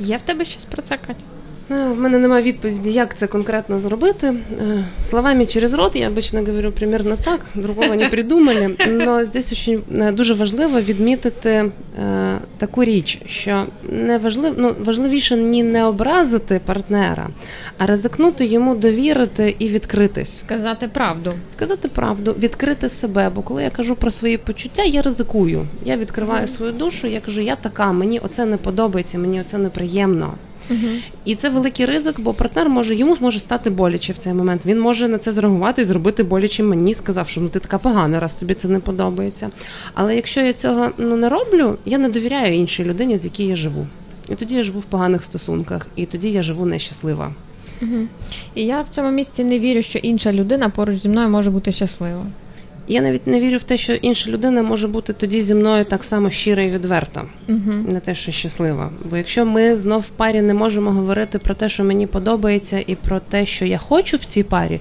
Є 0.00 0.16
в 0.16 0.22
тебе 0.22 0.44
щось 0.44 0.64
про 0.64 0.82
це, 0.82 0.96
Катя? 1.06 1.24
Е, 1.70 1.88
В 1.88 2.00
мене 2.00 2.18
немає 2.18 2.42
відповіді, 2.42 2.92
як 2.92 3.16
це 3.16 3.26
конкретно 3.26 3.78
зробити. 3.78 4.26
Е, 4.26 4.84
Словами 5.02 5.46
через 5.46 5.74
рот 5.74 5.96
я 5.96 6.10
обычно 6.10 6.46
говорю 6.46 6.70
примерно 6.70 7.16
так, 7.24 7.40
другого 7.54 7.94
не 7.94 8.08
придумали. 8.08 8.76
Но 8.88 9.24
здесь 9.24 9.52
очень 9.52 9.82
е, 9.98 10.12
дуже 10.12 10.34
важливо 10.34 10.80
відмітити 10.80 11.50
е, 11.50 11.70
таку 12.58 12.84
річ, 12.84 13.22
що 13.26 13.66
не 13.90 14.18
важлив, 14.18 14.54
ну, 14.56 14.74
важливіше 14.84 15.36
ні 15.36 15.62
не 15.62 15.84
образити 15.84 16.60
партнера, 16.64 17.28
а 17.78 17.86
ризикнути 17.86 18.46
йому 18.46 18.74
довірити 18.74 19.56
і 19.58 19.68
відкритись. 19.68 20.38
Сказати 20.38 20.88
правду. 20.88 21.32
Сказати 21.50 21.88
правду, 21.88 22.36
відкрити 22.38 22.88
себе. 22.88 23.30
Бо 23.34 23.42
коли 23.42 23.62
я 23.62 23.70
кажу 23.70 23.94
про 23.96 24.10
свої 24.10 24.38
почуття, 24.38 24.82
я 24.82 25.02
ризикую. 25.02 25.66
Я 25.84 25.96
відкриваю 25.96 26.46
свою 26.46 26.72
душу, 26.72 27.06
я 27.06 27.20
кажу, 27.20 27.40
я 27.40 27.56
така, 27.56 27.92
мені 27.92 28.18
оце 28.18 28.44
не 28.44 28.56
подобається, 28.56 29.18
мені 29.18 29.40
оце 29.40 29.58
неприємно. 29.58 30.34
І 31.24 31.34
це 31.34 31.48
великий 31.48 31.86
ризик, 31.86 32.20
бо 32.20 32.32
партнер 32.32 32.68
може 32.68 32.94
йому 32.94 33.16
може 33.20 33.40
стати 33.40 33.70
боляче 33.70 34.12
в 34.12 34.16
цей 34.16 34.34
момент. 34.34 34.66
Він 34.66 34.80
може 34.80 35.08
на 35.08 35.18
це 35.18 35.32
зреагувати 35.32 35.82
і 35.82 35.84
зробити 35.84 36.22
боляче 36.22 36.62
мені, 36.62 36.94
сказав, 36.94 37.28
що 37.28 37.40
ну 37.40 37.48
ти 37.48 37.60
така 37.60 37.78
погана, 37.78 38.20
раз 38.20 38.34
тобі 38.34 38.54
це 38.54 38.68
не 38.68 38.80
подобається. 38.80 39.50
Але 39.94 40.16
якщо 40.16 40.40
я 40.40 40.52
цього 40.52 40.90
ну 40.98 41.16
не 41.16 41.28
роблю, 41.28 41.78
я 41.84 41.98
не 41.98 42.08
довіряю 42.08 42.54
іншій 42.54 42.84
людині, 42.84 43.18
з 43.18 43.24
якій 43.24 43.44
я 43.46 43.56
живу. 43.56 43.86
І 44.28 44.34
тоді 44.34 44.56
я 44.56 44.62
живу 44.62 44.80
в 44.80 44.84
поганих 44.84 45.24
стосунках, 45.24 45.86
і 45.96 46.06
тоді 46.06 46.30
я 46.30 46.42
живу 46.42 46.66
нещаслива. 46.66 47.32
І 48.54 48.64
я 48.64 48.82
в 48.82 48.88
цьому 48.88 49.10
місці 49.10 49.44
не 49.44 49.58
вірю, 49.58 49.82
що 49.82 49.98
інша 49.98 50.32
людина 50.32 50.68
поруч 50.68 50.96
зі 50.96 51.08
мною 51.08 51.28
може 51.28 51.50
бути 51.50 51.72
щаслива. 51.72 52.26
Я 52.90 53.00
навіть 53.00 53.26
не 53.26 53.40
вірю 53.40 53.56
в 53.56 53.62
те, 53.62 53.76
що 53.76 53.94
інша 53.94 54.30
людина 54.30 54.62
може 54.62 54.88
бути 54.88 55.12
тоді 55.12 55.40
зі 55.40 55.54
мною 55.54 55.84
так 55.84 56.04
само 56.04 56.30
щира 56.30 56.62
і 56.62 56.70
відверта, 56.70 57.24
Угу. 57.48 57.72
не 57.88 58.00
те, 58.00 58.14
що 58.14 58.32
щаслива. 58.32 58.90
Бо 59.10 59.16
якщо 59.16 59.46
ми 59.46 59.76
знов 59.76 60.00
в 60.00 60.08
парі 60.08 60.42
не 60.42 60.54
можемо 60.54 60.90
говорити 60.90 61.38
про 61.38 61.54
те, 61.54 61.68
що 61.68 61.84
мені 61.84 62.06
подобається, 62.06 62.84
і 62.86 62.94
про 62.94 63.20
те, 63.20 63.46
що 63.46 63.64
я 63.64 63.78
хочу 63.78 64.16
в 64.16 64.24
цій 64.24 64.42
парі, 64.42 64.80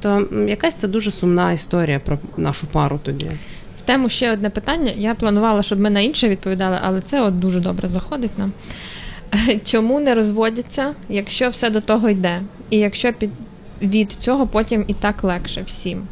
то 0.00 0.28
якась 0.48 0.74
це 0.74 0.88
дуже 0.88 1.10
сумна 1.10 1.52
історія 1.52 1.98
про 2.00 2.18
нашу 2.36 2.66
пару 2.66 3.00
тоді. 3.02 3.30
В 3.78 3.80
тему 3.80 4.08
ще 4.08 4.32
одне 4.32 4.50
питання. 4.50 4.92
Я 4.96 5.14
планувала, 5.14 5.62
щоб 5.62 5.80
ми 5.80 5.90
на 5.90 6.00
інше 6.00 6.28
відповідали, 6.28 6.78
але 6.82 7.00
це 7.00 7.22
от 7.22 7.40
дуже 7.40 7.60
добре 7.60 7.88
заходить 7.88 8.38
нам. 8.38 8.52
Чому 9.64 10.00
не 10.00 10.14
розводяться, 10.14 10.94
якщо 11.08 11.48
все 11.48 11.70
до 11.70 11.80
того 11.80 12.08
йде? 12.08 12.40
І 12.70 12.78
якщо 12.78 13.12
під 13.12 13.30
від 13.82 14.12
цього 14.12 14.46
потім 14.46 14.84
і 14.88 14.94
так 14.94 15.24
легше 15.24 15.62
всім? 15.62 16.02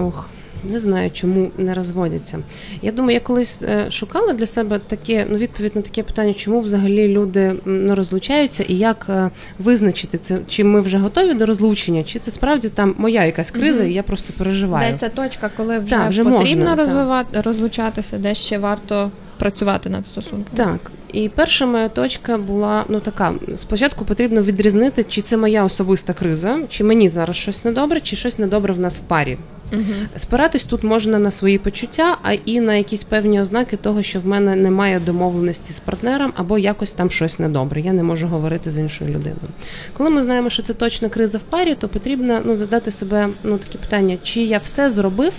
Ох, 0.00 0.30
не 0.70 0.78
знаю, 0.78 1.10
чому 1.10 1.50
не 1.58 1.74
розводяться. 1.74 2.38
Я 2.82 2.92
думаю, 2.92 3.14
я 3.14 3.20
колись 3.20 3.62
е, 3.62 3.90
шукала 3.90 4.32
для 4.32 4.46
себе 4.46 4.78
таке 4.86 5.26
ну, 5.30 5.36
відповідь 5.36 5.76
на 5.76 5.82
таке 5.82 6.02
питання, 6.02 6.34
чому 6.34 6.60
взагалі 6.60 7.08
люди 7.08 7.54
не 7.64 7.94
розлучаються, 7.94 8.62
і 8.62 8.74
як 8.74 9.06
е, 9.08 9.30
визначити 9.58 10.18
це, 10.18 10.38
чи 10.48 10.64
ми 10.64 10.80
вже 10.80 10.98
готові 10.98 11.34
до 11.34 11.46
розлучення, 11.46 12.02
чи 12.04 12.18
це 12.18 12.30
справді 12.30 12.68
там 12.68 12.94
моя 12.98 13.24
якась 13.24 13.50
криза, 13.50 13.82
Мгм. 13.82 13.90
і 13.90 13.94
я 13.94 14.02
просто 14.02 14.32
переживаю. 14.38 14.92
Де 14.92 14.98
ця 14.98 15.08
точка, 15.08 15.50
коли 15.56 15.78
вже, 15.78 15.90
Так, 15.90 16.08
вже 16.10 16.24
потрібно 16.24 16.64
можна, 16.64 16.76
так. 16.76 16.78
розвивати, 16.78 17.40
розлучатися, 17.40 18.18
де 18.18 18.34
ще 18.34 18.58
варто 18.58 19.10
працювати 19.38 19.90
над 19.90 20.06
стосунками? 20.06 20.56
Так, 20.56 20.92
і 21.12 21.28
перша 21.28 21.66
моя 21.66 21.88
точка 21.88 22.38
була 22.38 22.84
ну 22.88 23.00
така: 23.00 23.34
спочатку 23.56 24.04
потрібно 24.04 24.42
відрізнити, 24.42 25.04
чи 25.08 25.22
це 25.22 25.36
моя 25.36 25.64
особиста 25.64 26.12
криза, 26.12 26.58
чи 26.68 26.84
мені 26.84 27.08
зараз 27.08 27.36
щось 27.36 27.64
недобре, 27.64 28.00
чи 28.00 28.16
щось 28.16 28.38
недобре 28.38 28.72
в 28.72 28.80
нас 28.80 28.98
в 28.98 29.02
парі. 29.02 29.38
Угу. 29.72 29.82
Спиратись 30.16 30.64
тут 30.64 30.84
можна 30.84 31.18
на 31.18 31.30
свої 31.30 31.58
почуття, 31.58 32.18
а 32.22 32.32
і 32.32 32.60
на 32.60 32.74
якісь 32.74 33.04
певні 33.04 33.40
ознаки 33.40 33.76
того, 33.76 34.02
що 34.02 34.20
в 34.20 34.26
мене 34.26 34.56
немає 34.56 35.00
домовленості 35.00 35.72
з 35.72 35.80
партнером, 35.80 36.32
або 36.36 36.58
якось 36.58 36.92
там 36.92 37.10
щось 37.10 37.38
недобре. 37.38 37.80
Я 37.80 37.92
не 37.92 38.02
можу 38.02 38.28
говорити 38.28 38.70
з 38.70 38.78
іншою 38.78 39.10
людиною. 39.10 39.48
Коли 39.96 40.10
ми 40.10 40.22
знаємо, 40.22 40.50
що 40.50 40.62
це 40.62 40.74
точно 40.74 41.10
криза 41.10 41.38
в 41.38 41.42
парі, 41.42 41.74
то 41.74 41.88
потрібно 41.88 42.40
ну 42.44 42.56
задати 42.56 42.90
себе 42.90 43.28
ну 43.44 43.58
такі 43.58 43.78
питання: 43.78 44.16
чи 44.22 44.40
я 44.40 44.58
все 44.58 44.90
зробив, 44.90 45.32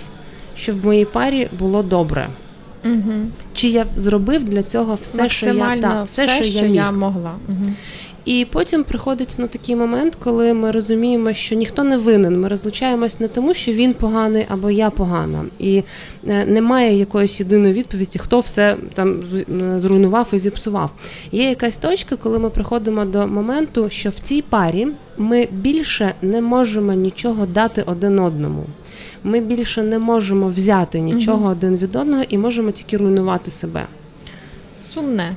щоб 0.56 0.80
в 0.80 0.84
моїй 0.84 1.04
парі 1.04 1.48
було 1.58 1.82
добре? 1.82 2.28
Угу. 2.84 3.12
Чи 3.54 3.68
я 3.68 3.86
зробив 3.96 4.44
для 4.44 4.62
цього 4.62 4.94
все, 4.94 5.28
що 5.28 5.46
я 5.46 5.52
Максимально 5.52 5.82
так, 5.82 6.04
все, 6.04 6.44
що, 6.44 6.66
я 6.66 6.90
міг. 6.90 7.00
могла. 7.00 7.32
Угу. 7.48 7.72
І 8.28 8.46
потім 8.52 8.84
приходить 8.84 9.36
ну, 9.38 9.48
такий 9.48 9.76
момент, 9.76 10.16
коли 10.24 10.54
ми 10.54 10.70
розуміємо, 10.70 11.32
що 11.32 11.54
ніхто 11.54 11.84
не 11.84 11.96
винен. 11.96 12.40
Ми 12.40 12.48
розлучаємось 12.48 13.20
не 13.20 13.28
тому, 13.28 13.54
що 13.54 13.72
він 13.72 13.94
поганий 13.94 14.46
або 14.48 14.70
я 14.70 14.90
погана. 14.90 15.44
І 15.58 15.82
е, 16.26 16.44
немає 16.46 16.98
якоїсь 16.98 17.40
єдиної 17.40 17.72
відповіді, 17.72 18.18
хто 18.18 18.40
все 18.40 18.76
там 18.94 19.20
зруйнував 19.80 20.28
і 20.32 20.38
зіпсував. 20.38 20.90
Є 21.32 21.48
якась 21.48 21.76
точка, 21.76 22.16
коли 22.16 22.38
ми 22.38 22.50
приходимо 22.50 23.04
до 23.04 23.26
моменту, 23.26 23.90
що 23.90 24.10
в 24.10 24.14
цій 24.14 24.42
парі 24.42 24.86
ми 25.18 25.48
більше 25.52 26.14
не 26.22 26.40
можемо 26.40 26.92
нічого 26.92 27.46
дати 27.46 27.82
один 27.82 28.18
одному. 28.18 28.64
Ми 29.24 29.40
більше 29.40 29.82
не 29.82 29.98
можемо 29.98 30.48
взяти 30.48 31.00
нічого 31.00 31.48
один 31.48 31.76
від 31.76 31.96
одного 31.96 32.22
і 32.28 32.38
можемо 32.38 32.70
тільки 32.70 32.96
руйнувати 32.96 33.50
себе. 33.50 33.86
Сумне. 34.94 35.36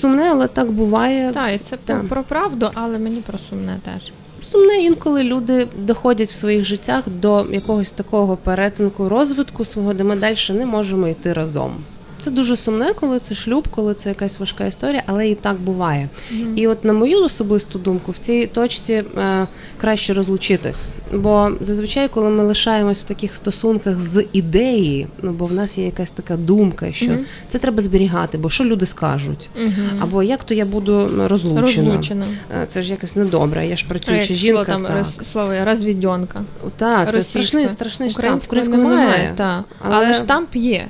Сумне, 0.00 0.28
але 0.30 0.48
так 0.48 0.72
буває. 0.72 1.30
Так, 1.32 1.54
і 1.54 1.58
це 1.58 1.76
Так. 1.76 1.98
про, 2.00 2.08
про 2.08 2.22
правду, 2.22 2.70
але 2.74 2.98
мені 2.98 3.20
про 3.20 3.38
сумне 3.50 3.78
теж. 3.84 4.12
Сумне 4.42 4.76
інколи 4.76 5.24
люди 5.24 5.68
доходять 5.78 6.28
в 6.28 6.32
своїх 6.32 6.64
життях 6.64 7.04
до 7.06 7.46
якогось 7.50 7.90
такого 7.90 8.36
перетинку 8.36 9.08
розвитку 9.08 9.64
свого, 9.64 9.94
де 9.94 10.04
ми 10.04 10.16
далі 10.16 10.36
не 10.50 10.66
можемо 10.66 11.08
йти 11.08 11.32
разом. 11.32 11.76
Це 12.24 12.30
дуже 12.30 12.56
сумне, 12.56 12.92
коли 13.00 13.18
це 13.18 13.34
шлюб, 13.34 13.68
коли 13.68 13.94
це 13.94 14.08
якась 14.08 14.40
важка 14.40 14.66
історія, 14.66 15.02
але 15.06 15.28
і 15.28 15.34
так 15.34 15.60
буває. 15.60 16.08
І 16.56 16.66
от 16.66 16.84
на 16.84 16.92
мою 16.92 17.24
особисту 17.24 17.78
думку, 17.78 18.12
в 18.12 18.18
цій 18.18 18.46
точці 18.46 18.92
е, 18.92 19.46
краще 19.80 20.12
розлучитись. 20.14 20.86
Бо 21.12 21.50
зазвичай, 21.60 22.08
коли 22.08 22.30
ми 22.30 22.44
лишаємось 22.44 23.00
в 23.00 23.02
таких 23.02 23.34
стосунках 23.34 24.00
з 24.00 24.24
ідеї, 24.32 25.06
ну 25.22 25.30
бо 25.32 25.46
в 25.46 25.52
нас 25.52 25.78
є 25.78 25.84
якась 25.84 26.10
така 26.10 26.36
думка, 26.36 26.92
що 26.92 27.10
Мгм. 27.10 27.24
це 27.48 27.58
треба 27.58 27.82
зберігати, 27.82 28.38
бо 28.38 28.50
що 28.50 28.64
люди 28.64 28.86
скажуть, 28.86 29.50
Угу. 29.62 29.72
або 30.00 30.22
як 30.22 30.44
то 30.44 30.54
я 30.54 30.64
буду 30.64 31.10
розлучена. 31.28 31.60
Розлучена. 31.60 32.26
Е, 32.62 32.66
Це 32.68 32.82
ж 32.82 32.90
якось 32.90 33.16
недобре. 33.16 33.66
Я 33.66 33.76
ж 33.76 33.86
працююча 33.88 34.34
жінка. 34.34 34.64
там, 34.64 34.84
так. 34.84 34.96
роз, 34.96 35.16
слово 35.22 35.52
розвідьонка. 35.64 36.40
Так, 36.76 37.12
це 37.12 37.22
страшний, 37.22 37.68
страшний 37.68 38.10
штамп. 38.10 38.24
Українською 38.24 38.60
Українського 38.60 38.82
немає, 38.88 39.06
немає. 39.18 39.32
Та. 39.36 39.64
Але- 39.88 39.96
Але... 39.96 40.14
штамп 40.14 40.56
є. 40.56 40.88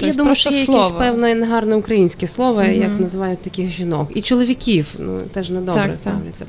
Я 0.00 0.06
Тобто 0.08 0.16
думаю, 0.18 0.34
що 0.34 0.50
є 0.50 0.60
якесь 0.60 0.74
слово. 0.74 0.98
певне 0.98 1.34
негарне 1.34 1.74
українське 1.76 2.26
слово, 2.26 2.62
Мгм. 2.62 2.72
як 2.72 3.00
називають 3.00 3.38
таких 3.42 3.70
жінок. 3.70 4.08
І 4.14 4.22
чоловіків 4.22 4.88
ну, 4.98 5.20
теж 5.32 5.50
недобре 5.50 5.96
ставляться. 5.98 6.46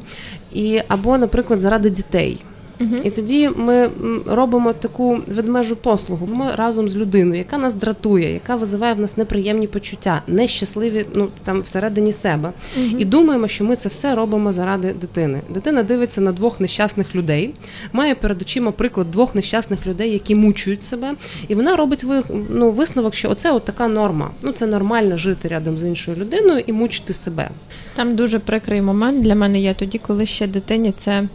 І, 0.54 0.82
або, 0.88 1.18
наприклад, 1.18 1.60
заради 1.60 1.90
дітей. 1.90 2.38
Угу. 2.80 2.96
І 3.04 3.10
тоді 3.10 3.50
ми 3.56 3.90
робимо 4.26 4.74
таку 4.74 5.20
ведмежу 5.28 5.76
послугу. 5.76 6.30
Ми 6.34 6.52
разом 6.56 6.88
з 6.88 6.98
людиною, 6.98 7.38
яка 7.38 7.58
нас 7.58 7.74
дратує, 7.74 8.34
яка 8.34 8.56
визиває 8.56 8.94
в 8.94 9.00
нас 9.00 9.18
неприємні 9.18 9.68
почуття, 9.68 10.22
нещасливі 10.28 11.06
ну 11.16 11.28
там 11.44 11.62
всередині 11.62 12.14
себе. 12.14 12.52
І 12.98 13.06
думаємо, 13.06 13.48
що 13.48 13.64
ми 13.64 13.76
це 13.76 13.90
все 13.90 14.16
робимо 14.16 14.52
заради 14.52 14.94
дитини. 14.94 15.42
Дитина 15.50 15.84
дивиться 15.84 16.22
на 16.22 16.32
двох 16.32 16.60
нещасних 16.60 17.16
людей, 17.16 17.54
має 17.94 18.16
перед 18.16 18.42
очима 18.42 18.72
приклад 18.72 19.12
двох 19.12 19.36
нещасних 19.36 19.88
людей, 19.88 20.12
які 20.12 20.36
мучують 20.36 20.84
себе, 20.84 21.14
і 21.48 21.56
вона 21.56 21.76
робить 21.76 22.06
ну, 22.50 22.72
висновок, 22.72 23.16
що 23.16 23.30
оце 23.30 23.52
от 23.52 23.66
така 23.66 23.88
норма. 23.88 24.32
Ну 24.42 24.52
це 24.52 24.66
нормально 24.66 25.18
жити 25.18 25.48
рядом 25.48 25.78
з 25.78 25.84
іншою 25.84 26.18
людиною 26.18 26.64
і 26.68 26.74
мучити 26.74 27.14
себе. 27.14 27.50
Там 27.96 28.16
дуже 28.16 28.40
прикрий 28.40 28.82
момент 28.82 29.22
для 29.24 29.36
мене 29.36 29.60
є 29.60 29.74
тоді, 29.74 29.98
коли 29.98 30.26
ще 30.26 30.48
дитині 30.48 30.94
це 30.98 31.28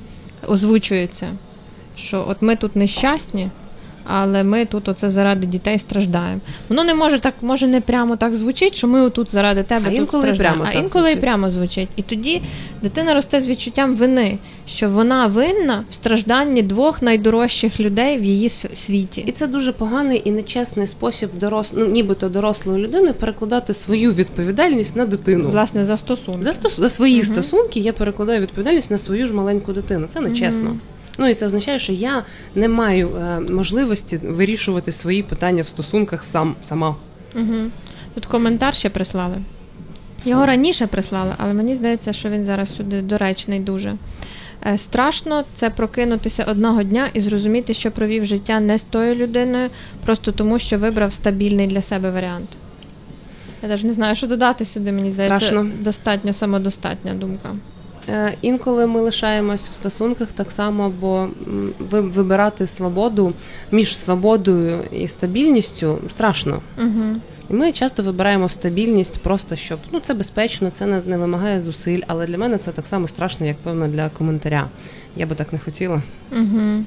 озвучується. 0.44 1.32
Що 1.96 2.24
от 2.28 2.42
ми 2.42 2.56
тут 2.56 2.76
нещасні, 2.76 3.50
але 4.04 4.42
ми 4.44 4.64
тут 4.64 4.88
оце 4.88 5.10
заради 5.10 5.46
дітей 5.46 5.78
страждаємо. 5.78 6.40
Воно 6.68 6.84
не 6.84 6.94
може 6.94 7.20
так, 7.20 7.34
може 7.42 7.66
не 7.66 7.80
прямо 7.80 8.16
так 8.16 8.36
звучить, 8.36 8.74
що 8.74 8.88
ми 8.88 9.00
отут 9.00 9.32
заради 9.32 9.62
тебе 9.62 9.82
А 9.86 9.90
тут 9.90 9.98
інколи 9.98 10.22
страждаємо. 10.22 10.56
прямо 10.56 10.70
а 10.70 10.72
так 10.72 10.82
інколи 10.84 11.04
і 11.04 11.10
звучить. 11.12 11.20
прямо 11.20 11.50
звучить. 11.50 11.88
І 11.96 12.02
тоді 12.02 12.42
дитина 12.82 13.14
росте 13.14 13.40
з 13.40 13.48
відчуттям 13.48 13.94
вини, 13.94 14.38
що 14.66 14.88
вона 14.90 15.26
винна 15.26 15.84
в 15.90 15.94
стражданні 15.94 16.62
двох 16.62 17.02
найдорожчих 17.02 17.80
людей 17.80 18.18
в 18.18 18.24
її 18.24 18.48
світі. 18.48 19.24
І 19.26 19.32
це 19.32 19.46
дуже 19.46 19.72
поганий 19.72 20.22
і 20.24 20.30
нечесний 20.30 20.86
спосіб 20.86 21.30
дорос... 21.40 21.72
ну, 21.76 21.86
нібито 21.86 22.28
дорослої 22.28 22.84
людини 22.84 23.12
перекладати 23.12 23.74
свою 23.74 24.12
відповідальність 24.12 24.96
на 24.96 25.06
дитину. 25.06 25.48
Власне, 25.50 25.84
за 25.84 25.96
стосунки. 25.96 26.42
За, 26.42 26.52
стос... 26.52 26.76
за 26.80 26.88
свої 26.88 27.16
Мгм. 27.16 27.24
стосунки 27.24 27.80
я 27.80 27.92
перекладаю 27.92 28.40
відповідальність 28.40 28.90
на 28.90 28.98
свою 28.98 29.26
ж 29.26 29.34
маленьку 29.34 29.72
дитину. 29.72 30.06
Це 30.08 30.20
нечесно. 30.20 30.64
Мгм. 30.64 30.80
Ну 31.18 31.28
і 31.28 31.34
це 31.34 31.46
означає, 31.46 31.78
що 31.78 31.92
я 31.92 32.24
не 32.54 32.68
маю 32.68 33.16
е, 33.16 33.40
можливості 33.40 34.16
вирішувати 34.16 34.92
свої 34.92 35.22
питання 35.22 35.62
в 35.62 35.66
стосунках 35.66 36.24
сам 36.24 36.56
сама. 36.62 36.96
Угу. 37.36 37.54
Тут 38.14 38.26
коментар 38.26 38.74
ще 38.74 38.90
прислали. 38.90 39.36
Його 40.24 40.46
раніше 40.46 40.86
прислали, 40.86 41.32
але 41.38 41.54
мені 41.54 41.74
здається, 41.74 42.12
що 42.12 42.28
він 42.28 42.44
зараз 42.44 42.76
сюди 42.76 43.02
доречний 43.02 43.60
дуже. 43.60 43.96
Е, 44.66 44.78
Страшно 44.78 45.44
це 45.54 45.70
прокинутися 45.70 46.44
одного 46.44 46.82
дня 46.82 47.08
і 47.14 47.20
зрозуміти, 47.20 47.74
що 47.74 47.90
провів 47.90 48.24
життя 48.24 48.60
не 48.60 48.78
з 48.78 48.82
тою 48.82 49.14
людиною, 49.14 49.70
просто 50.04 50.32
тому, 50.32 50.58
що 50.58 50.78
вибрав 50.78 51.12
стабільний 51.12 51.66
для 51.66 51.82
себе 51.82 52.10
варіант. 52.10 52.48
Я 53.62 53.68
навіть 53.68 53.84
не 53.84 53.92
знаю, 53.92 54.14
що 54.14 54.26
додати 54.26 54.64
сюди, 54.64 54.92
мені 54.92 55.10
здається, 55.10 55.46
Страшно. 55.46 55.70
достатньо 55.80 56.32
самодостатня 56.32 57.14
думка. 57.14 57.48
Е, 58.08 58.36
Інколи 58.42 58.86
ми 58.86 59.00
лишаємось 59.00 59.68
в 59.70 59.74
стосунках 59.74 60.28
так 60.32 60.52
само, 60.52 60.92
бо 61.00 61.28
вибирати 61.90 62.66
свободу 62.66 63.32
між 63.72 63.98
свободою 63.98 64.80
і 64.92 65.08
стабільністю 65.08 65.98
страшно. 66.10 66.62
Угу. 66.78 67.20
І 67.50 67.54
ми 67.54 67.72
часто 67.72 68.02
вибираємо 68.02 68.48
стабільність 68.48 69.18
просто 69.18 69.56
щоб 69.56 69.78
ну 69.92 70.00
це 70.00 70.14
безпечно, 70.14 70.70
це 70.70 70.86
не, 70.86 71.00
не 71.06 71.18
вимагає 71.18 71.60
зусиль. 71.60 72.00
Але 72.06 72.26
для 72.26 72.38
мене 72.38 72.58
це 72.58 72.72
так 72.72 72.86
само 72.86 73.08
страшно, 73.08 73.46
як 73.46 73.56
певно 73.56 73.88
для 73.88 74.08
коментаря. 74.08 74.68
Я 75.16 75.26
би 75.26 75.34
так 75.34 75.52
не 75.52 75.58
хотіла. 75.58 76.02
Угу. 76.32 76.84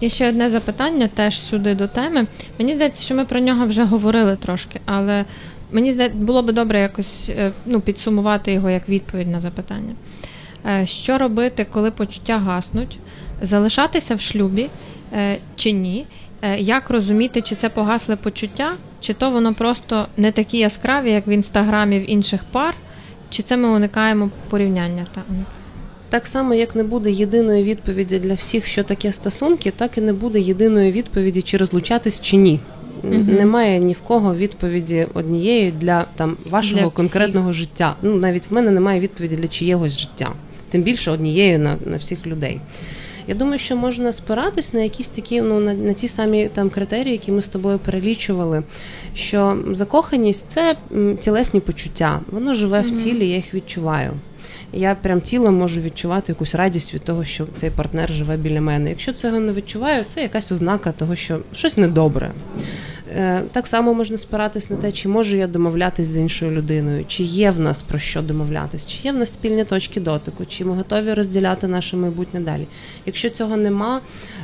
І 0.00 0.10
ще 0.10 0.28
одне 0.28 0.50
запитання 0.50 1.08
теж 1.14 1.40
сюди 1.40 1.74
до 1.74 1.88
теми. 1.88 2.26
Мені 2.58 2.74
здається, 2.74 3.02
що 3.02 3.14
ми 3.14 3.24
про 3.24 3.40
нього 3.40 3.66
вже 3.66 3.84
говорили 3.84 4.36
трошки, 4.36 4.80
але 4.84 5.24
мені 5.72 5.92
здається, 5.92 6.18
було 6.18 6.42
би 6.42 6.52
добре 6.52 6.80
якось 6.80 7.28
е, 7.28 7.52
ну, 7.66 7.80
підсумувати 7.80 8.52
його 8.52 8.70
як 8.70 8.88
відповідь 8.88 9.28
на 9.28 9.40
запитання. 9.40 9.94
Е, 10.66 10.86
Що 10.86 11.18
робити, 11.18 11.66
коли 11.72 11.90
почуття 11.90 12.38
гаснуть? 12.38 12.98
Залишатися 13.42 14.14
в 14.14 14.20
шлюбі 14.20 14.68
е, 15.16 15.36
чи 15.56 15.72
ні? 15.72 16.06
Е, 16.42 16.58
Як 16.58 16.90
розуміти, 16.90 17.40
чи 17.40 17.54
це 17.54 17.68
погасле 17.68 18.16
почуття, 18.16 18.72
чи 19.00 19.12
то 19.12 19.30
воно 19.30 19.54
просто 19.54 20.06
не 20.16 20.32
такі 20.32 20.58
яскраві, 20.58 21.10
як 21.10 21.26
в 21.26 21.28
інстаграмі 21.28 21.98
в 21.98 22.10
інших 22.10 22.44
пар, 22.52 22.74
чи 23.30 23.42
це 23.42 23.56
ми 23.56 23.68
уникаємо 23.68 24.30
порівняння? 24.50 25.06
Та, 25.14 25.20
уникаємо. 25.28 25.44
Так 26.08 26.26
само, 26.26 26.54
як 26.54 26.74
не 26.76 26.84
буде 26.84 27.10
єдиної 27.12 27.64
відповіді 27.64 28.18
для 28.18 28.34
всіх, 28.34 28.66
що 28.66 28.82
таке 28.84 29.12
стосунки, 29.12 29.70
так 29.70 29.98
і 29.98 30.00
не 30.00 30.12
буде 30.12 30.40
єдиної 30.40 30.92
відповіді, 30.92 31.42
чи 31.42 31.56
розлучатись 31.56 32.20
чи 32.20 32.36
ні. 32.36 32.60
Н- 33.04 33.26
Немає 33.26 33.78
ні 33.78 33.92
в 33.92 34.00
кого 34.00 34.34
відповіді 34.34 35.06
однієї 35.14 35.70
для 35.72 36.06
там 36.16 36.36
вашого 36.50 36.82
Для 36.82 36.90
конкретного 36.90 37.52
життя. 37.52 37.96
Ну 38.02 38.14
навіть 38.16 38.50
в 38.50 38.54
мене 38.54 38.70
немає 38.70 39.00
відповіді 39.00 39.36
для 39.36 39.48
чиєгось 39.48 39.98
життя, 39.98 40.28
тим 40.74 40.82
більше 40.82 41.10
однією 41.10 41.58
на, 41.58 41.76
на 41.86 41.96
всіх 41.96 42.26
людей. 42.26 42.60
Я 43.28 43.34
думаю, 43.34 43.58
що 43.58 43.76
можна 43.76 44.12
спиратись 44.12 44.72
на 44.72 44.80
якісь 44.80 45.08
такі, 45.08 45.42
ну 45.42 45.60
на, 45.60 45.74
на 45.74 45.92
ті 45.92 46.08
самі 46.08 46.48
там 46.48 46.70
критерії, 46.70 47.12
які 47.12 47.32
ми 47.32 47.42
з 47.42 47.48
тобою 47.48 47.78
перелічували. 47.78 48.62
Що 49.14 49.58
закоханість 49.70 50.46
це 50.48 50.76
тілесні 51.20 51.60
почуття, 51.60 52.20
воно 52.30 52.54
живе 52.54 52.80
в 52.80 53.02
тілі, 53.02 53.28
я 53.28 53.36
їх 53.36 53.54
відчуваю. 53.54 54.10
Я 54.72 54.94
прям 54.94 55.20
тілом 55.20 55.54
можу 55.54 55.80
відчувати 55.80 56.32
якусь 56.32 56.54
радість 56.54 56.94
від 56.94 57.02
того, 57.02 57.24
що 57.24 57.46
цей 57.56 57.70
партнер 57.70 58.12
живе 58.12 58.36
біля 58.36 58.60
мене. 58.60 58.90
Якщо 58.90 59.12
цього 59.12 59.40
не 59.40 59.52
відчуваю, 59.52 60.04
це 60.14 60.22
якась 60.22 60.52
ознака 60.52 60.92
того, 60.92 61.16
що 61.16 61.40
щось 61.54 61.76
недобре. 61.76 62.30
Е, 63.16 63.42
Так 63.52 63.66
само 63.66 63.94
можна 63.94 64.18
спиратись 64.18 64.70
на 64.70 64.76
те, 64.76 64.92
чи 64.92 65.08
можу 65.08 65.36
я 65.36 65.46
домовлятись 65.46 66.06
з 66.06 66.18
іншою 66.18 66.50
людиною, 66.50 67.04
чи 67.08 67.22
є 67.22 67.50
в 67.50 67.60
нас 67.60 67.82
про 67.82 67.98
що 67.98 68.22
домовлятись, 68.22 68.86
чи 68.86 69.02
є 69.02 69.12
в 69.12 69.16
нас 69.16 69.32
спільні 69.32 69.64
точки 69.64 70.00
дотику, 70.00 70.44
чи 70.44 70.64
ми 70.64 70.74
готові 70.74 71.14
розділяти 71.14 71.68
наше 71.68 71.96
майбутнє 71.96 72.40
далі. 72.40 72.66
Якщо 73.06 73.30
цього 73.30 73.56
нема, 73.56 74.00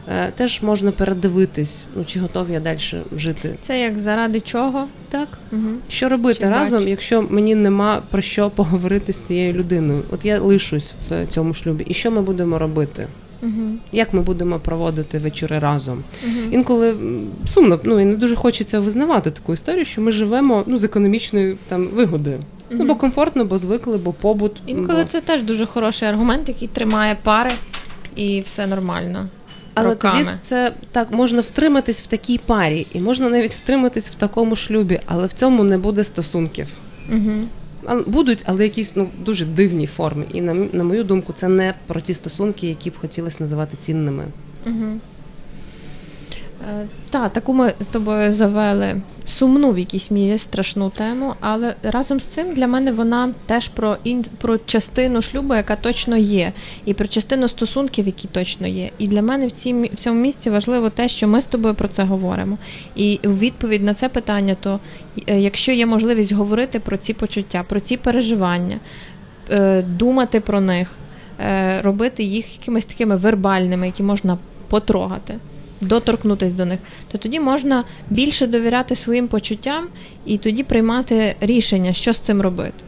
е, 0.09 0.33
теж 0.37 0.63
можна 0.63 0.93
передивитись, 0.93 1.87
ну 1.97 2.05
чи 2.05 2.21
готові 2.21 2.53
я 2.53 2.61
далі 2.61 2.79
жити. 3.17 3.55
Це 3.61 3.81
як 3.81 3.99
заради 3.99 4.41
чого? 4.41 4.87
Так, 5.11 5.29
Угу. 5.53 5.61
що 5.89 6.09
робити 6.09 6.41
Чи 6.41 6.49
разом, 6.49 6.79
бачу. 6.79 6.91
якщо 6.91 7.23
мені 7.31 7.55
нема 7.55 8.03
про 8.11 8.23
що 8.23 8.51
поговорити 8.51 9.13
з 9.13 9.19
цією 9.19 9.53
людиною? 9.53 10.03
От 10.11 10.25
я 10.25 10.41
лишусь 10.41 10.95
в 11.09 11.27
цьому 11.27 11.55
шлюбі, 11.55 11.85
і 11.89 11.95
що 11.95 12.11
ми 12.11 12.23
будемо 12.23 12.59
робити? 12.59 13.07
Угу. 13.43 13.53
Як 13.93 14.15
ми 14.15 14.21
будемо 14.21 14.59
проводити 14.59 15.19
вечори 15.19 15.59
разом? 15.59 16.03
Інколи 16.51 16.95
сумно, 17.47 17.81
ну 17.85 18.01
і 18.01 18.05
не 18.05 18.17
дуже 18.17 18.37
хочеться 18.37 18.81
визнавати 18.81 19.31
таку 19.31 19.55
історію, 19.55 19.85
що 19.85 20.01
ми 20.01 20.13
живемо 20.13 20.65
ну 20.67 20.79
з 20.79 20.85
економічної 20.85 21.57
там 21.69 21.87
вигоди. 21.87 22.39
Ну 22.71 22.85
бо 22.85 22.95
комфортно, 22.95 23.45
бо 23.45 23.59
звикли, 23.59 23.99
бо 23.99 24.13
побут. 24.13 24.53
Інколи 24.67 25.03
бо... 25.03 25.09
це 25.09 25.21
теж 25.21 25.43
дуже 25.43 25.67
хороший 25.67 26.09
аргумент, 26.09 26.49
який 26.49 26.69
тримає 26.69 27.17
пари, 27.23 27.51
і 28.17 28.41
все 28.41 28.67
нормально. 28.67 29.29
Але 29.81 29.91
роками. 29.91 30.25
тоді 30.25 30.39
це 30.43 30.73
так 30.93 31.11
можна 31.11 31.41
втриматись 31.41 32.03
в 32.03 32.07
такій 32.07 32.39
парі, 32.39 32.87
і 32.93 33.01
можна 33.01 33.29
навіть 33.29 33.55
втриматись 33.55 34.11
в 34.11 34.15
такому 34.15 34.57
шлюбі, 34.57 35.01
але 35.07 35.27
в 35.27 35.33
цьому 35.33 35.65
не 35.65 35.79
буде 35.79 36.05
стосунків. 36.05 36.67
Угу. 37.13 38.03
Будуть, 38.07 38.43
але 38.47 38.63
якісь 38.63 38.97
ну 38.97 39.09
дуже 39.25 39.45
дивні 39.45 39.87
форми. 39.87 40.25
І 40.33 40.41
на, 40.41 40.55
на 40.55 40.85
мою 40.85 41.05
думку, 41.05 41.33
це 41.33 41.49
не 41.49 41.75
про 41.87 42.01
ті 42.01 42.15
стосунки, 42.15 42.67
які 42.69 42.91
б 42.91 42.99
хотілося 42.99 43.37
називати 43.41 43.77
цінними. 43.77 44.25
Угу. 44.67 45.01
Е, 46.69 46.87
та, 47.11 47.29
таку 47.29 47.55
ми 47.55 47.75
з 47.81 47.87
тобою 47.87 48.33
завели 48.33 49.01
сумну 49.25 49.73
в 49.73 49.79
якійсь 49.79 50.11
мірі 50.11 50.39
страшну 50.39 50.91
тему, 50.91 51.35
але 51.41 51.75
разом 51.83 52.21
з 52.21 52.25
цим 52.25 52.55
для 52.55 52.67
мене 52.67 52.93
вона 52.93 53.35
теж 53.47 53.69
про 53.69 53.97
ін... 54.05 54.25
про 54.41 54.59
частину 54.59 55.23
шлюбу, 55.23 55.55
яка 55.55 55.77
точно 55.77 56.17
є, 56.17 56.53
і 56.85 56.95
про 56.95 57.07
частину 57.09 57.49
стосунків, 57.49 58.07
які 58.07 58.29
точно 58.29 58.67
є. 58.67 58.91
І 58.99 59.07
для 59.07 59.23
мене 59.23 59.47
в, 59.47 59.51
цій... 59.51 59.75
в 59.75 59.95
цьому 59.95 60.21
місці 60.21 60.51
важливо 60.51 60.91
те, 60.91 61.09
що 61.09 61.29
ми 61.29 61.41
з 61.41 61.45
тобою 61.45 61.75
про 61.75 61.89
це 61.89 62.05
говоримо. 62.05 62.59
І 62.97 63.21
у 63.25 63.29
відповідь 63.29 63.83
на 63.83 63.95
це 63.95 64.09
питання, 64.09 64.57
то 64.61 64.81
е, 65.27 65.41
якщо 65.41 65.73
є 65.73 65.87
можливість 65.87 66.33
говорити 66.33 66.81
про 66.81 66.97
ці 66.97 67.15
почуття, 67.15 67.65
про 67.69 67.81
ці 67.81 67.97
переживання, 67.97 68.79
е, 69.51 69.83
думати 69.83 70.41
про 70.41 70.61
них, 70.61 70.93
е, 71.41 71.83
робити 71.83 72.23
їх 72.23 72.59
якимись 72.59 72.85
такими 72.85 73.17
вербальними, 73.17 73.87
які 73.87 74.03
можна 74.03 74.39
потрогати, 74.69 75.39
доторкнутись 75.81 76.53
до 76.53 76.65
них, 76.65 76.81
то 77.13 77.19
тоді 77.19 77.41
можна 77.41 77.85
більше 78.11 78.47
довіряти 78.47 78.95
своїм 78.95 79.29
почуттям 79.29 79.85
і 80.27 80.39
тоді 80.39 80.63
приймати 80.63 81.37
рішення, 81.41 81.93
що 81.93 82.13
з 82.13 82.19
цим 82.19 82.43
робити. 82.43 82.85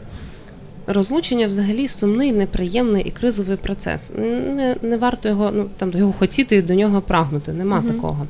Розлучення 0.87 1.47
взагалі 1.47 1.89
сумний, 1.89 2.33
неприємний 2.33 3.05
і 3.05 3.11
кризовий 3.11 3.57
процес. 3.57 4.13
Не, 4.17 4.77
не 4.83 4.97
варто 4.97 5.29
його 5.29 5.51
ну 5.55 5.69
там 5.77 5.93
його 5.93 6.13
хотіти 6.13 6.57
і 6.57 6.63
до 6.63 6.75
нього 6.75 7.01
прагнути. 7.01 7.53
Нема 7.53 7.79
угу. 7.79 7.89
такого. 7.89 8.27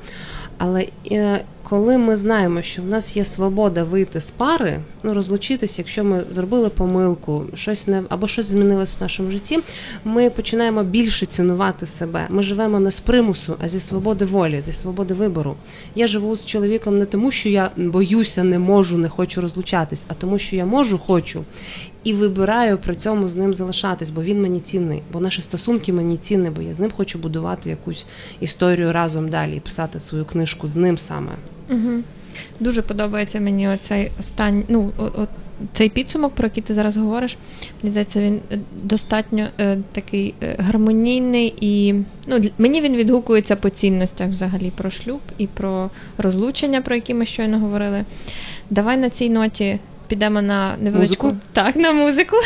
Але 0.58 0.86
е, 1.12 1.40
коли 1.72 1.98
ми 1.98 2.16
знаємо, 2.16 2.62
що 2.62 2.82
в 2.82 2.86
нас 2.86 3.16
є 3.16 3.24
свобода 3.24 3.84
вийти 3.84 4.20
з 4.20 4.30
пари, 4.30 4.80
ну 5.02 5.14
розлучитись, 5.14 5.78
якщо 5.78 6.04
ми 6.04 6.24
зробили 6.30 6.68
помилку, 6.68 7.44
щось 7.54 7.86
не 7.86 8.02
або 8.08 8.28
щось 8.28 8.46
змінилось 8.46 8.96
в 8.98 9.02
нашому 9.02 9.30
житті, 9.30 9.58
ми 10.04 10.30
починаємо 10.30 10.82
більше 10.82 11.26
цінувати 11.26 11.86
себе. 11.86 12.26
Ми 12.30 12.42
живемо 12.42 12.80
не 12.80 12.90
з 12.90 13.00
примусу, 13.00 13.56
а 13.64 13.68
зі 13.68 13.80
свободи 13.80 14.24
волі, 14.24 14.62
зі 14.64 14.72
свободи 14.72 15.14
вибору. 15.14 15.56
Я 15.94 16.06
живу 16.06 16.36
з 16.36 16.46
чоловіком 16.46 16.98
не 16.98 17.06
тому, 17.06 17.30
що 17.30 17.48
я 17.48 17.70
боюся, 17.76 18.44
не 18.44 18.58
можу, 18.58 18.98
не 18.98 19.08
хочу 19.08 19.40
розлучатись, 19.40 20.04
а 20.08 20.14
тому, 20.14 20.38
що 20.38 20.56
я 20.56 20.66
можу, 20.66 20.98
хочу. 20.98 21.44
І 22.04 22.12
вибираю 22.12 22.78
при 22.78 22.94
цьому 22.94 23.28
з 23.28 23.36
ним 23.36 23.54
залишатись, 23.54 24.10
бо 24.10 24.22
він 24.22 24.42
мені 24.42 24.60
цінний, 24.60 25.02
бо 25.12 25.20
наші 25.20 25.42
стосунки 25.42 25.92
мені 25.92 26.16
цінні, 26.16 26.50
бо 26.50 26.62
я 26.62 26.74
з 26.74 26.78
ним 26.78 26.90
хочу 26.90 27.18
будувати 27.18 27.70
якусь 27.70 28.06
історію 28.40 28.92
разом 28.92 29.28
далі 29.28 29.56
і 29.56 29.60
писати 29.60 30.00
свою 30.00 30.24
книжку 30.24 30.68
з 30.68 30.76
ним 30.76 30.98
саме. 30.98 31.32
Угу. 31.70 32.02
Дуже 32.60 32.82
подобається 32.82 33.40
мені 33.40 33.68
оцей 33.68 34.10
останній, 34.20 34.64
ну, 34.68 34.92
о- 34.98 35.22
о- 35.22 35.26
цей 35.72 35.88
підсумок, 35.88 36.34
про 36.34 36.46
який 36.46 36.62
ти 36.62 36.74
зараз 36.74 36.96
говориш. 36.96 37.36
Мені 37.82 37.90
здається, 37.90 38.20
він 38.20 38.40
е, 38.52 38.58
достатньо 38.82 39.48
е, 39.60 39.78
такий 39.92 40.34
е, 40.42 40.56
гармонійний 40.58 41.54
і 41.60 41.94
ну, 42.26 42.40
мені 42.58 42.80
він 42.80 42.96
відгукується 42.96 43.56
по 43.56 43.70
цінностях 43.70 44.28
взагалі 44.30 44.72
про 44.76 44.90
шлюб 44.90 45.20
і 45.38 45.46
про 45.46 45.90
розлучення, 46.18 46.80
про 46.80 46.94
які 46.94 47.14
ми 47.14 47.26
щойно 47.26 47.58
говорили. 47.58 48.04
Давай 48.70 48.96
на 48.96 49.10
цій 49.10 49.28
ноті 49.30 49.78
підемо 50.12 50.42
на 50.42 50.76
невеличку 50.76 51.26
Музику? 51.26 51.46
так, 51.52 51.76
на 51.76 51.92
музику. 51.92 52.36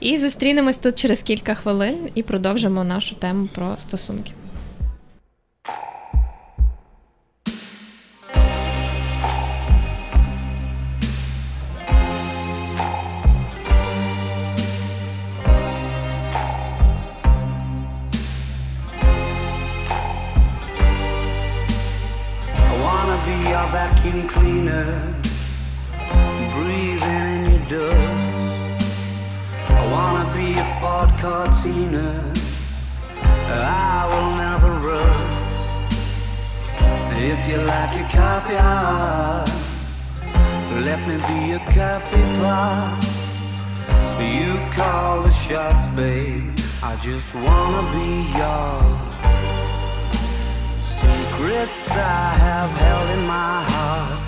і 0.00 0.18
зустрінемось 0.18 0.78
тут 0.78 0.98
через 0.98 1.22
кілька 1.22 1.54
хвилин 1.54 1.94
і 2.14 2.22
продовжимо 2.22 2.84
нашу 2.84 3.14
тему 3.14 3.48
про 3.54 3.74
стосунки. 3.78 4.32
Vacuum 23.72 24.28
cleaner, 24.28 25.15
you 37.56 37.62
like 37.62 37.96
your 37.96 38.08
coffee 38.08 38.54
hot, 38.54 39.46
let 40.84 41.00
me 41.08 41.16
be 41.28 41.38
your 41.52 41.64
coffee 41.72 42.26
pot. 42.38 43.02
You 44.20 44.58
call 44.72 45.22
the 45.22 45.30
shots, 45.30 45.86
babe. 45.96 46.52
I 46.82 46.96
just 46.96 47.34
wanna 47.34 47.82
be 47.96 48.10
yours. 48.40 48.98
Secrets 50.98 51.90
I 51.90 52.28
have 52.44 52.70
held 52.84 53.10
in 53.16 53.22
my 53.26 53.56
heart 53.72 54.18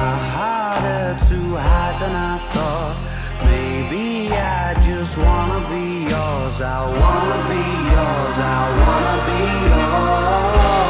are 0.00 0.18
harder 0.36 1.08
to 1.28 1.38
hide 1.66 1.96
than 2.02 2.14
I 2.14 2.38
thought. 2.52 2.96
Maybe 3.44 4.30
I 4.32 4.74
just 4.80 5.16
wanna 5.18 5.60
be 5.74 5.86
yours. 6.12 6.60
I 6.60 6.80
wanna 7.00 7.38
be 7.52 7.64
yours. 7.94 8.36
I 8.56 8.62
wanna 8.80 9.16
be 9.28 9.40
yours. 9.70 10.85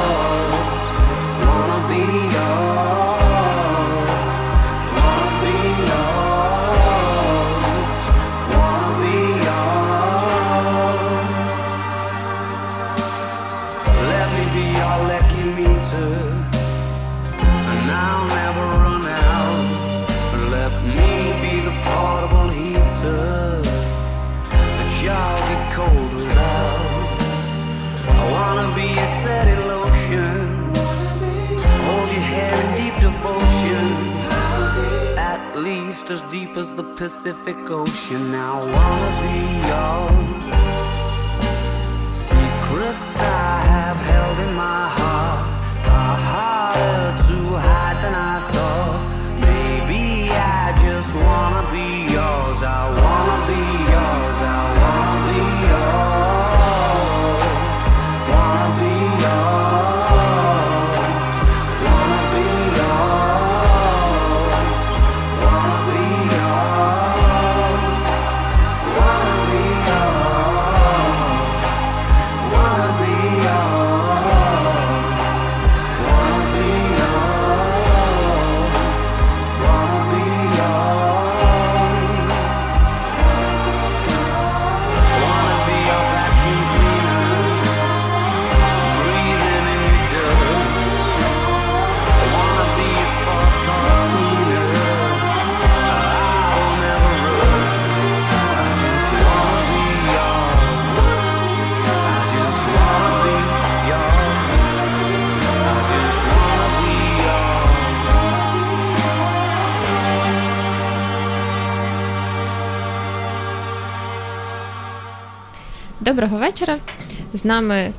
As 36.17 36.23
deep 36.33 36.57
as 36.57 36.71
the 36.71 36.83
Pacific 36.83 37.59
Ocean. 37.69 38.35
I 38.35 38.55
wanna 38.75 39.13
be 39.25 39.39
yours. 39.71 40.29
Secrets 42.29 43.15
I 43.49 43.55
have 43.73 43.99
held 44.11 44.39
in 44.47 44.53
my 44.55 44.85
heart 44.99 45.43
are 45.99 46.19
harder 46.33 47.09
to 47.29 47.39
hide 47.67 47.99
than 48.05 48.15
I 48.33 48.37
thought. 48.53 49.01
Maybe 49.49 50.03
I 50.61 50.65
just 50.87 51.11
wanna 51.27 51.65
be 51.77 51.89
yours. 52.17 52.59
I 52.79 52.83
wanna 53.03 53.39
be 53.53 53.66
Доброго 116.17 116.37
вечора. 116.37 116.79
З 117.33 117.45
нами 117.45 117.93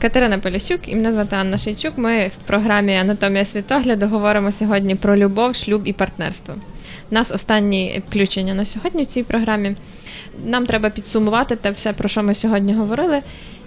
Катерина 0.00 0.38
Поліщук 0.38 0.80
і 0.86 0.96
мене 0.96 1.12
звати 1.12 1.36
Анна 1.36 1.58
Шейчук. 1.58 1.92
Ми 1.96 2.28
в 2.28 2.46
програмі 2.46 2.96
Анатомія 2.96 3.44
світогляду 3.44 4.06
говоримо 4.06 4.52
сьогодні 4.52 4.94
про 4.94 5.16
любов, 5.16 5.54
шлюб 5.54 5.82
і 5.84 5.92
партнерство. 5.92 6.54
У 7.10 7.14
нас 7.14 7.30
останні 7.30 8.02
включення 8.08 8.54
на 8.54 8.64
сьогодні 8.64 9.02
в 9.02 9.06
цій 9.06 9.22
програмі. 9.22 9.76
Нам 10.44 10.66
треба 10.66 10.90
підсумувати 10.90 11.56
те 11.56 11.70
все, 11.70 11.92
про 11.92 12.08
що 12.08 12.22
ми 12.22 12.34
сьогодні 12.34 12.74
говорили. 12.74 13.22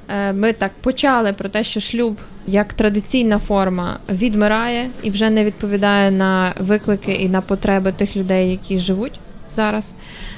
Е, 0.09 0.33
Ми 0.33 0.53
так 0.53 0.71
почали 0.81 1.33
про 1.33 1.49
те, 1.49 1.63
що 1.63 1.79
шлюб 1.79 2.17
як 2.47 2.73
традиційна 2.73 3.39
форма 3.39 3.99
відмирає 4.09 4.89
і 5.03 5.09
вже 5.09 5.29
не 5.29 5.43
відповідає 5.43 6.11
на 6.11 6.53
виклики 6.59 7.13
і 7.13 7.29
на 7.29 7.41
потреби 7.41 7.91
тих 7.91 8.15
людей, 8.15 8.51
які 8.51 8.79
живуть 8.79 9.19
зараз. 9.49 9.93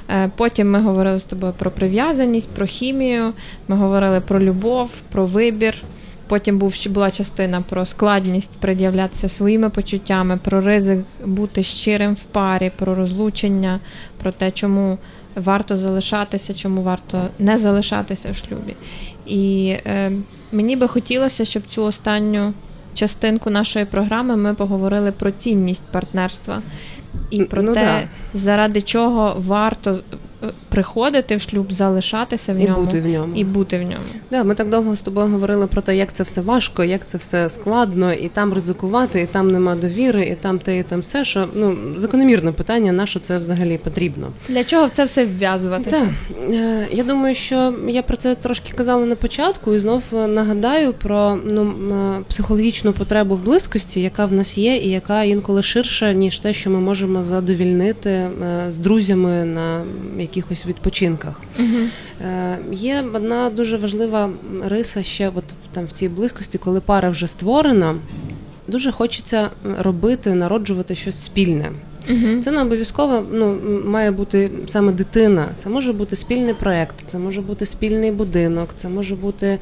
Е, 0.09 0.31
Потім 0.35 0.71
ми 0.71 0.81
говорили 0.81 1.19
з 1.19 1.23
тобою 1.23 1.53
про 1.57 1.71
прив'язаність, 1.71 2.49
про 2.49 2.65
хімію. 2.65 3.33
Ми 3.67 3.75
говорили 3.75 4.19
про 4.19 4.39
любов, 4.39 4.91
про 5.11 5.25
вибір. 5.25 5.75
Потім 6.27 6.57
був 6.57 6.75
була 6.89 7.11
частина 7.11 7.61
про 7.61 7.85
складність 7.85 8.51
пред'являтися 8.51 9.29
своїми 9.29 9.69
почуттями, 9.69 10.39
про 10.43 10.61
ризик 10.61 11.05
бути 11.25 11.63
щирим 11.63 12.13
в 12.13 12.23
парі, 12.23 12.71
про 12.75 12.95
розлучення, 12.95 13.79
про 14.17 14.31
те, 14.31 14.51
чому 14.51 14.97
варто 15.35 15.77
залишатися, 15.77 16.53
чому 16.53 16.81
варто 16.81 17.29
не 17.39 17.57
залишатися 17.57 18.31
в 18.31 18.35
шлюбі. 18.35 18.75
І 19.25 19.75
е, 19.85 20.11
мені 20.51 20.75
би 20.75 20.87
хотілося, 20.87 21.45
щоб 21.45 21.63
цю 21.67 21.83
останню 21.83 22.53
частинку 22.93 23.49
нашої 23.49 23.85
програми 23.85 24.35
ми 24.35 24.53
поговорили 24.53 25.11
про 25.11 25.31
цінність 25.31 25.83
партнерства 25.91 26.61
і 27.29 27.43
про 27.43 27.61
Ну 27.61 27.73
те, 27.73 27.83
да. 27.83 28.07
заради 28.33 28.81
чого 28.81 29.35
варто 29.37 29.99
приходити 30.69 31.35
в 31.35 31.41
шлюб, 31.41 31.71
залишатися 31.71 32.53
в 32.53 32.57
І 32.57 32.63
ньому 32.63 32.81
бути 32.81 33.01
в 33.01 33.05
ньому. 33.07 33.35
і 33.35 33.43
бути 33.43 33.77
в 33.77 33.81
ньому. 33.81 34.03
Да, 34.31 34.43
ми 34.43 34.55
так 34.55 34.69
довго 34.69 34.95
з 34.95 35.01
тобою 35.01 35.27
говорили 35.27 35.67
про 35.67 35.81
те, 35.81 35.97
як 35.97 36.13
це 36.13 36.23
все 36.23 36.41
важко, 36.41 36.83
як 36.83 37.05
це 37.07 37.17
все 37.17 37.49
складно, 37.49 38.13
і 38.13 38.29
там 38.29 38.53
ризикувати, 38.53 39.21
і 39.21 39.25
там 39.25 39.51
нема 39.51 39.75
довіри, 39.75 40.25
і 40.25 40.35
там 40.41 40.59
те, 40.59 40.79
і 40.79 40.83
там 40.83 40.99
все. 40.99 41.25
Що 41.25 41.47
ну 41.53 41.77
закономірне 41.97 42.51
питання, 42.51 42.91
на 42.91 43.05
що 43.05 43.19
це 43.19 43.37
взагалі 43.37 43.77
потрібно. 43.77 44.31
Для 44.49 44.63
чого 44.63 44.87
в 44.87 44.89
це 44.89 45.05
все 45.05 45.25
вв'язуватися? 45.25 45.99
Так, 45.99 46.09
Е, 46.53 46.87
я 46.91 47.03
думаю, 47.03 47.35
що 47.35 47.73
я 47.87 48.01
про 48.01 48.17
це 48.17 48.35
трошки 48.35 48.73
казала 48.75 49.05
на 49.05 49.15
початку, 49.15 49.73
і 49.73 49.79
знов 49.79 50.03
нагадаю 50.27 50.93
про 50.93 51.37
ну 51.45 51.73
е, 51.91 52.23
психологічну 52.29 52.93
потребу 52.93 53.35
в 53.35 53.43
близькості, 53.43 54.01
яка 54.01 54.25
в 54.25 54.33
нас 54.33 54.57
є, 54.57 54.77
і 54.77 54.89
яка 54.89 55.23
інколи 55.23 55.63
ширша, 55.63 56.13
ніж 56.13 56.39
те, 56.39 56.53
що 56.53 56.69
ми 56.69 56.79
можемо 56.79 57.23
задовільнити 57.23 58.09
е, 58.09 58.31
з 58.69 58.77
друзями 58.77 59.45
на 59.45 59.83
якихось 60.35 60.65
відпочинках. 60.65 61.41
Е, 62.21 62.57
Є 62.71 63.05
одна 63.13 63.49
дуже 63.49 63.77
важлива 63.77 64.29
риса 64.63 65.03
ще, 65.03 65.31
от 65.35 65.43
там 65.71 65.85
в 65.85 65.91
цій 65.91 66.09
близькості, 66.09 66.57
коли 66.57 66.81
пара 66.81 67.09
вже 67.09 67.27
створена. 67.27 67.95
Дуже 68.67 68.91
хочеться 68.91 69.49
робити, 69.79 70.33
народжувати 70.33 70.95
щось 70.95 71.25
спільне. 71.25 71.71
Це 72.43 72.51
не 72.51 72.61
обов'язково 72.61 73.23
ну, 73.31 73.57
має 73.85 74.11
бути 74.11 74.51
саме 74.67 74.91
дитина. 74.91 75.47
Це 75.57 75.69
може 75.69 75.93
бути 75.93 76.15
спільний 76.15 76.53
проект, 76.53 76.95
це 77.07 77.19
може 77.19 77.41
бути 77.41 77.65
спільний 77.65 78.11
будинок, 78.11 78.69
це 78.75 78.89
може 78.89 79.15
бути 79.15 79.47
е, 79.47 79.59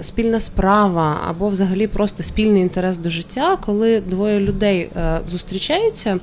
спільна 0.00 0.40
справа 0.40 1.20
або 1.28 1.48
взагалі 1.48 1.86
просто 1.86 2.22
спільний 2.22 2.62
інтерес 2.62 2.98
до 2.98 3.10
життя. 3.10 3.58
Коли 3.66 4.00
двоє 4.00 4.40
людей 4.40 4.90
е, 4.96 5.20
зустрічаються, 5.30 6.18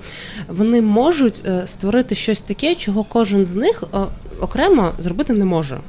вони 0.47 0.81
можуть 0.81 1.43
е, 1.45 1.63
створити 1.65 2.15
щось 2.15 2.41
таке, 2.41 2.75
чого 2.75 3.03
кожен 3.03 3.45
з 3.45 3.55
них 3.55 3.83
е, 3.93 3.97
окремо 4.41 4.91
зробити 4.99 5.33
не 5.33 5.45
може. 5.45 5.79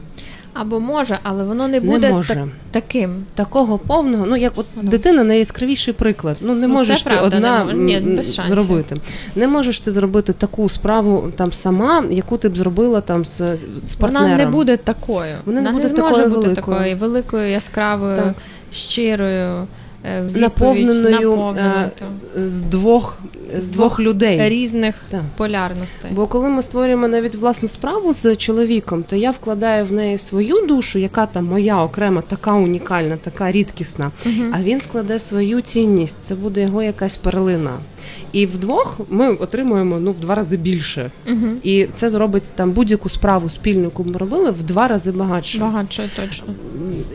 Або 0.55 0.81
може, 0.81 1.19
але 1.23 1.45
воно 1.45 1.69
не 1.69 1.81
Не 1.81 1.91
буде 1.91 2.11
може. 2.13 2.35
так- 2.35 2.49
таким. 2.71 3.25
Такого 3.35 3.79
повного, 3.79 4.27
ну 4.27 4.37
як 4.37 4.53
от 4.57 4.67
Воно. 4.77 4.89
дитина 4.91 5.25
найяскравіший 5.25 5.95
приклад. 5.95 6.37
Ну 6.41 6.55
не 6.55 6.67
Ну, 6.67 6.75
можеш 6.75 7.03
ти 7.03 7.11
правда, 7.11 7.37
одна 7.37 7.59
не 7.65 7.75
мож- 7.75 7.75
ні, 7.85 8.01
без 8.17 8.41
зробити. 8.49 8.97
Не 9.37 9.49
можеш 9.49 9.81
ти 9.81 9.91
зробити 9.91 10.33
таку 10.33 10.69
справу 10.69 11.33
там 11.37 11.53
сама, 11.53 12.05
яку 12.11 12.37
ти 12.39 12.49
б 12.49 12.57
зробила 12.57 13.01
там 13.01 13.25
з, 13.25 13.57
з 13.85 13.97
партнером. 13.97 14.31
Вона 14.31 14.45
не 14.45 14.51
буде 14.51 14.77
такою. 14.77 15.35
Вона 15.45 15.61
не 15.61 15.71
буде 15.71 15.83
буде 15.83 15.97
зможе 15.97 16.13
такою 16.23 16.29
бути 16.35 16.47
великою. 16.49 16.77
такою 16.77 16.97
великою, 16.97 17.51
яскравою, 17.51 18.17
Так. 18.17 18.35
щирою, 18.73 19.67
відповідь, 20.05 20.37
наповненою 20.37 21.55
е, 21.59 21.91
з 22.37 22.63
двох 22.63 23.19
з 23.57 23.69
двох 23.69 24.01
людей. 24.01 24.49
різних 24.49 24.95
Так. 25.11 25.21
полярностей. 25.37 26.11
Бо 26.11 26.27
коли 26.27 26.51
ми 26.51 26.63
створюємо 26.63 27.09
навіть 27.09 27.35
власну 27.35 27.69
справу 27.69 28.15
з 28.15 28.37
чоловіком, 28.37 29.03
то 29.03 29.17
я 29.17 29.31
вкладаю 29.31 29.85
в 29.85 29.93
неї 29.93 30.19
свою 30.19 30.67
душу, 30.67 30.99
яка 30.99 31.27
там 31.27 31.45
моя 31.45 31.83
окрема, 31.83 32.23
така 32.29 32.53
унікальна, 32.53 33.17
така 33.17 33.53
рідкісна. 33.53 34.11
А 34.53 34.63
він 34.63 34.79
вкладе 34.79 35.19
свою 35.19 35.61
цінність. 35.61 36.17
Це 36.21 36.35
буде 36.35 36.63
його 36.63 36.83
якась 36.83 37.17
перлина. 37.17 37.79
І 38.33 38.47
вдвох 38.47 39.01
ми 39.09 39.35
отримуємо 39.35 40.01
ну 40.01 40.13
в 40.13 40.21
два 40.21 40.35
рази 40.35 40.57
більше. 40.57 41.11
Мгм. 41.27 41.57
І 41.63 41.87
це 41.95 42.11
зробить 42.11 42.53
там 42.55 42.73
будь-яку 42.73 43.09
справу 43.09 43.51
спільну, 43.51 43.85
яку 43.85 44.05
ми 44.05 44.19
робили, 44.19 44.51
в 44.51 44.63
два 44.63 44.89
рази 44.89 45.13
багатше. 45.13 45.59
Багатше 45.59 46.11
точно. 46.17 46.55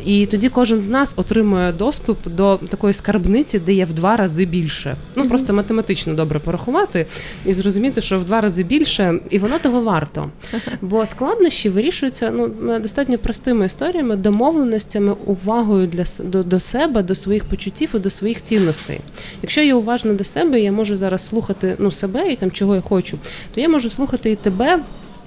І 0.06 0.26
тоді 0.26 0.50
кожен 0.50 0.82
з 0.82 0.88
нас 0.88 1.14
отримує 1.16 1.72
доступ 1.72 2.28
до 2.28 2.60
такої 2.70 2.94
скарбниці, 2.94 3.60
де 3.60 3.74
є 3.74 3.86
в 3.86 3.94
два 3.94 4.16
рази 4.16 4.46
більше. 4.46 4.96
Ну 5.16 5.28
просто 5.28 5.54
математично 5.54 6.14
добре 6.14 6.40
порахувати 6.40 7.06
і 7.46 7.54
зрозуміти, 7.54 8.02
що 8.02 8.18
в 8.18 8.26
два 8.26 8.42
рази 8.42 8.64
більше, 8.64 9.20
і 9.30 9.40
воно 9.40 9.60
того 9.60 9.82
варто. 9.82 10.30
Бо 10.82 11.06
складнощі 11.06 11.70
вирішуються 11.70 12.32
ну 12.32 12.48
достатньо 12.80 13.18
простими 13.18 13.66
історіями, 13.66 14.16
домовленостями, 14.16 15.16
увагою 15.26 15.88
для 15.88 16.04
до, 16.24 16.44
до 16.44 16.60
себе, 16.60 17.04
до 17.04 17.16
своїх 17.16 17.46
почуттів 17.46 17.90
і 17.96 18.00
до 18.00 18.10
своїх 18.10 18.44
цінностей. 18.44 19.00
Якщо 19.42 19.62
я 19.62 19.76
уважна 19.76 20.14
до 20.14 20.24
себе, 20.24 20.60
я 20.62 20.72
можу 20.78 20.98
зараз 20.98 21.26
слухати 21.26 21.76
ну 21.80 21.92
себе 21.92 22.32
і 22.32 22.36
там 22.36 22.52
чого 22.52 22.76
я 22.76 22.82
хочу, 22.82 23.18
то 23.56 23.62
я 23.62 23.70
можу 23.70 23.90
слухати 23.90 24.32
і 24.32 24.36
тебе. 24.36 24.80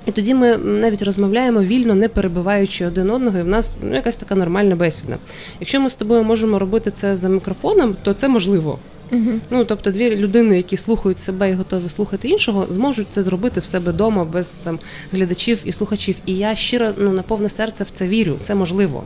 І 0.06 0.10
тоді 0.10 0.34
ми 0.34 0.56
навіть 0.56 1.02
розмовляємо 1.02 1.60
вільно, 1.62 1.94
не 1.94 2.08
перебиваючи 2.08 2.86
один 2.86 3.10
одного, 3.10 3.38
і 3.38 3.42
в 3.42 3.48
нас 3.48 3.72
ну, 3.82 3.94
якась 3.94 4.16
така 4.16 4.34
нормальна 4.34 4.76
бесіда. 4.76 5.18
Якщо 5.60 5.80
ми 5.80 5.90
з 5.90 5.94
тобою 5.94 6.24
можемо 6.24 6.58
робити 6.58 6.90
це 6.90 7.16
за 7.16 7.28
мікрофоном, 7.28 7.96
то 8.02 8.14
це 8.14 8.28
можливо. 8.28 8.78
Ну 9.50 9.64
тобто, 9.64 9.90
дві 9.90 10.16
людини, 10.16 10.56
які 10.56 10.76
слухають 10.76 11.18
себе 11.18 11.50
і 11.50 11.54
готові 11.54 11.88
слухати 11.88 12.28
іншого, 12.28 12.66
зможуть 12.70 13.06
це 13.10 13.22
зробити 13.22 13.60
в 13.60 13.64
себе 13.64 13.92
вдома 13.92 14.24
без 14.24 14.46
там 14.46 14.78
глядачів 15.12 15.62
і 15.64 15.72
слухачів. 15.72 16.16
І 16.26 16.36
я 16.36 16.56
щиро 16.56 16.90
ну 16.98 17.12
на 17.12 17.22
повне 17.22 17.48
серце 17.48 17.84
в 17.84 17.90
це 17.90 18.06
вірю. 18.06 18.36
Це 18.42 18.54
можливо. 18.54 19.04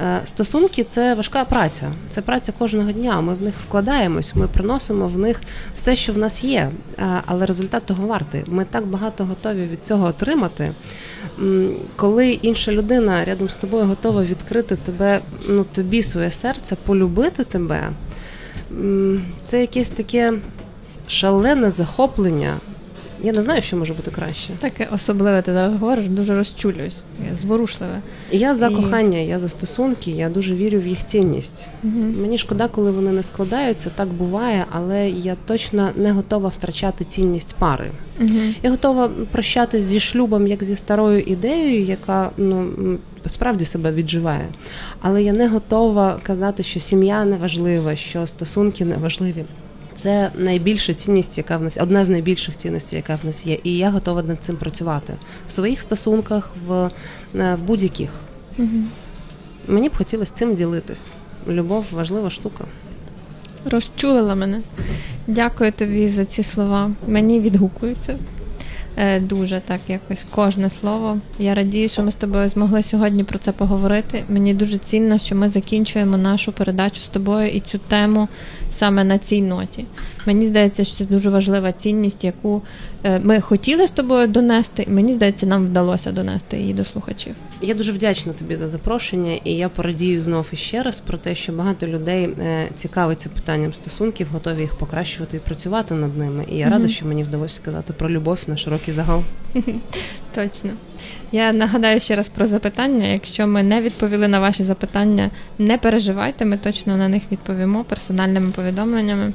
Е, 0.00 0.20
Стосунки 0.24 0.84
це 0.84 1.14
важка 1.14 1.44
праця. 1.44 1.92
Це 2.10 2.20
праця 2.20 2.52
кожного 2.58 2.92
дня. 2.92 3.20
Ми 3.20 3.34
в 3.34 3.42
них 3.42 3.54
вкладаємось, 3.68 4.34
ми 4.34 4.48
приносимо 4.48 5.06
в 5.06 5.18
них 5.18 5.40
все, 5.74 5.96
що 5.96 6.12
в 6.12 6.18
нас 6.18 6.44
є. 6.44 6.70
Е, 6.98 7.22
Але 7.26 7.46
результат 7.46 7.86
того 7.86 8.06
вартий. 8.06 8.42
Ми 8.46 8.64
так 8.64 8.86
багато 8.86 9.24
готові 9.24 9.66
від 9.72 9.86
цього 9.86 10.06
отримати. 10.06 10.72
Коли 11.96 12.30
інша 12.32 12.72
людина 12.72 13.24
рядом 13.24 13.48
з 13.48 13.56
тобою 13.56 13.84
готова 13.84 14.24
відкрити 14.24 14.76
тебе, 14.76 15.20
ну 15.48 15.64
тобі 15.72 16.02
своє 16.02 16.30
серце, 16.30 16.76
полюбити 16.84 17.44
тебе. 17.44 17.90
Це 19.44 19.60
якесь 19.60 19.88
таке 19.88 20.34
шалене 21.06 21.70
захоплення. 21.70 22.56
Я 23.22 23.32
не 23.32 23.42
знаю, 23.42 23.62
що 23.62 23.76
може 23.76 23.94
бути 23.94 24.10
краще. 24.10 24.52
Таке 24.58 24.88
особливе 24.92 25.42
ти 25.42 25.52
зараз 25.52 25.72
говориш, 25.72 26.08
дуже 26.08 26.36
розчулююсь, 26.36 26.96
я 27.28 27.34
зворушливе. 27.34 28.00
Я 28.32 28.54
за 28.54 28.68
І- 28.68 28.74
кохання, 28.74 29.18
я 29.18 29.38
за 29.38 29.48
стосунки, 29.48 30.10
я 30.10 30.28
дуже 30.28 30.54
вірю 30.54 30.78
в 30.78 30.86
їх 30.86 31.06
цінність. 31.06 31.68
Мені 32.20 32.38
шкода, 32.38 32.68
коли 32.68 32.90
вони 32.90 33.12
не 33.12 33.22
складаються, 33.22 33.90
так 33.94 34.08
буває, 34.08 34.64
але 34.70 35.10
я 35.10 35.36
точно 35.46 35.90
не 35.96 36.12
готова 36.12 36.48
втрачати 36.48 37.04
цінність 37.04 37.54
пари. 37.58 37.90
Я 38.62 38.70
готова 38.70 39.10
прощатись 39.32 39.84
зі 39.84 40.00
шлюбом 40.00 40.46
як 40.46 40.64
зі 40.64 40.76
старою 40.76 41.20
ідеєю, 41.20 41.84
яка 41.84 42.30
ну 42.36 42.70
справді 43.26 43.64
себе 43.64 43.92
відживає. 43.92 44.48
Але 45.02 45.22
я 45.22 45.32
не 45.32 45.48
готова 45.48 46.20
казати, 46.22 46.62
що 46.62 46.80
сім'я 46.80 47.24
не 47.24 47.36
важлива, 47.36 47.96
що 47.96 48.26
стосунки 48.26 48.84
не 48.84 48.96
важливі. 48.96 49.44
Це 50.02 50.30
найбільша 50.34 50.94
цінність, 50.94 51.38
яка 51.38 51.56
в 51.56 51.62
нас 51.62 51.78
одна 51.80 52.04
з 52.04 52.08
найбільших 52.08 52.56
цінностей, 52.56 52.96
яка 52.96 53.14
в 53.14 53.26
нас 53.26 53.46
є. 53.46 53.58
І 53.64 53.76
я 53.76 53.90
готова 53.90 54.22
над 54.22 54.38
цим 54.40 54.56
працювати 54.56 55.14
в 55.48 55.50
своїх 55.50 55.80
стосунках, 55.80 56.50
в, 56.66 56.90
е, 57.34 57.54
в 57.54 57.62
будь-яких. 57.62 58.10
Мені 59.66 59.88
б 59.88 59.96
хотілося 59.96 60.32
цим 60.34 60.54
ділитись. 60.54 61.12
Любов 61.48 61.86
важлива 61.92 62.30
штука. 62.30 62.64
Розчулила 63.64 64.34
мене. 64.34 64.60
Дякую 65.26 65.72
тобі 65.72 66.08
за 66.08 66.24
ці 66.24 66.42
слова. 66.42 66.90
Мені 67.06 67.40
відгукуються. 67.40 68.18
Е, 69.00 69.20
Дуже 69.20 69.60
так, 69.60 69.80
якось 69.88 70.26
кожне 70.30 70.70
слово. 70.70 71.18
Я 71.38 71.54
радію, 71.54 71.88
що 71.88 72.02
ми 72.02 72.10
з 72.10 72.14
тобою 72.14 72.48
змогли 72.48 72.82
сьогодні 72.82 73.24
про 73.24 73.38
це 73.38 73.52
поговорити. 73.52 74.24
Мені 74.28 74.54
дуже 74.54 74.78
цінно, 74.78 75.18
що 75.18 75.36
ми 75.36 75.48
закінчуємо 75.48 76.16
нашу 76.16 76.52
передачу 76.52 77.00
з 77.00 77.08
тобою 77.08 77.48
і 77.48 77.60
цю 77.60 77.78
тему 77.78 78.28
саме 78.68 79.04
на 79.04 79.18
цій 79.18 79.42
ноті. 79.42 79.84
Мені 80.26 80.46
здається, 80.46 80.84
що 80.84 80.96
це 80.96 81.04
дуже 81.04 81.30
важлива 81.30 81.72
цінність, 81.72 82.24
яку 82.24 82.62
е, 83.04 83.20
ми 83.20 83.40
хотіли 83.40 83.86
з 83.86 83.90
тобою 83.90 84.26
донести, 84.28 84.82
і 84.82 84.90
мені 84.90 85.12
здається, 85.12 85.46
нам 85.46 85.66
вдалося 85.66 86.12
донести 86.12 86.58
її 86.58 86.74
до 86.74 86.84
слухачів. 86.84 87.34
Я 87.62 87.74
дуже 87.74 87.92
вдячна 87.92 88.32
тобі 88.32 88.56
за 88.56 88.68
запрошення, 88.68 89.38
і 89.44 89.52
я 89.52 89.68
порадію 89.68 90.22
знов 90.22 90.50
іще 90.52 90.82
раз 90.82 91.00
про 91.00 91.18
те, 91.18 91.34
що 91.34 91.52
багато 91.52 91.86
людей 91.86 92.24
е, 92.24 92.68
цікавиться 92.76 93.28
питанням 93.28 93.74
стосунків, 93.74 94.28
готові 94.32 94.60
їх 94.60 94.74
покращувати 94.74 95.36
і 95.36 95.40
працювати 95.40 95.94
над 95.94 96.18
ними. 96.18 96.44
І 96.52 96.56
я 96.56 96.68
рада, 96.68 96.88
що 96.88 97.06
мені 97.06 97.22
вдалося 97.22 97.56
сказати 97.56 97.92
про 97.92 98.10
любов 98.10 98.44
на 98.46 98.56
широкий 98.88 98.92
загал. 98.92 99.24
Точно. 100.34 100.70
Я 101.32 101.52
нагадаю 101.52 102.00
ще 102.00 102.16
раз 102.16 102.28
про 102.28 102.46
запитання. 102.46 103.06
Якщо 103.06 103.46
ми 103.46 103.62
не 103.62 103.82
відповіли 103.82 104.28
на 104.28 104.40
ваші 104.40 104.62
запитання, 104.62 105.30
не 105.58 105.78
переживайте, 105.78 106.44
ми 106.44 106.58
точно 106.58 106.96
на 106.96 107.08
них 107.08 107.22
відповімо 107.32 107.84
персональними 107.84 108.50
повідомленнями. 108.50 109.32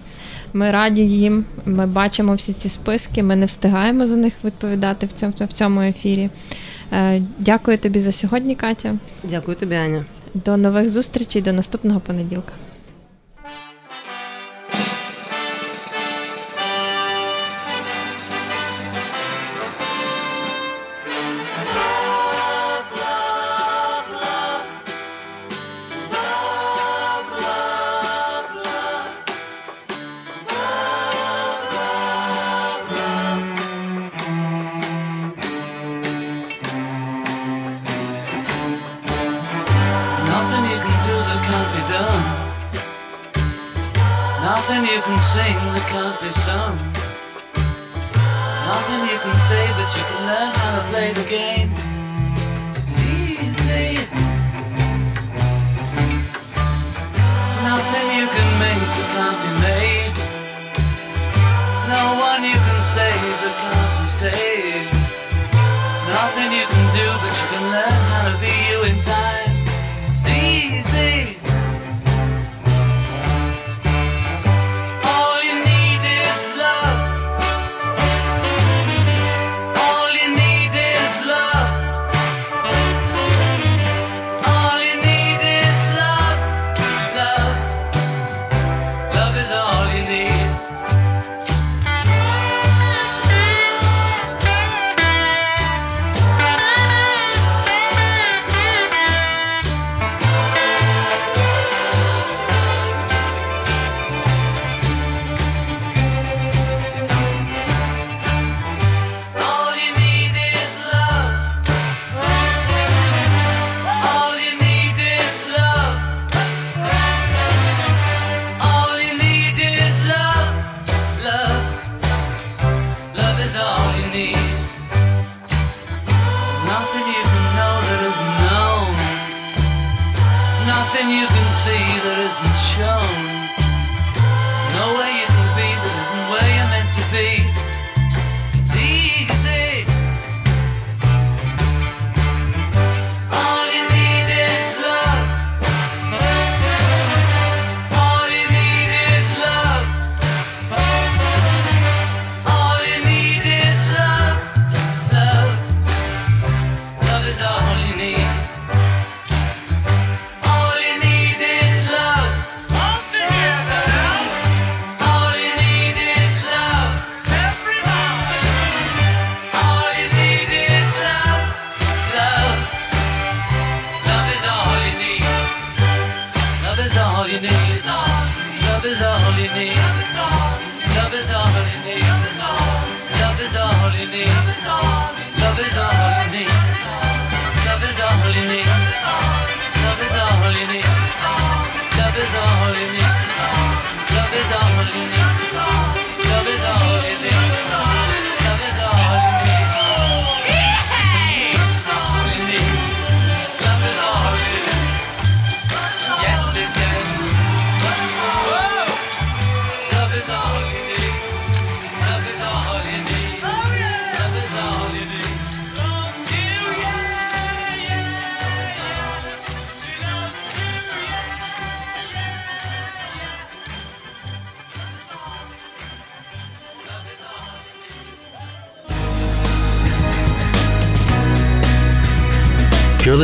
Ми 0.54 0.72
раді 0.72 1.02
їм, 1.02 1.46
ми 1.66 1.88
бачимо 1.88 2.36
всі 2.36 2.54
ці 2.54 2.70
списки, 2.70 3.24
ми 3.24 3.36
не 3.36 3.46
встигаємо 3.46 4.08
за 4.08 4.16
них 4.16 4.34
відповідати 4.44 5.06
в 5.06 5.12
цьому, 5.12 5.34
в 5.40 5.54
цьому 5.54 5.82
ефірі. 5.82 6.30
Е, 6.92 7.22
Дякую 7.40 7.78
тобі 7.78 8.00
за 8.00 8.12
сьогодні, 8.12 8.56
Катя. 8.56 8.96
Дякую 9.24 9.58
тобі, 9.58 9.76
Аня. 9.76 10.06
До 10.34 10.58
нових 10.58 10.90
зустрічей, 10.90 11.42
до 11.42 11.54
наступного 11.54 12.00
понеділка. 12.00 12.54